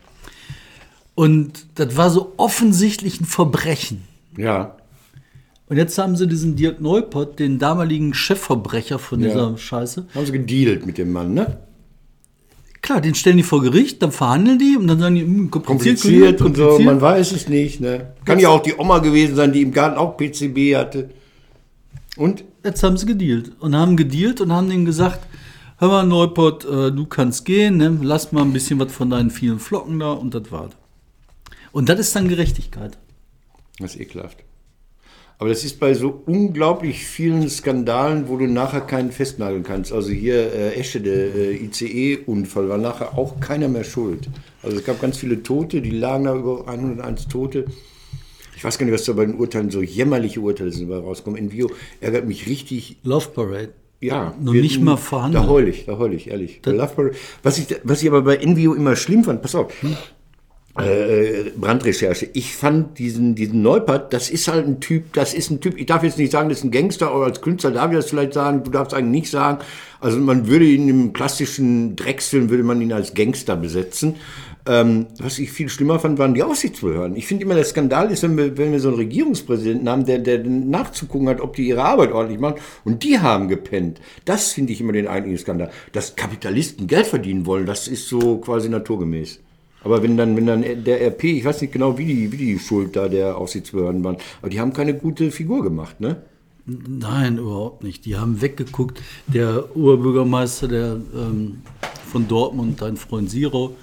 Und 1.15 1.67
das 1.77 1.97
war 1.97 2.11
so 2.11 2.33
offensichtlich 2.37 3.21
ein 3.21 3.25
Verbrechen. 3.25 4.03
Ja. 4.37 4.77
Und 5.69 5.77
jetzt 5.79 5.97
haben 5.97 6.17
sie 6.17 6.27
diesen 6.27 6.57
Dirk 6.57 6.81
Neupert, 6.81 7.39
den 7.39 7.59
damaligen 7.59 8.13
Chefverbrecher 8.13 8.99
von 8.99 9.21
Ja. 9.21 9.29
dieser 9.29 9.57
Scheiße. 9.57 10.07
Haben 10.15 10.27
sie 10.27 10.33
gedealt 10.33 10.85
mit 10.87 10.99
dem 10.99 11.13
Mann, 11.13 11.33
ne? 11.35 11.59
Klar, 12.83 13.01
den 13.01 13.15
stellen 13.15 13.39
die 13.39 13.43
vor 13.43 13.63
Gericht, 13.63 14.03
dann 14.03 14.13
verhandeln 14.13 14.59
die 14.59 14.77
und 14.77 14.87
dann 14.89 14.99
sagen 15.01 15.15
die, 15.15 15.23
hm, 15.23 15.51
kompliziert, 15.51 16.01
Kompliziert 16.03 16.43
und 16.43 16.55
so, 16.57 16.63
kompliziert. 16.65 16.87
man 16.87 17.01
weiß 17.01 17.33
es 17.33 17.49
nicht, 17.49 17.81
ne? 17.81 18.13
Kann 18.27 18.39
ja 18.39 18.51
auch 18.51 18.63
die 18.63 18.75
Oma 18.77 18.99
gewesen 18.99 19.37
sein, 19.37 19.55
die 19.55 19.63
im 19.63 19.73
Garten 19.73 19.97
auch 19.97 20.19
PCB 20.19 20.77
hatte. 20.77 21.09
Und? 22.17 22.45
Jetzt 22.65 22.83
haben 22.83 22.97
sie 22.97 23.07
gedealt 23.07 23.53
und 23.61 23.75
haben 23.75 23.97
gedealt 23.97 24.41
und 24.41 24.53
haben 24.53 24.69
denen 24.69 24.85
gesagt, 24.85 25.21
hör 25.79 25.89
mal 25.89 26.07
Neuport, 26.07 26.65
äh, 26.65 26.93
du 26.93 27.07
kannst 27.07 27.45
gehen, 27.45 27.77
ne? 27.79 27.99
lass 28.03 28.33
mal 28.33 28.43
ein 28.43 28.53
bisschen 28.53 28.79
was 28.79 28.93
von 28.93 29.11
deinen 29.11 29.31
vielen 29.31 29.59
Flocken 29.59 29.99
da 29.99 30.13
und 30.13 30.35
das 30.35 30.51
war's. 30.53 30.73
Und 31.73 31.89
das 31.89 31.99
ist 31.99 32.15
dann 32.15 32.29
Gerechtigkeit. 32.29 32.99
Das 33.79 33.95
ist 33.95 34.01
ekelhaft. 34.01 34.45
Aber 35.39 35.49
das 35.49 35.65
ist 35.65 35.81
bei 35.81 35.95
so 35.95 36.23
unglaublich 36.27 37.05
vielen 37.05 37.51
Skandalen, 37.51 38.29
wo 38.29 38.37
du 38.37 38.47
nachher 38.47 38.83
keinen 38.83 39.11
festnageln 39.11 39.65
kannst. 39.65 39.93
Also 39.93 40.11
hier 40.11 40.53
äh, 40.53 40.75
Esche, 40.75 41.01
der 41.01 41.35
äh, 41.35 41.65
ICE-Unfall, 41.65 42.69
war 42.69 42.79
nachher 42.79 43.19
auch 43.19 43.41
keiner 43.41 43.69
mehr 43.69 43.83
schuld. 43.83 44.29
Also 44.63 44.77
es 44.77 44.85
gab 44.85 45.01
ganz 45.01 45.19
viele 45.19 45.43
Tote, 45.43 45.83
die 45.83 45.91
lagen 45.91 46.25
da 46.25 46.37
über 46.37 46.69
101 46.69 47.27
Tote. 47.27 47.65
Ich 48.65 48.67
weiß 48.67 48.79
gar 48.79 48.87
nicht, 48.87 48.95
was 48.95 49.05
da 49.05 49.13
bei 49.13 49.27
den 49.27 49.35
Urteilen 49.35 49.69
so 49.71 49.83
jämmerliche 49.83 50.41
Urteile 50.41 50.73
sind, 50.73 50.89
dabei 50.89 51.05
rauskommen. 51.05 51.39
Envio 51.39 51.71
ärgert 52.01 52.27
mich 52.27 52.47
richtig. 52.47 52.97
Love 53.03 53.29
Parade. 53.35 53.75
Ja, 54.01 54.33
Noch 54.41 54.55
nicht 54.55 54.81
mal 54.81 54.97
verhandeln. 54.97 55.45
Da 55.45 55.51
heul 55.51 55.69
ich, 55.69 55.85
da 55.85 55.99
heul 55.99 56.15
ich, 56.15 56.31
ehrlich. 56.31 56.63
Bei 56.63 56.71
Love 56.71 56.93
Parade- 56.97 57.15
was, 57.43 57.59
ich, 57.59 57.67
was 57.83 58.01
ich 58.01 58.09
aber 58.09 58.23
bei 58.23 58.37
Envio 58.37 58.73
immer 58.73 58.97
schlimm 58.97 59.23
fand, 59.23 59.43
pass 59.43 59.55
auf, 59.55 59.71
äh, 60.79 61.51
Brandrecherche. 61.61 62.31
Ich 62.33 62.57
fand 62.57 62.99
diesen, 62.99 63.35
diesen 63.35 63.61
Neupert, 63.61 64.15
das 64.15 64.31
ist 64.31 64.49
halt 64.49 64.67
ein 64.67 64.81
Typ, 64.81 65.13
das 65.13 65.35
ist 65.35 65.51
ein 65.51 65.61
Typ, 65.61 65.79
ich 65.79 65.85
darf 65.85 66.03
jetzt 66.03 66.17
nicht 66.17 66.33
sagen, 66.33 66.49
das 66.49 66.59
ist 66.61 66.65
ein 66.65 66.71
Gangster 66.71 67.15
oder 67.15 67.27
als 67.27 67.43
Künstler 67.43 67.71
darf 67.71 67.91
ich 67.91 67.99
das 67.99 68.09
vielleicht 68.09 68.33
sagen, 68.33 68.65
du 68.65 68.71
darfst 68.71 68.95
eigentlich 68.95 69.23
nicht 69.25 69.31
sagen. 69.31 69.59
Also 70.01 70.19
man 70.21 70.47
würde 70.49 70.65
ihn 70.65 70.89
im 70.89 71.13
klassischen 71.13 71.97
Drecksfilm, 71.97 72.49
würde 72.49 72.65
man 72.65 72.81
ihn 72.81 72.95
als 72.95 73.13
Gangster 73.13 73.57
besetzen. 73.57 74.15
Ähm, 74.67 75.07
was 75.19 75.39
ich 75.39 75.53
viel 75.53 75.69
schlimmer 75.69 75.99
fand, 75.99 76.19
waren 76.19 76.33
die 76.33 76.43
Aufsichtsbehörden. 76.43 77.17
Ich 77.17 77.27
finde 77.27 77.45
immer, 77.45 77.55
der 77.55 77.65
Skandal 77.65 78.11
ist, 78.11 78.23
wenn 78.23 78.37
wir, 78.37 78.57
wenn 78.57 78.73
wir 78.73 78.81
so 78.81 78.89
einen 78.89 78.97
Regierungspräsidenten 78.97 79.89
haben, 79.89 80.07
der, 80.07 80.21
der 80.21 80.43
nachzugucken 80.43 81.29
hat, 81.29 81.41
ob 81.43 81.55
die 81.55 81.69
ihre 81.69 81.85
Arbeit 81.85 82.13
ordentlich 82.13 82.41
machen. 82.41 82.57
Und 82.83 83.03
die 83.03 83.19
haben 83.19 83.49
gepennt. 83.49 84.01
Das 84.25 84.53
finde 84.53 84.73
ich 84.73 84.81
immer 84.81 84.93
den 84.93 85.07
eigentlichen 85.07 85.43
Skandal. 85.43 85.71
Dass 85.93 86.17
Kapitalisten 86.17 86.87
Geld 86.87 87.07
verdienen 87.07 87.45
wollen, 87.45 87.67
das 87.67 87.89
ist 87.89 88.09
so 88.09 88.39
quasi 88.39 88.71
naturgemäß. 88.71 89.41
Aber 89.83 90.03
wenn 90.03 90.17
dann, 90.17 90.35
wenn 90.35 90.47
dann 90.47 90.65
der 90.85 91.03
RP, 91.03 91.25
ich 91.25 91.45
weiß 91.45 91.61
nicht 91.61 91.75
genau, 91.75 91.99
wie 91.99 92.07
die, 92.07 92.33
wie 92.33 92.37
die 92.39 92.59
Schuld 92.59 92.97
da 92.97 93.09
der 93.09 93.37
Aufsichtsbehörden 93.37 94.03
waren, 94.03 94.17
aber 94.41 94.49
die 94.49 94.61
haben 94.61 94.73
keine 94.73 94.95
gute 94.95 95.31
Figur 95.31 95.63
gemacht, 95.63 96.01
ne? 96.01 96.23
Nein, 96.67 97.37
überhaupt 97.37 97.85
nicht. 97.85 98.07
Die 98.07 98.17
haben 98.17 98.41
weggeguckt. 98.41 99.03
Der 99.27 99.77
Oberbürgermeister 99.77 100.69
der, 100.69 100.97
ähm, 101.15 101.61
von 102.11 102.27
Dortmund, 102.27 102.81
dein 102.81 102.97
Freund 102.97 103.29
Siro, 103.29 103.77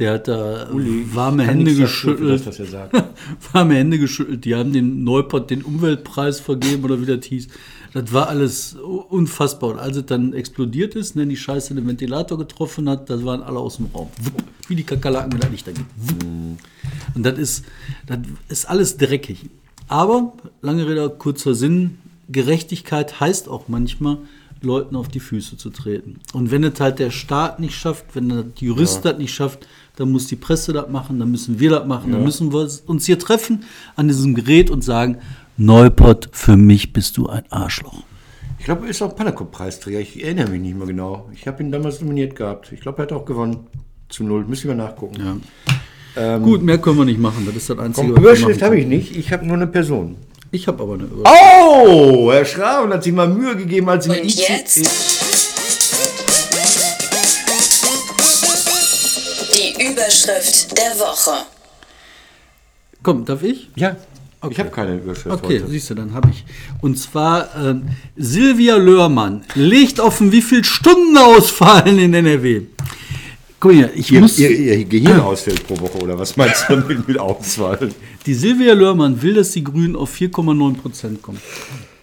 der 0.00 0.14
hat 0.14 0.28
da 0.28 0.66
warme 0.70 1.44
kann 1.44 1.56
Hände 1.56 1.72
dafür, 1.72 2.16
geschüttelt. 2.16 2.70
sagt. 2.70 3.04
warme 3.52 3.74
Hände 3.74 3.98
geschüttelt. 3.98 4.46
Die 4.46 4.54
haben 4.54 4.72
dem 4.72 5.04
Neupert 5.04 5.50
den 5.50 5.62
Umweltpreis 5.62 6.40
vergeben 6.40 6.84
oder 6.84 7.02
wie 7.02 7.06
das 7.06 7.24
hieß. 7.26 7.48
Das 7.92 8.10
war 8.12 8.28
alles 8.28 8.76
unfassbar. 8.76 9.70
Und 9.70 9.78
als 9.78 9.98
es 9.98 10.06
dann 10.06 10.32
explodiert 10.32 10.94
ist, 10.94 11.16
ne, 11.16 11.26
die 11.26 11.36
Scheiße 11.36 11.74
den 11.74 11.86
Ventilator 11.86 12.38
getroffen 12.38 12.88
hat, 12.88 13.10
da 13.10 13.22
waren 13.24 13.42
alle 13.42 13.58
aus 13.58 13.76
dem 13.76 13.86
Raum. 13.94 14.08
Wupp, 14.22 14.42
wie 14.68 14.76
die 14.76 14.84
Kakerlaken, 14.84 15.34
wenn 15.34 15.40
das 15.40 15.50
Licht 15.50 15.66
da 15.66 15.72
gibt. 15.72 15.90
Wupp. 15.96 16.58
Und 17.14 17.22
das 17.22 17.38
ist, 17.38 17.64
das 18.06 18.18
ist 18.48 18.70
alles 18.70 18.96
dreckig. 18.96 19.50
Aber, 19.86 20.32
lange 20.62 20.88
Rede, 20.88 21.10
kurzer 21.10 21.54
Sinn, 21.54 21.98
Gerechtigkeit 22.30 23.20
heißt 23.20 23.48
auch 23.50 23.68
manchmal, 23.68 24.18
Leuten 24.62 24.96
auf 24.96 25.08
die 25.08 25.20
Füße 25.20 25.56
zu 25.56 25.70
treten. 25.70 26.20
Und 26.32 26.50
wenn 26.50 26.64
es 26.64 26.78
halt 26.80 26.98
der 26.98 27.10
Staat 27.10 27.60
nicht 27.60 27.74
schafft, 27.74 28.14
wenn 28.14 28.28
der 28.28 28.44
Jurist 28.58 29.04
das 29.04 29.18
nicht 29.18 29.32
schafft, 29.32 29.66
dann 29.96 30.10
muss 30.10 30.26
die 30.26 30.36
Presse 30.36 30.72
das 30.72 30.88
machen, 30.88 31.18
dann 31.18 31.30
müssen 31.30 31.60
wir 31.60 31.70
das 31.70 31.86
machen, 31.86 32.12
dann 32.12 32.24
müssen 32.24 32.52
wir 32.52 32.68
uns 32.86 33.06
hier 33.06 33.18
treffen 33.18 33.64
an 33.96 34.08
diesem 34.08 34.34
Gerät 34.34 34.70
und 34.70 34.82
sagen, 34.82 35.18
Neupert, 35.56 36.30
für 36.32 36.56
mich 36.56 36.92
bist 36.92 37.18
du 37.18 37.28
ein 37.28 37.44
Arschloch. 37.50 38.02
Ich 38.58 38.64
glaube, 38.64 38.84
er 38.84 38.90
ist 38.90 39.02
auch 39.02 39.14
Panakop-Preisträger. 39.14 40.00
Ich 40.00 40.22
erinnere 40.22 40.50
mich 40.50 40.60
nicht 40.60 40.76
mehr 40.76 40.86
genau. 40.86 41.28
Ich 41.34 41.46
habe 41.46 41.62
ihn 41.62 41.70
damals 41.70 42.00
nominiert 42.00 42.34
gehabt. 42.34 42.72
Ich 42.72 42.80
glaube, 42.80 42.98
er 42.98 43.02
hat 43.02 43.12
auch 43.12 43.24
gewonnen. 43.24 43.66
Zu 44.08 44.24
null. 44.24 44.44
Müssen 44.44 44.68
wir 44.68 44.74
nachgucken. 44.74 45.40
Ja. 46.16 46.38
Gut, 46.38 46.62
mehr 46.62 46.78
können 46.78 46.98
wir 46.98 47.04
nicht 47.04 47.20
machen. 47.20 47.44
Das 47.46 47.56
ist 47.56 47.70
das 47.70 47.78
Einzige, 47.78 48.08
Komm, 48.08 48.16
was 48.16 48.22
wir 48.22 48.30
Überschrift 48.30 48.62
habe 48.62 48.78
ich 48.78 48.86
nicht. 48.86 49.16
Ich 49.16 49.32
habe 49.32 49.46
nur 49.46 49.56
eine 49.56 49.66
Person. 49.66 50.16
Ich 50.52 50.66
habe 50.66 50.82
aber 50.82 50.94
eine 50.94 51.04
Überschrift. 51.04 51.40
Oh, 51.64 52.32
Herr 52.32 52.44
Schraven 52.44 52.92
hat 52.92 53.04
sich 53.04 53.12
mal 53.12 53.28
Mühe 53.28 53.56
gegeben, 53.56 53.88
als 53.88 54.06
in 54.06 54.12
der 54.12 54.22
Und 54.22 54.28
IC 54.28 54.48
jetzt? 54.48 54.76
Die 59.54 59.84
Überschrift 59.92 60.76
der 60.76 60.98
Woche. 60.98 61.44
Komm, 63.02 63.24
darf 63.24 63.42
ich? 63.42 63.68
Ja, 63.76 63.96
ich 64.50 64.58
habe 64.58 64.70
keine 64.70 64.96
Überschrift 64.96 65.28
Okay, 65.44 65.60
heute. 65.60 65.68
siehst 65.70 65.90
du, 65.90 65.94
dann 65.94 66.14
habe 66.14 66.30
ich. 66.30 66.44
Und 66.80 66.96
zwar 66.98 67.48
ähm, 67.56 67.88
Silvia 68.16 68.76
Löhrmann 68.76 69.44
legt 69.54 70.00
offen, 70.00 70.32
wie 70.32 70.42
viel 70.42 70.64
Stunden 70.64 71.16
ausfallen 71.16 71.98
in 71.98 72.12
NRW. 72.14 72.62
Guck 73.60 73.74
mal, 73.74 73.90
ich 73.94 74.10
Ihr, 74.10 74.20
muss. 74.20 74.38
ihr, 74.38 74.50
ihr 74.50 74.84
Gehirn 74.86 75.20
ausfällt 75.20 75.66
pro 75.66 75.78
Woche, 75.80 75.98
oder 76.02 76.18
was 76.18 76.36
meinst 76.36 76.64
du 76.68 76.76
damit 76.76 77.06
mit 77.06 77.18
Auswahl? 77.18 77.90
Die 78.24 78.34
Silvia 78.34 78.72
Löhrmann 78.72 79.20
will, 79.20 79.34
dass 79.34 79.50
die 79.52 79.62
Grünen 79.62 79.96
auf 79.96 80.14
4,9 80.14 80.78
Prozent 80.78 81.20
kommen. 81.22 81.38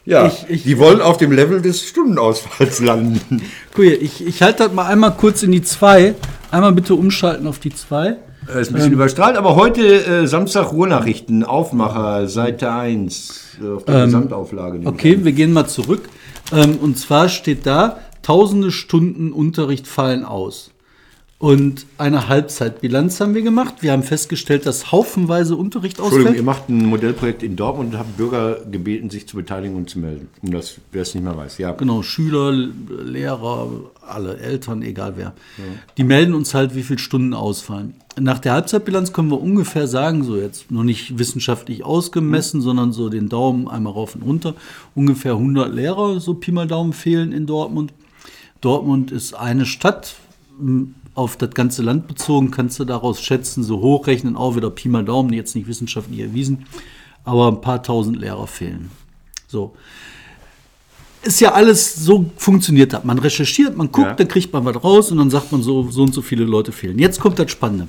Ja, 0.06 0.28
Ich- 0.28 0.46
ich- 0.50 0.64
die 0.64 0.78
wollen 0.78 1.02
auf 1.02 1.18
dem 1.18 1.32
Level 1.32 1.62
des 1.62 1.82
Stundenausfalls 1.88 2.80
landen. 2.82 3.42
Guck 3.74 3.84
hier, 3.86 4.00
ich, 4.02 4.26
ich 4.26 4.42
halte 4.42 4.66
das 4.66 4.74
mal 4.74 4.86
einmal 4.86 5.16
kurz 5.18 5.42
in 5.44 5.52
die 5.52 5.62
2. 5.64 6.14
Einmal 6.52 6.72
bitte 6.74 6.94
umschalten 6.96 7.48
auf 7.48 7.60
die 7.60 7.74
2. 7.74 8.16
Das 8.46 8.56
ist 8.56 8.68
ein 8.70 8.76
bisschen 8.76 8.94
überstrahlt, 8.94 9.36
aber 9.36 9.56
heute 9.58 9.82
äh, 10.06 10.28
Samstag 10.28 10.72
Ruhrnachrichten, 10.72 11.44
Aufmacher, 11.44 12.30
Seite 12.30 12.72
1, 12.72 13.58
äh, 13.62 13.68
auf 13.76 13.84
der 13.84 14.06
Gesamtauflage. 14.06 14.74
nehme 14.78 14.84
ich 14.84 14.88
Okay, 14.90 15.20
wir 15.24 15.32
gehen 15.34 15.52
mal 15.52 15.68
zurück. 15.68 16.08
Ähm, 16.54 16.78
und 16.78 16.98
zwar 16.98 17.28
steht 17.28 17.66
da, 17.66 18.00
tausende 18.22 18.72
Stunden 18.72 19.34
Unterricht 19.34 19.88
fallen 19.88 20.24
aus. 20.24 20.72
Und 21.40 21.86
eine 22.00 22.30
Halbzeitbilanz 22.30 23.22
haben 23.22 23.36
wir 23.36 23.44
gemacht. 23.44 23.76
Wir 23.82 23.92
haben 23.92 24.02
festgestellt, 24.02 24.66
dass 24.66 24.92
haufenweise 24.92 25.56
Unterricht 25.56 26.00
Entschuldigung, 26.00 26.34
ihr 26.34 26.40
ausfällt. 26.40 26.46
macht 26.46 26.70
ein 26.70 26.88
Modellprojekt 26.88 27.44
in 27.44 27.56
Dortmund 27.56 27.94
und 27.94 28.00
habt 28.00 28.18
Bürger 28.18 28.62
gebeten, 28.66 29.12
sich 29.12 29.28
zu 29.28 29.38
beteiligen 29.38 29.76
und 29.76 29.88
zu 29.88 30.00
melden. 30.00 30.30
Um 30.42 30.50
das, 30.50 30.78
wer 30.92 31.04
es 31.04 31.14
nicht 31.14 31.24
mehr 31.24 31.38
weiß. 31.38 31.60
Ja. 31.60 31.74
Genau, 31.74 32.02
Schüler, 32.02 32.52
Lehrer, 32.52 33.70
alle 34.02 34.38
Eltern, 34.38 34.82
egal 34.82 35.14
wer. 35.16 35.34
Die 35.98 36.04
melden 36.04 36.34
uns 36.34 36.56
halt, 36.56 36.74
wie 36.74 36.82
viele 36.82 36.98
Stunden 36.98 37.36
ausfallen. 37.36 37.94
Nach 38.20 38.40
der 38.40 38.54
Halbzeitbilanz 38.54 39.14
können 39.14 39.30
wir 39.30 39.40
ungefähr 39.40 39.88
sagen, 39.88 40.24
so 40.24 40.38
jetzt 40.38 40.72
noch 40.72 40.84
nicht 40.84 41.20
wissenschaftlich 41.20 41.86
ausgemessen, 41.86 42.62
sondern 42.62 42.94
so 42.94 43.10
den 43.10 43.30
Daumen 43.30 43.68
einmal 43.68 43.94
rauf 43.94 44.16
und 44.16 44.24
runter, 44.24 44.56
ungefähr 44.96 45.34
100 45.34 45.72
Lehrer, 45.72 46.20
so 46.20 46.34
Pi 46.34 46.52
mal 46.52 46.66
Daumen 46.66 46.94
fehlen 46.94 47.32
in 47.32 47.46
Dortmund. 47.46 47.94
Dortmund 48.60 49.12
ist 49.12 49.36
eine 49.36 49.68
Stadt, 49.68 50.16
auf 51.18 51.36
das 51.36 51.52
ganze 51.52 51.82
Land 51.82 52.08
bezogen 52.08 52.52
kannst 52.52 52.80
du 52.80 52.86
daraus 52.86 53.22
schätzen, 53.22 53.64
so 53.64 53.80
hochrechnen, 53.82 54.36
auch 54.36 54.56
wieder 54.56 54.70
Pi 54.70 54.88
mal 54.88 55.04
Daumen, 55.04 55.34
jetzt 55.34 55.56
nicht 55.56 55.68
wissenschaftlich 55.68 56.20
erwiesen, 56.20 56.66
aber 57.24 57.48
ein 57.48 57.62
paar 57.62 57.82
tausend 57.82 58.18
Lehrer 58.18 58.48
fehlen. 58.48 58.92
So 59.48 59.74
ist 61.24 61.40
ja 61.42 61.52
alles 61.54 61.96
so 61.96 62.30
funktioniert 62.38 62.94
hat. 62.94 63.04
Man 63.04 63.20
recherchiert, 63.20 63.76
man 63.76 63.92
guckt, 63.92 64.08
Ja. 64.08 64.14
dann 64.14 64.28
kriegt 64.28 64.54
man 64.54 64.64
was 64.64 64.82
raus 64.84 65.12
und 65.12 65.18
dann 65.18 65.30
sagt 65.30 65.52
man 65.52 65.62
so, 65.62 65.90
so 65.90 66.04
und 66.04 66.14
so 66.14 66.22
viele 66.22 66.46
Leute 66.46 66.72
fehlen. 66.72 67.00
Jetzt 67.00 67.20
kommt 67.20 67.38
das 67.40 67.52
Spannende. 67.52 67.88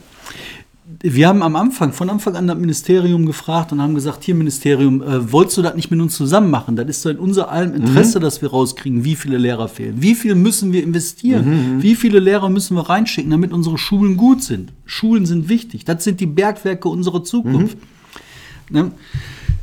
Wir 1.00 1.28
haben 1.28 1.44
am 1.44 1.54
Anfang, 1.54 1.92
von 1.92 2.10
Anfang 2.10 2.34
an 2.34 2.48
das 2.48 2.58
Ministerium 2.58 3.24
gefragt 3.24 3.70
und 3.70 3.80
haben 3.80 3.94
gesagt, 3.94 4.24
hier 4.24 4.34
Ministerium, 4.34 5.00
äh, 5.00 5.32
wolltest 5.32 5.56
du 5.56 5.62
das 5.62 5.76
nicht 5.76 5.92
mit 5.92 6.00
uns 6.00 6.16
zusammen 6.16 6.50
machen? 6.50 6.74
Das 6.74 6.88
ist 6.88 7.04
doch 7.04 7.10
in 7.10 7.18
unser 7.18 7.52
allem 7.52 7.72
Interesse, 7.74 8.18
dass 8.18 8.42
wir 8.42 8.50
rauskriegen, 8.50 9.04
wie 9.04 9.14
viele 9.14 9.38
Lehrer 9.38 9.68
fehlen. 9.68 9.96
Wie 9.98 10.16
viel 10.16 10.34
müssen 10.34 10.72
wir 10.72 10.82
investieren? 10.82 11.44
Wie 11.82 11.94
viele 11.94 12.18
Lehrer 12.18 12.48
müssen 12.48 12.74
wir 12.74 12.88
reinschicken, 12.88 13.30
damit 13.30 13.52
unsere 13.52 13.78
Schulen 13.78 14.16
gut 14.16 14.42
sind? 14.42 14.72
Schulen 14.86 15.24
sind 15.24 15.48
wichtig. 15.48 15.84
Das 15.84 16.02
sind 16.02 16.18
die 16.18 16.26
Bergwerke 16.26 16.88
unserer 16.88 17.22
Zukunft. 17.22 17.78
Ne? 18.68 18.90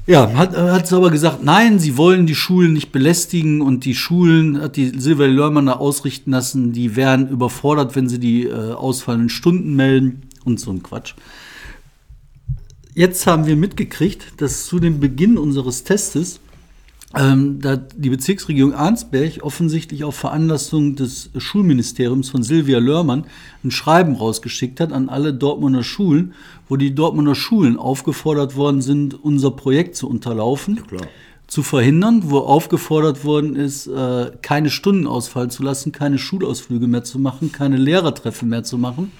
Ja, 0.08 0.32
hat, 0.36 0.56
hat 0.56 0.86
es 0.86 0.94
aber 0.94 1.10
gesagt, 1.10 1.44
nein, 1.44 1.80
sie 1.80 1.98
wollen 1.98 2.28
die 2.28 2.36
Schulen 2.36 2.74
nicht 2.74 2.94
belästigen 2.94 3.62
und 3.62 3.84
die 3.84 3.96
Schulen, 3.96 4.62
hat 4.62 4.78
die 4.78 4.94
Silvia 4.98 5.26
Lörmann 5.26 5.66
da 5.66 5.74
ausrichten 5.74 6.32
lassen, 6.32 6.72
die 6.72 6.96
wären 6.96 7.28
überfordert, 7.28 7.96
wenn 7.96 8.08
sie 8.08 8.20
die 8.20 8.44
äh, 8.44 8.72
ausfallenden 8.72 9.30
Stunden 9.30 9.76
melden 9.76 10.22
und 10.46 10.60
so 10.60 10.72
ein 10.72 10.84
Quatsch. 10.84 11.16
Jetzt 12.94 13.28
haben 13.28 13.46
wir 13.46 13.58
mitgekriegt, 13.58 14.42
dass 14.42 14.68
zu 14.68 14.80
dem 14.80 15.02
Beginn 15.02 15.38
unseres 15.38 15.84
Testes 15.84 16.40
ähm, 17.18 17.60
da 17.62 17.78
die 17.78 18.10
Bezirksregierung 18.10 18.74
Arnsberg 18.74 19.42
offensichtlich 19.42 20.04
auf 20.04 20.16
Veranlassung 20.16 20.96
des 20.96 21.30
Schulministeriums 21.38 22.30
von 22.30 22.44
Silvia 22.44 22.80
Lörmann 22.80 23.26
ein 23.64 23.72
Schreiben 23.72 24.16
rausgeschickt 24.16 24.80
hat 24.80 24.92
an 24.92 25.08
alle 25.08 25.34
Dortmunder 25.34 25.84
Schulen, 25.84 26.34
wo 26.68 26.76
die 26.76 26.94
Dortmunder 26.94 27.36
Schulen 27.36 27.78
aufgefordert 27.78 28.56
worden 28.56 28.82
sind, 28.82 29.14
unser 29.24 29.52
Projekt 29.52 29.96
zu 29.96 30.10
unterlaufen, 30.10 30.86
klar. 30.88 31.08
zu 31.48 31.64
verhindern, 31.64 32.24
wo 32.26 32.40
aufgefordert 32.40 33.24
worden 33.24 33.56
ist, 33.56 33.88
äh, 33.88 34.32
keine 34.42 34.70
Stunden 34.70 35.08
ausfallen 35.08 35.50
zu 35.50 35.64
lassen, 35.64 35.94
keine 35.94 36.18
Schulausflüge 36.18 36.88
mehr 36.88 37.06
zu 37.06 37.18
machen, 37.18 37.52
keine 37.52 37.78
Lehrertreffen 37.78 38.50
mehr 38.50 38.64
zu 38.64 38.78
machen 38.78 39.12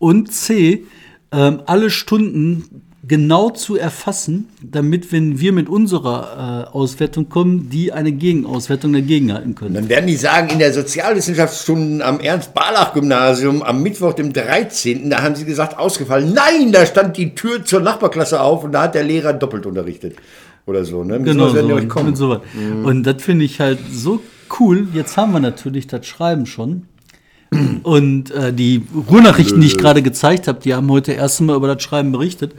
und 0.00 0.32
C, 0.32 0.86
ähm, 1.30 1.62
alle 1.66 1.90
Stunden 1.90 2.82
genau 3.06 3.50
zu 3.50 3.76
erfassen, 3.76 4.48
damit, 4.62 5.12
wenn 5.12 5.40
wir 5.40 5.52
mit 5.52 5.68
unserer 5.68 6.66
äh, 6.72 6.76
Auswertung 6.76 7.28
kommen, 7.28 7.68
die 7.70 7.92
eine 7.92 8.12
Gegenauswertung 8.12 8.92
dagegen 8.92 9.32
halten 9.32 9.54
können. 9.54 9.74
Dann 9.74 9.88
werden 9.88 10.06
die 10.06 10.16
sagen, 10.16 10.48
in 10.50 10.58
der 10.58 10.72
Sozialwissenschaftsstunden 10.72 12.02
am 12.02 12.20
Ernst-Barlach-Gymnasium 12.20 13.62
am 13.62 13.82
Mittwoch, 13.82 14.12
dem 14.12 14.32
13., 14.32 15.10
da 15.10 15.22
haben 15.22 15.34
sie 15.34 15.44
gesagt, 15.44 15.78
ausgefallen. 15.78 16.34
Nein, 16.34 16.72
da 16.72 16.84
stand 16.86 17.16
die 17.16 17.34
Tür 17.34 17.64
zur 17.64 17.80
Nachbarklasse 17.80 18.40
auf 18.40 18.64
und 18.64 18.72
da 18.72 18.82
hat 18.82 18.94
der 18.94 19.04
Lehrer 19.04 19.32
doppelt 19.32 19.66
unterrichtet. 19.66 20.16
Oder 20.66 20.84
so, 20.84 21.02
ne? 21.02 21.18
Mit 21.18 21.24
Genau, 21.32 21.48
so, 21.48 21.88
kommen. 21.88 22.06
mit 22.06 22.16
sowas. 22.16 22.40
Und 22.84 23.02
das 23.04 23.22
finde 23.22 23.44
ich 23.44 23.60
halt 23.60 23.80
so 23.92 24.20
cool. 24.60 24.88
Jetzt 24.92 25.16
haben 25.16 25.32
wir 25.32 25.40
natürlich 25.40 25.86
das 25.86 26.06
Schreiben 26.06 26.46
schon. 26.46 26.86
Und 27.82 28.30
äh, 28.30 28.52
die 28.52 28.84
Ruhrnachrichten, 29.10 29.60
die 29.60 29.66
ich 29.66 29.76
gerade 29.76 30.02
gezeigt 30.02 30.46
habe, 30.46 30.60
die 30.60 30.74
haben 30.74 30.88
heute 30.90 31.12
erst 31.12 31.40
mal 31.40 31.56
über 31.56 31.72
das 31.72 31.82
Schreiben 31.82 32.12
berichtet. 32.12 32.54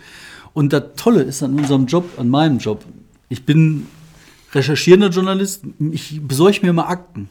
Und 0.53 0.73
das 0.73 0.83
Tolle 0.97 1.21
ist 1.23 1.41
an 1.43 1.57
unserem 1.57 1.85
Job, 1.85 2.05
an 2.17 2.27
meinem 2.29 2.57
Job, 2.57 2.83
ich 3.29 3.45
bin 3.45 3.87
recherchierender 4.53 5.07
Journalist, 5.09 5.63
ich 5.91 6.19
besorge 6.21 6.59
mir 6.61 6.69
immer 6.71 6.89
Akten. 6.89 7.29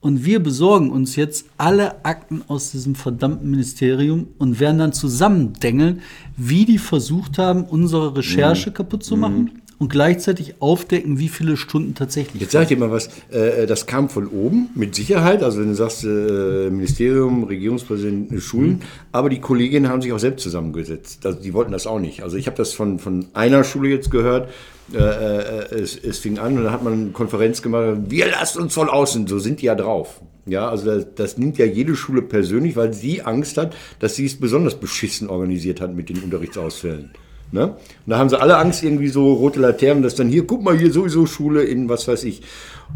Und 0.00 0.24
wir 0.26 0.42
besorgen 0.42 0.90
uns 0.90 1.16
jetzt 1.16 1.46
alle 1.56 2.04
Akten 2.04 2.42
aus 2.46 2.72
diesem 2.72 2.94
verdammten 2.94 3.50
Ministerium 3.50 4.26
und 4.36 4.60
werden 4.60 4.78
dann 4.78 4.92
zusammendengeln, 4.92 6.02
wie 6.36 6.66
die 6.66 6.76
versucht 6.76 7.38
haben, 7.38 7.64
unsere 7.64 8.14
Recherche 8.14 8.68
Mhm. 8.68 8.74
kaputt 8.74 9.02
zu 9.02 9.16
machen 9.16 9.62
und 9.78 9.90
gleichzeitig 9.90 10.60
aufdecken, 10.60 11.18
wie 11.18 11.28
viele 11.28 11.56
Stunden 11.56 11.94
tatsächlich. 11.94 12.40
Jetzt 12.40 12.52
sag 12.52 12.62
ich 12.62 12.68
dir 12.68 12.76
mal 12.76 12.90
was, 12.90 13.08
äh, 13.30 13.66
das 13.66 13.86
kam 13.86 14.08
von 14.08 14.28
oben, 14.28 14.70
mit 14.74 14.94
Sicherheit, 14.94 15.42
also 15.42 15.60
wenn 15.60 15.68
du 15.68 15.74
sagst, 15.74 16.04
äh, 16.04 16.70
Ministerium, 16.70 17.44
Regierungspräsident, 17.44 18.32
äh, 18.32 18.40
Schulen, 18.40 18.82
aber 19.12 19.28
die 19.28 19.40
Kolleginnen 19.40 19.88
haben 19.88 20.02
sich 20.02 20.12
auch 20.12 20.18
selbst 20.18 20.42
zusammengesetzt. 20.42 21.26
Also 21.26 21.40
die 21.40 21.54
wollten 21.54 21.72
das 21.72 21.86
auch 21.86 22.00
nicht. 22.00 22.22
Also 22.22 22.36
ich 22.36 22.46
habe 22.46 22.56
das 22.56 22.72
von, 22.72 22.98
von 22.98 23.26
einer 23.34 23.64
Schule 23.64 23.88
jetzt 23.88 24.10
gehört, 24.10 24.48
äh, 24.92 24.98
äh, 24.98 25.74
es, 25.74 25.96
es 25.96 26.18
fing 26.18 26.38
an 26.38 26.58
und 26.58 26.64
dann 26.64 26.72
hat 26.72 26.84
man 26.84 26.92
eine 26.92 27.10
Konferenz 27.10 27.62
gemacht, 27.62 27.96
wir 28.08 28.30
lassen 28.30 28.60
uns 28.60 28.74
voll 28.74 28.90
außen, 28.90 29.26
so 29.26 29.38
sind 29.38 29.62
die 29.62 29.66
ja 29.66 29.74
drauf. 29.74 30.20
Ja, 30.46 30.68
also 30.68 30.86
das, 30.86 31.06
das 31.14 31.38
nimmt 31.38 31.56
ja 31.56 31.64
jede 31.64 31.96
Schule 31.96 32.20
persönlich, 32.20 32.76
weil 32.76 32.92
sie 32.92 33.22
Angst 33.22 33.56
hat, 33.56 33.74
dass 33.98 34.14
sie 34.14 34.26
es 34.26 34.38
besonders 34.38 34.74
beschissen 34.74 35.30
organisiert 35.30 35.80
hat 35.80 35.94
mit 35.94 36.10
den 36.10 36.18
Unterrichtsausfällen. 36.18 37.10
Ne? 37.52 37.68
Und 37.68 37.76
da 38.06 38.18
haben 38.18 38.28
sie 38.28 38.40
alle 38.40 38.56
Angst, 38.56 38.82
irgendwie 38.82 39.08
so 39.08 39.32
rote 39.32 39.60
Laternen, 39.60 40.02
dass 40.02 40.14
dann 40.14 40.28
hier, 40.28 40.46
guck 40.46 40.62
mal, 40.62 40.76
hier 40.76 40.92
sowieso 40.92 41.26
Schule 41.26 41.62
in 41.62 41.88
was 41.88 42.08
weiß 42.08 42.24
ich. 42.24 42.42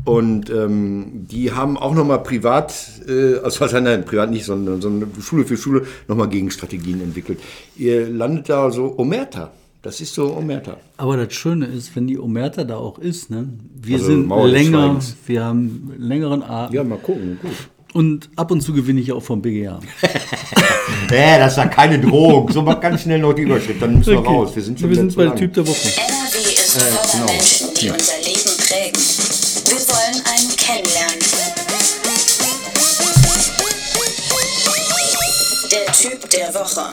Und 0.04 0.50
ähm, 0.50 1.26
die 1.30 1.52
haben 1.52 1.76
auch 1.76 1.94
nochmal 1.94 2.22
privat, 2.22 2.74
äh, 3.08 3.36
also 3.36 3.60
was 3.60 3.72
nein, 3.72 4.04
privat 4.04 4.30
nicht, 4.30 4.44
sondern, 4.44 4.80
sondern 4.80 5.10
Schule 5.20 5.44
für 5.44 5.56
Schule 5.56 5.86
nochmal 6.06 6.28
Gegenstrategien 6.28 7.00
entwickelt. 7.00 7.40
Ihr 7.76 8.08
landet 8.08 8.48
da 8.48 8.70
so 8.70 8.94
Omerta. 8.98 9.52
Das 9.82 10.00
ist 10.00 10.14
so 10.14 10.36
Omerta. 10.36 10.76
Aber 10.96 11.16
das 11.16 11.32
Schöne 11.32 11.66
ist, 11.66 11.94
wenn 11.94 12.06
die 12.06 12.18
Omerta 12.18 12.64
da 12.64 12.76
auch 12.76 12.98
ist, 12.98 13.30
ne? 13.30 13.48
wir 13.74 13.96
Also 13.96 14.06
sind 14.06 14.26
Mauer 14.26 14.48
länger, 14.48 14.98
wir 15.26 15.44
haben 15.44 15.92
längeren 15.98 16.42
Atem 16.42 16.74
Ja, 16.74 16.84
mal 16.84 16.98
gucken, 16.98 17.38
gut. 17.40 17.52
Und 17.94 18.28
ab 18.36 18.50
und 18.50 18.60
zu 18.60 18.72
gewinne 18.72 19.00
ich 19.00 19.12
auch 19.12 19.22
vom 19.22 19.40
BGA. 19.42 19.80
Nee, 21.10 21.38
das 21.38 21.52
ist 21.52 21.58
ja 21.58 21.66
keine 21.66 21.98
Drohung. 21.98 22.50
So 22.50 22.62
mal 22.62 22.74
ganz 22.74 23.02
schnell 23.02 23.18
noch 23.18 23.32
die 23.32 23.42
Überschrift, 23.42 23.80
dann 23.82 23.98
müssen 23.98 24.12
wir 24.14 24.20
raus. 24.20 24.50
Wir 24.54 24.62
sind 24.62 24.78
schon 24.78 24.90
wir 24.90 24.96
sind 24.96 25.14
bei 25.16 25.24
lang. 25.24 25.36
Typ 25.36 25.52
der 25.54 25.66
Woche. 25.66 25.76
NRW 25.96 26.38
ist 26.50 26.72
voller 26.72 27.00
genau. 27.12 27.32
Menschen, 27.32 27.66
die 27.80 27.86
Ja. 27.86 27.92
unser 27.94 28.18
Leben 28.18 28.56
prägen. 28.68 29.00
Wir 29.66 29.80
wollen 29.88 30.22
einen 30.26 30.56
kennenlernen. 30.56 31.18
Der 35.70 35.92
Typ 35.92 36.30
der 36.30 36.54
Woche. 36.54 36.90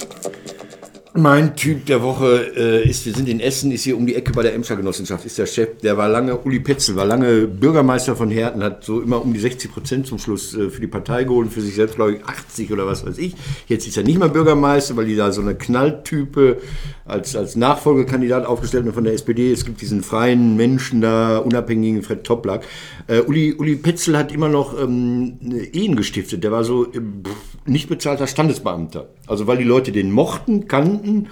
Mein 1.18 1.55
Typ 1.55 1.86
der 1.86 2.03
Woche 2.03 2.51
äh, 2.57 2.89
ist, 2.89 3.05
wir 3.05 3.13
sind 3.13 3.30
in 3.30 3.39
Essen, 3.39 3.72
ist 3.72 3.84
hier 3.84 3.95
um 3.95 4.05
die 4.05 4.16
Ecke 4.16 4.34
bei 4.34 4.43
der 4.43 4.53
Emscher 4.53 4.76
Genossenschaft, 4.76 5.26
ist 5.26 5.38
der 5.38 5.45
Chef, 5.45 5.78
der 5.82 5.95
war 5.95 6.09
lange, 6.09 6.38
Uli 6.39 6.59
Petzel, 6.59 6.97
war 6.97 7.05
lange 7.05 7.47
Bürgermeister 7.47 8.18
von 8.18 8.30
Herten, 8.30 8.61
hat 8.61 8.84
so 8.84 8.99
immer 8.99 9.22
um 9.22 9.32
die 9.32 9.39
60 9.39 9.72
Prozent 9.72 10.07
zum 10.07 10.20
Schluss 10.20 10.53
äh, 10.53 10.70
für 10.70 10.82
die 10.82 10.88
Partei 10.88 11.24
geholt, 11.24 11.53
für 11.53 11.61
sich 11.61 11.74
selbst 11.74 11.95
glaube 11.95 12.16
ich 12.16 12.26
80 12.26 12.70
oder 12.74 12.86
was 12.86 13.05
weiß 13.05 13.18
ich. 13.18 13.34
Jetzt 13.70 13.88
ist 13.88 13.95
er 13.95 14.03
nicht 14.03 14.20
mehr 14.20 14.28
Bürgermeister, 14.28 14.97
weil 14.97 15.05
die 15.05 15.16
da 15.16 15.32
so 15.32 15.39
eine 15.39 15.55
Knalltype 15.55 16.57
als, 17.05 17.34
als 17.38 17.55
Nachfolgekandidat 17.55 18.45
aufgestellt 18.45 18.86
haben 18.86 18.93
von 18.93 19.05
der 19.05 19.13
SPD. 19.13 19.53
Es 19.53 19.63
gibt 19.63 19.80
diesen 19.80 20.03
freien 20.03 20.57
Menschen 20.57 20.99
da, 20.99 21.38
unabhängigen 21.38 22.03
Fred 22.03 22.26
Toplak. 22.26 22.66
Äh, 23.07 23.22
Uli, 23.22 23.55
Uli 23.57 23.78
Petzel 23.78 24.18
hat 24.18 24.34
immer 24.34 24.49
noch 24.49 24.78
ähm, 24.78 25.38
Ehen 25.72 25.95
gestiftet, 25.95 26.43
der 26.43 26.51
war 26.51 26.66
so 26.66 26.88
äh, 26.88 26.99
pff, 26.99 27.55
nicht 27.66 27.89
bezahlter 27.89 28.28
Standesbeamter. 28.28 29.07
Also 29.28 29.47
weil 29.47 29.57
die 29.57 29.63
Leute 29.63 29.91
den 29.91 30.11
mochten, 30.11 30.68
kannten 30.68 31.28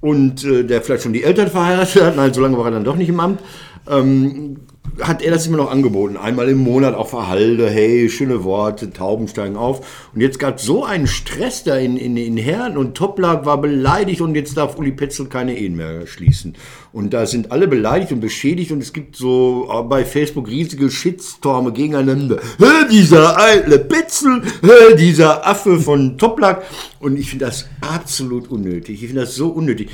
und 0.00 0.44
äh, 0.44 0.64
der 0.64 0.82
vielleicht 0.82 1.02
schon 1.02 1.12
die 1.12 1.24
Eltern 1.24 1.48
verheiratet 1.48 2.02
hat, 2.02 2.16
nein, 2.16 2.34
so 2.34 2.40
lange 2.40 2.58
war 2.58 2.66
er 2.66 2.72
dann 2.72 2.84
doch 2.84 2.96
nicht 2.96 3.08
im 3.08 3.20
Amt, 3.20 3.40
ähm, 3.88 4.58
hat 5.00 5.22
er 5.22 5.30
das 5.30 5.46
immer 5.46 5.58
noch 5.58 5.70
angeboten. 5.70 6.16
Einmal 6.16 6.48
im 6.48 6.58
Monat 6.58 6.94
auf 6.94 7.10
der 7.10 7.70
hey, 7.70 8.08
schöne 8.08 8.44
Worte, 8.44 8.92
Tauben 8.92 9.28
steigen 9.28 9.56
auf. 9.56 10.08
Und 10.14 10.20
jetzt 10.20 10.38
gab 10.38 10.56
es 10.58 10.64
so 10.64 10.84
einen 10.84 11.06
Stress 11.06 11.64
da 11.64 11.76
in, 11.76 11.96
in, 11.96 12.16
in 12.16 12.36
Herren 12.36 12.76
und 12.76 12.96
Toplag 12.96 13.44
war 13.44 13.60
beleidigt 13.60 14.20
und 14.20 14.34
jetzt 14.34 14.56
darf 14.56 14.78
Uli 14.78 14.92
Petzel 14.92 15.26
keine 15.26 15.58
Ehen 15.58 15.76
mehr 15.76 16.06
schließen. 16.06 16.54
Und 16.92 17.12
da 17.12 17.26
sind 17.26 17.52
alle 17.52 17.68
beleidigt 17.68 18.12
und 18.12 18.20
beschädigt 18.20 18.72
und 18.72 18.82
es 18.82 18.92
gibt 18.92 19.16
so 19.16 19.68
äh, 19.70 19.82
bei 19.82 20.04
Facebook 20.04 20.48
riesige 20.48 20.90
Shitstorme 20.90 21.72
gegeneinander. 21.72 22.38
Hä, 22.58 22.88
dieser 22.90 23.38
alte 23.38 23.78
Petzel, 23.78 24.42
hä, 24.62 24.96
dieser 24.96 25.46
Affe 25.46 25.78
von 25.78 26.16
Toplag. 26.16 26.62
Und 27.00 27.18
ich 27.18 27.30
finde 27.30 27.44
das 27.44 27.68
absolut 27.80 28.50
unnötig. 28.50 29.02
Ich 29.02 29.08
finde 29.08 29.22
das 29.22 29.34
so 29.34 29.48
unnötig 29.48 29.90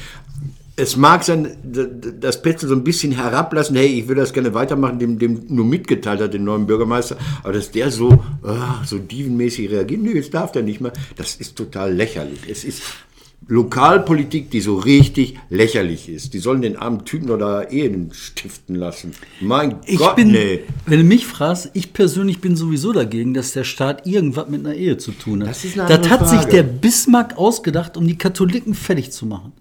es 0.76 0.96
mag 0.96 1.22
sein, 1.22 1.56
dass 2.20 2.40
Petzel 2.40 2.68
so 2.68 2.74
ein 2.74 2.84
bisschen 2.84 3.12
herablassen, 3.12 3.76
hey, 3.76 3.86
ich 4.00 4.08
will 4.08 4.16
das 4.16 4.32
gerne 4.32 4.54
weitermachen, 4.54 4.98
dem, 4.98 5.18
dem 5.18 5.44
nur 5.48 5.66
mitgeteilt 5.66 6.20
hat, 6.20 6.34
den 6.34 6.44
neuen 6.44 6.66
Bürgermeister, 6.66 7.16
aber 7.42 7.52
dass 7.52 7.70
der 7.70 7.90
so, 7.90 8.22
ah, 8.42 8.82
so 8.84 8.98
dievenmäßig 8.98 9.70
reagiert, 9.70 10.02
nö, 10.02 10.14
jetzt 10.14 10.32
darf 10.32 10.52
der 10.52 10.62
nicht 10.62 10.80
mehr, 10.80 10.92
das 11.16 11.36
ist 11.36 11.56
total 11.56 11.92
lächerlich. 11.92 12.40
Es 12.48 12.64
ist 12.64 12.82
Lokalpolitik, 13.48 14.50
die 14.50 14.60
so 14.60 14.76
richtig 14.76 15.36
lächerlich 15.50 16.08
ist. 16.08 16.32
Die 16.32 16.38
sollen 16.38 16.62
den 16.62 16.76
armen 16.76 17.04
Typen 17.04 17.28
oder 17.30 17.72
Ehen 17.72 18.10
stiften 18.12 18.76
lassen. 18.76 19.12
Mein 19.40 19.76
Ich 19.84 19.98
Gott, 19.98 20.14
bin, 20.16 20.30
nee. 20.30 20.60
wenn 20.86 21.00
du 21.00 21.04
mich 21.04 21.26
fragst, 21.26 21.70
ich 21.74 21.92
persönlich 21.92 22.40
bin 22.40 22.54
sowieso 22.54 22.92
dagegen, 22.92 23.34
dass 23.34 23.52
der 23.52 23.64
Staat 23.64 24.06
irgendwas 24.06 24.48
mit 24.48 24.64
einer 24.64 24.76
Ehe 24.76 24.96
zu 24.96 25.10
tun 25.10 25.42
hat. 25.42 25.50
Das 25.50 25.64
ist 25.64 25.78
eine 25.78 25.98
das 25.98 26.08
hat 26.08 26.28
sich 26.28 26.38
Frage. 26.38 26.52
der 26.52 26.62
Bismarck 26.62 27.36
ausgedacht, 27.36 27.96
um 27.96 28.06
die 28.06 28.16
Katholiken 28.16 28.74
fertig 28.74 29.10
zu 29.10 29.26
machen. 29.26 29.52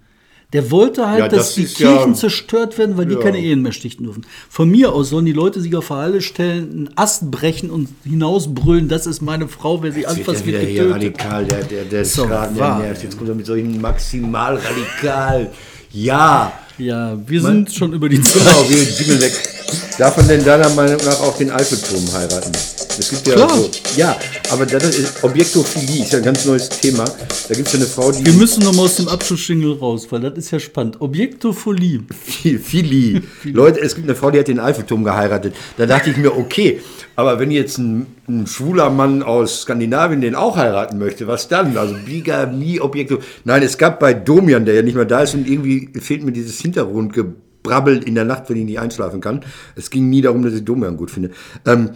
Der 0.54 0.70
wollte 0.70 1.08
halt, 1.10 1.20
Ja, 1.20 1.28
dass 1.30 1.48
das 1.48 1.56
die 1.56 1.64
ist 1.64 1.80
ja- 1.80 1.96
Kirchen 1.96 2.14
zerstört 2.16 2.78
werden, 2.78 2.98
weil 2.98 3.06
die 3.06 3.14
Ja. 3.14 3.22
keine 3.22 3.40
Ehen 3.40 3.62
mehr 3.62 3.72
stichten 3.72 4.04
dürfen. 4.04 4.26
Von 4.50 4.70
mir 4.70 4.92
aus 4.92 5.10
sollen 5.10 5.26
die 5.26 5.32
Leute 5.32 5.62
sich 5.62 5.74
auf 5.78 5.88
der 5.88 5.98
Halle 5.98 6.22
stellen, 6.22 6.70
einen 6.72 6.90
Ast 6.98 7.32
brechen 7.32 7.70
und 7.70 7.88
hinausbrüllen, 8.04 8.90
das 8.90 9.08
ist 9.08 9.22
meine 9.22 9.48
Frau, 9.48 9.82
wer 9.82 9.94
sie 9.94 10.02
Jetzt 10.02 10.10
anfasst, 10.10 10.46
wird 10.46 10.58
wird 10.60 10.62
wieder 10.62 10.72
hier 10.72 10.84
getötet. 10.96 11.20
radikal, 11.26 11.46
der, 11.46 11.64
der, 11.64 11.84
der 11.86 12.06
So, 12.06 12.26
Schraden, 12.28 12.56
der 12.58 12.76
nervt. 12.80 13.04
Jetzt 13.04 13.18
kommt 13.18 13.30
er 13.30 13.36
mit 13.36 13.46
solchen 13.46 13.80
maximal 13.80 14.56
radikal. 14.58 15.50
Ja, 15.94 16.52
Ja, 16.78 17.16
wir 17.28 17.42
sind 17.42 17.72
schon 17.72 17.94
über 17.94 18.10
die 18.10 18.20
Zeit. 18.22 18.42
Genau, 18.42 18.68
wir 18.70 18.78
Jingle 18.82 19.22
weg. 19.22 19.34
Darf 20.00 20.18
man 20.18 20.28
denn 20.28 20.44
deiner 20.44 20.70
Meinung 20.72 20.98
nach 21.06 21.20
auch 21.22 21.38
den 21.38 21.52
Eiffelturm 21.52 22.12
heiraten? 22.14 22.52
Es 23.00 23.10
gibt 23.10 23.28
ja 23.28 23.34
Klar. 23.36 23.50
so. 23.50 23.70
Ja, 23.96 24.18
aber 24.52 24.66
das 24.66 24.98
ist 24.98 25.24
Objektophilie 25.24 26.04
ist 26.04 26.14
ja 26.14 26.20
ein 26.20 26.26
ganz 26.26 26.46
neues 26.46 26.70
Thema. 26.70 27.06
Da 27.06 27.56
gibt 27.56 27.68
es 27.68 27.74
ja 27.74 27.80
eine 27.80 27.88
Frau, 27.88 28.12
die 28.12 28.26
Wir 28.26 28.34
müssen 28.34 28.64
noch 28.64 28.74
mal 28.74 28.84
aus 28.84 28.96
dem 28.96 29.08
Abschlussschingel 29.08 29.74
raus, 29.74 30.08
weil 30.10 30.22
das 30.22 30.38
ist 30.38 30.52
ja 30.52 30.60
spannend. 30.60 31.00
Objektophilie. 31.00 32.02
Philly. 32.64 33.22
Leute, 33.44 33.82
es 33.82 33.96
gibt 33.96 34.08
eine 34.08 34.16
Frau, 34.16 34.32
die 34.32 34.40
hat 34.40 34.48
den 34.48 34.60
Eiffelturm 34.60 35.04
geheiratet. 35.04 35.56
Da 35.78 35.86
dachte 35.86 36.10
ich 36.10 36.18
mir, 36.18 36.38
okay, 36.38 36.82
aber 37.16 37.40
wenn 37.40 37.52
jetzt 37.52 37.78
ein, 37.78 38.08
ein 38.28 38.48
schwuler 38.48 38.90
Mann 38.90 39.24
aus 39.24 39.62
Skandinavien 39.62 40.22
den 40.22 40.36
auch 40.36 40.58
heiraten 40.58 40.98
möchte, 40.98 41.28
was 41.28 41.48
dann? 41.48 41.78
Also 41.78 41.96
Bigamie, 42.06 42.80
Objekte. 42.80 43.20
Nein, 43.44 43.64
es 43.64 43.78
gab 43.78 44.00
bei 44.00 44.14
Domian, 44.14 44.66
der 44.66 44.76
ja 44.76 44.82
nicht 44.82 44.96
mehr 44.96 45.06
da 45.06 45.22
ist 45.22 45.34
und 45.34 45.48
irgendwie 45.48 45.90
fehlt 46.00 46.24
mir 46.24 46.32
dieses 46.32 46.60
Hintergrundgebrabbel 46.60 48.04
in 48.04 48.16
der 48.16 48.26
Nacht, 48.26 48.50
wenn 48.50 48.58
ich 48.58 48.66
nicht 48.66 48.80
einschlafen 48.80 49.22
kann. 49.22 49.44
Es 49.76 49.90
ging 49.90 50.10
nie 50.10 50.22
darum, 50.22 50.44
dass 50.44 50.54
ich 50.54 50.64
Domian 50.66 50.98
gut 50.98 51.12
finde. 51.12 51.32
Ähm, 51.66 51.92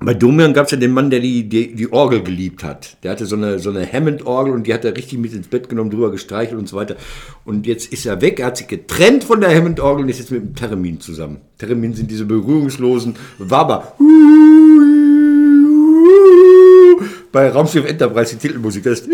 bei 0.00 0.12
Domian 0.12 0.52
gab 0.52 0.66
es 0.66 0.72
ja 0.72 0.76
den 0.76 0.92
Mann, 0.92 1.08
der 1.08 1.20
die, 1.20 1.48
die, 1.48 1.74
die 1.74 1.92
Orgel 1.92 2.22
geliebt 2.22 2.64
hat. 2.64 2.96
Der 3.02 3.12
hatte 3.12 3.26
so 3.26 3.36
eine, 3.36 3.58
so 3.58 3.70
eine 3.70 3.90
Hammond-Orgel 3.90 4.52
und 4.52 4.66
die 4.66 4.74
hat 4.74 4.84
er 4.84 4.96
richtig 4.96 5.18
mit 5.18 5.32
ins 5.32 5.48
Bett 5.48 5.68
genommen, 5.68 5.90
drüber 5.90 6.10
gestreichelt 6.10 6.58
und 6.58 6.68
so 6.68 6.76
weiter. 6.76 6.96
Und 7.44 7.66
jetzt 7.66 7.92
ist 7.92 8.04
er 8.04 8.20
weg, 8.20 8.40
er 8.40 8.46
hat 8.46 8.56
sich 8.56 8.66
getrennt 8.66 9.24
von 9.24 9.40
der 9.40 9.54
Hammond-Orgel 9.54 10.04
und 10.04 10.08
ist 10.08 10.18
jetzt 10.18 10.30
mit 10.30 10.42
dem 10.42 10.54
Theremin 10.54 11.00
zusammen. 11.00 11.38
Theremin 11.58 11.94
sind 11.94 12.10
diese 12.10 12.24
berührungslosen 12.24 13.14
Waber. 13.38 13.94
Bei 17.32 17.48
Raumschiff 17.50 17.84
Enterprise 17.84 18.36
die 18.36 18.46
Titelmusik, 18.46 18.84
das 18.84 19.00
ist 19.00 19.10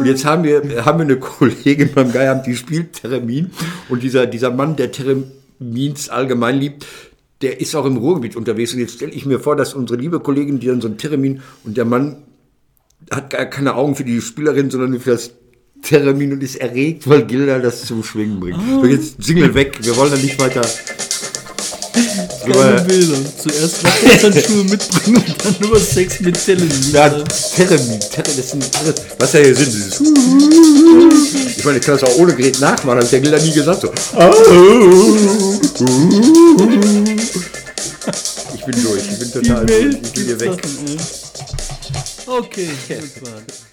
und 0.00 0.06
jetzt 0.06 0.24
haben 0.24 0.44
wir, 0.44 0.84
haben 0.84 0.98
wir 0.98 1.04
eine 1.04 1.18
Kollegin 1.18 1.90
beim 1.92 2.12
Geieramt, 2.12 2.46
die 2.46 2.56
spielt 2.56 2.94
Theremin. 2.94 3.50
Und 3.88 4.02
dieser, 4.02 4.26
dieser 4.26 4.50
Mann, 4.50 4.76
der 4.76 4.92
Theremins 4.92 6.08
allgemein 6.08 6.58
liebt, 6.58 6.86
der 7.42 7.60
ist 7.60 7.74
auch 7.74 7.86
im 7.86 7.96
Ruhrgebiet 7.96 8.36
unterwegs. 8.36 8.72
Und 8.72 8.80
jetzt 8.80 8.94
stelle 8.94 9.12
ich 9.12 9.26
mir 9.26 9.40
vor, 9.40 9.56
dass 9.56 9.74
unsere 9.74 9.98
liebe 9.98 10.20
Kollegin, 10.20 10.60
die 10.60 10.66
dann 10.66 10.80
so 10.80 10.88
ein 10.88 10.98
Theremin 10.98 11.42
und 11.64 11.76
der 11.76 11.84
Mann 11.84 12.22
hat 13.10 13.30
gar 13.30 13.46
keine 13.46 13.74
Augen 13.74 13.94
für 13.94 14.04
die 14.04 14.20
Spielerin, 14.20 14.70
sondern 14.70 15.00
für 15.00 15.12
das 15.12 15.32
Theremin 15.82 16.32
und 16.32 16.42
ist 16.42 16.56
erregt, 16.56 17.08
weil 17.08 17.24
Gilda 17.24 17.58
das 17.58 17.86
zum 17.86 18.04
Schwingen 18.04 18.40
bringt. 18.40 18.60
So, 18.68 18.84
jetzt 18.84 19.16
Jingle 19.26 19.54
weg. 19.54 19.78
Wir 19.82 19.96
wollen 19.96 20.10
da 20.10 20.18
nicht 20.18 20.38
weiter. 20.38 20.62
Keine 22.40 22.80
Bilder. 22.82 23.16
Zuerst 23.36 23.84
Wasserhandschuhe 23.84 24.64
mitbringen 24.64 25.24
und 25.26 25.44
dann 25.44 25.56
über 25.60 25.78
Sex 25.78 26.20
mit 26.20 26.42
Television. 26.42 26.92
Ja, 26.92 27.08
Ter 27.10 27.66
das 27.66 28.50
sind 28.50 28.76
alles, 28.78 28.94
was 29.18 29.32
ja 29.32 29.40
hier 29.40 29.54
sind. 29.54 29.68
Dieses 29.68 30.00
ich 31.56 31.64
meine, 31.64 31.78
ich 31.78 31.84
kann 31.84 31.98
das 31.98 32.04
auch 32.04 32.16
ohne 32.16 32.34
Gerät 32.34 32.58
nachmachen, 32.60 32.96
habe 32.96 33.04
ich 33.04 33.10
der 33.10 33.20
Gilda 33.20 33.38
nie 33.38 33.52
gesagt. 33.52 33.82
So. 33.82 33.92
Ich 38.54 38.64
bin 38.64 38.82
durch, 38.82 39.02
ich 39.10 39.18
bin 39.18 39.32
total 39.32 39.70
ich 39.70 40.12
bin 40.12 40.24
hier 40.24 40.40
weg. 40.40 40.50
Okay, 42.26 42.68
das 42.88 43.22
war's. 43.22 43.69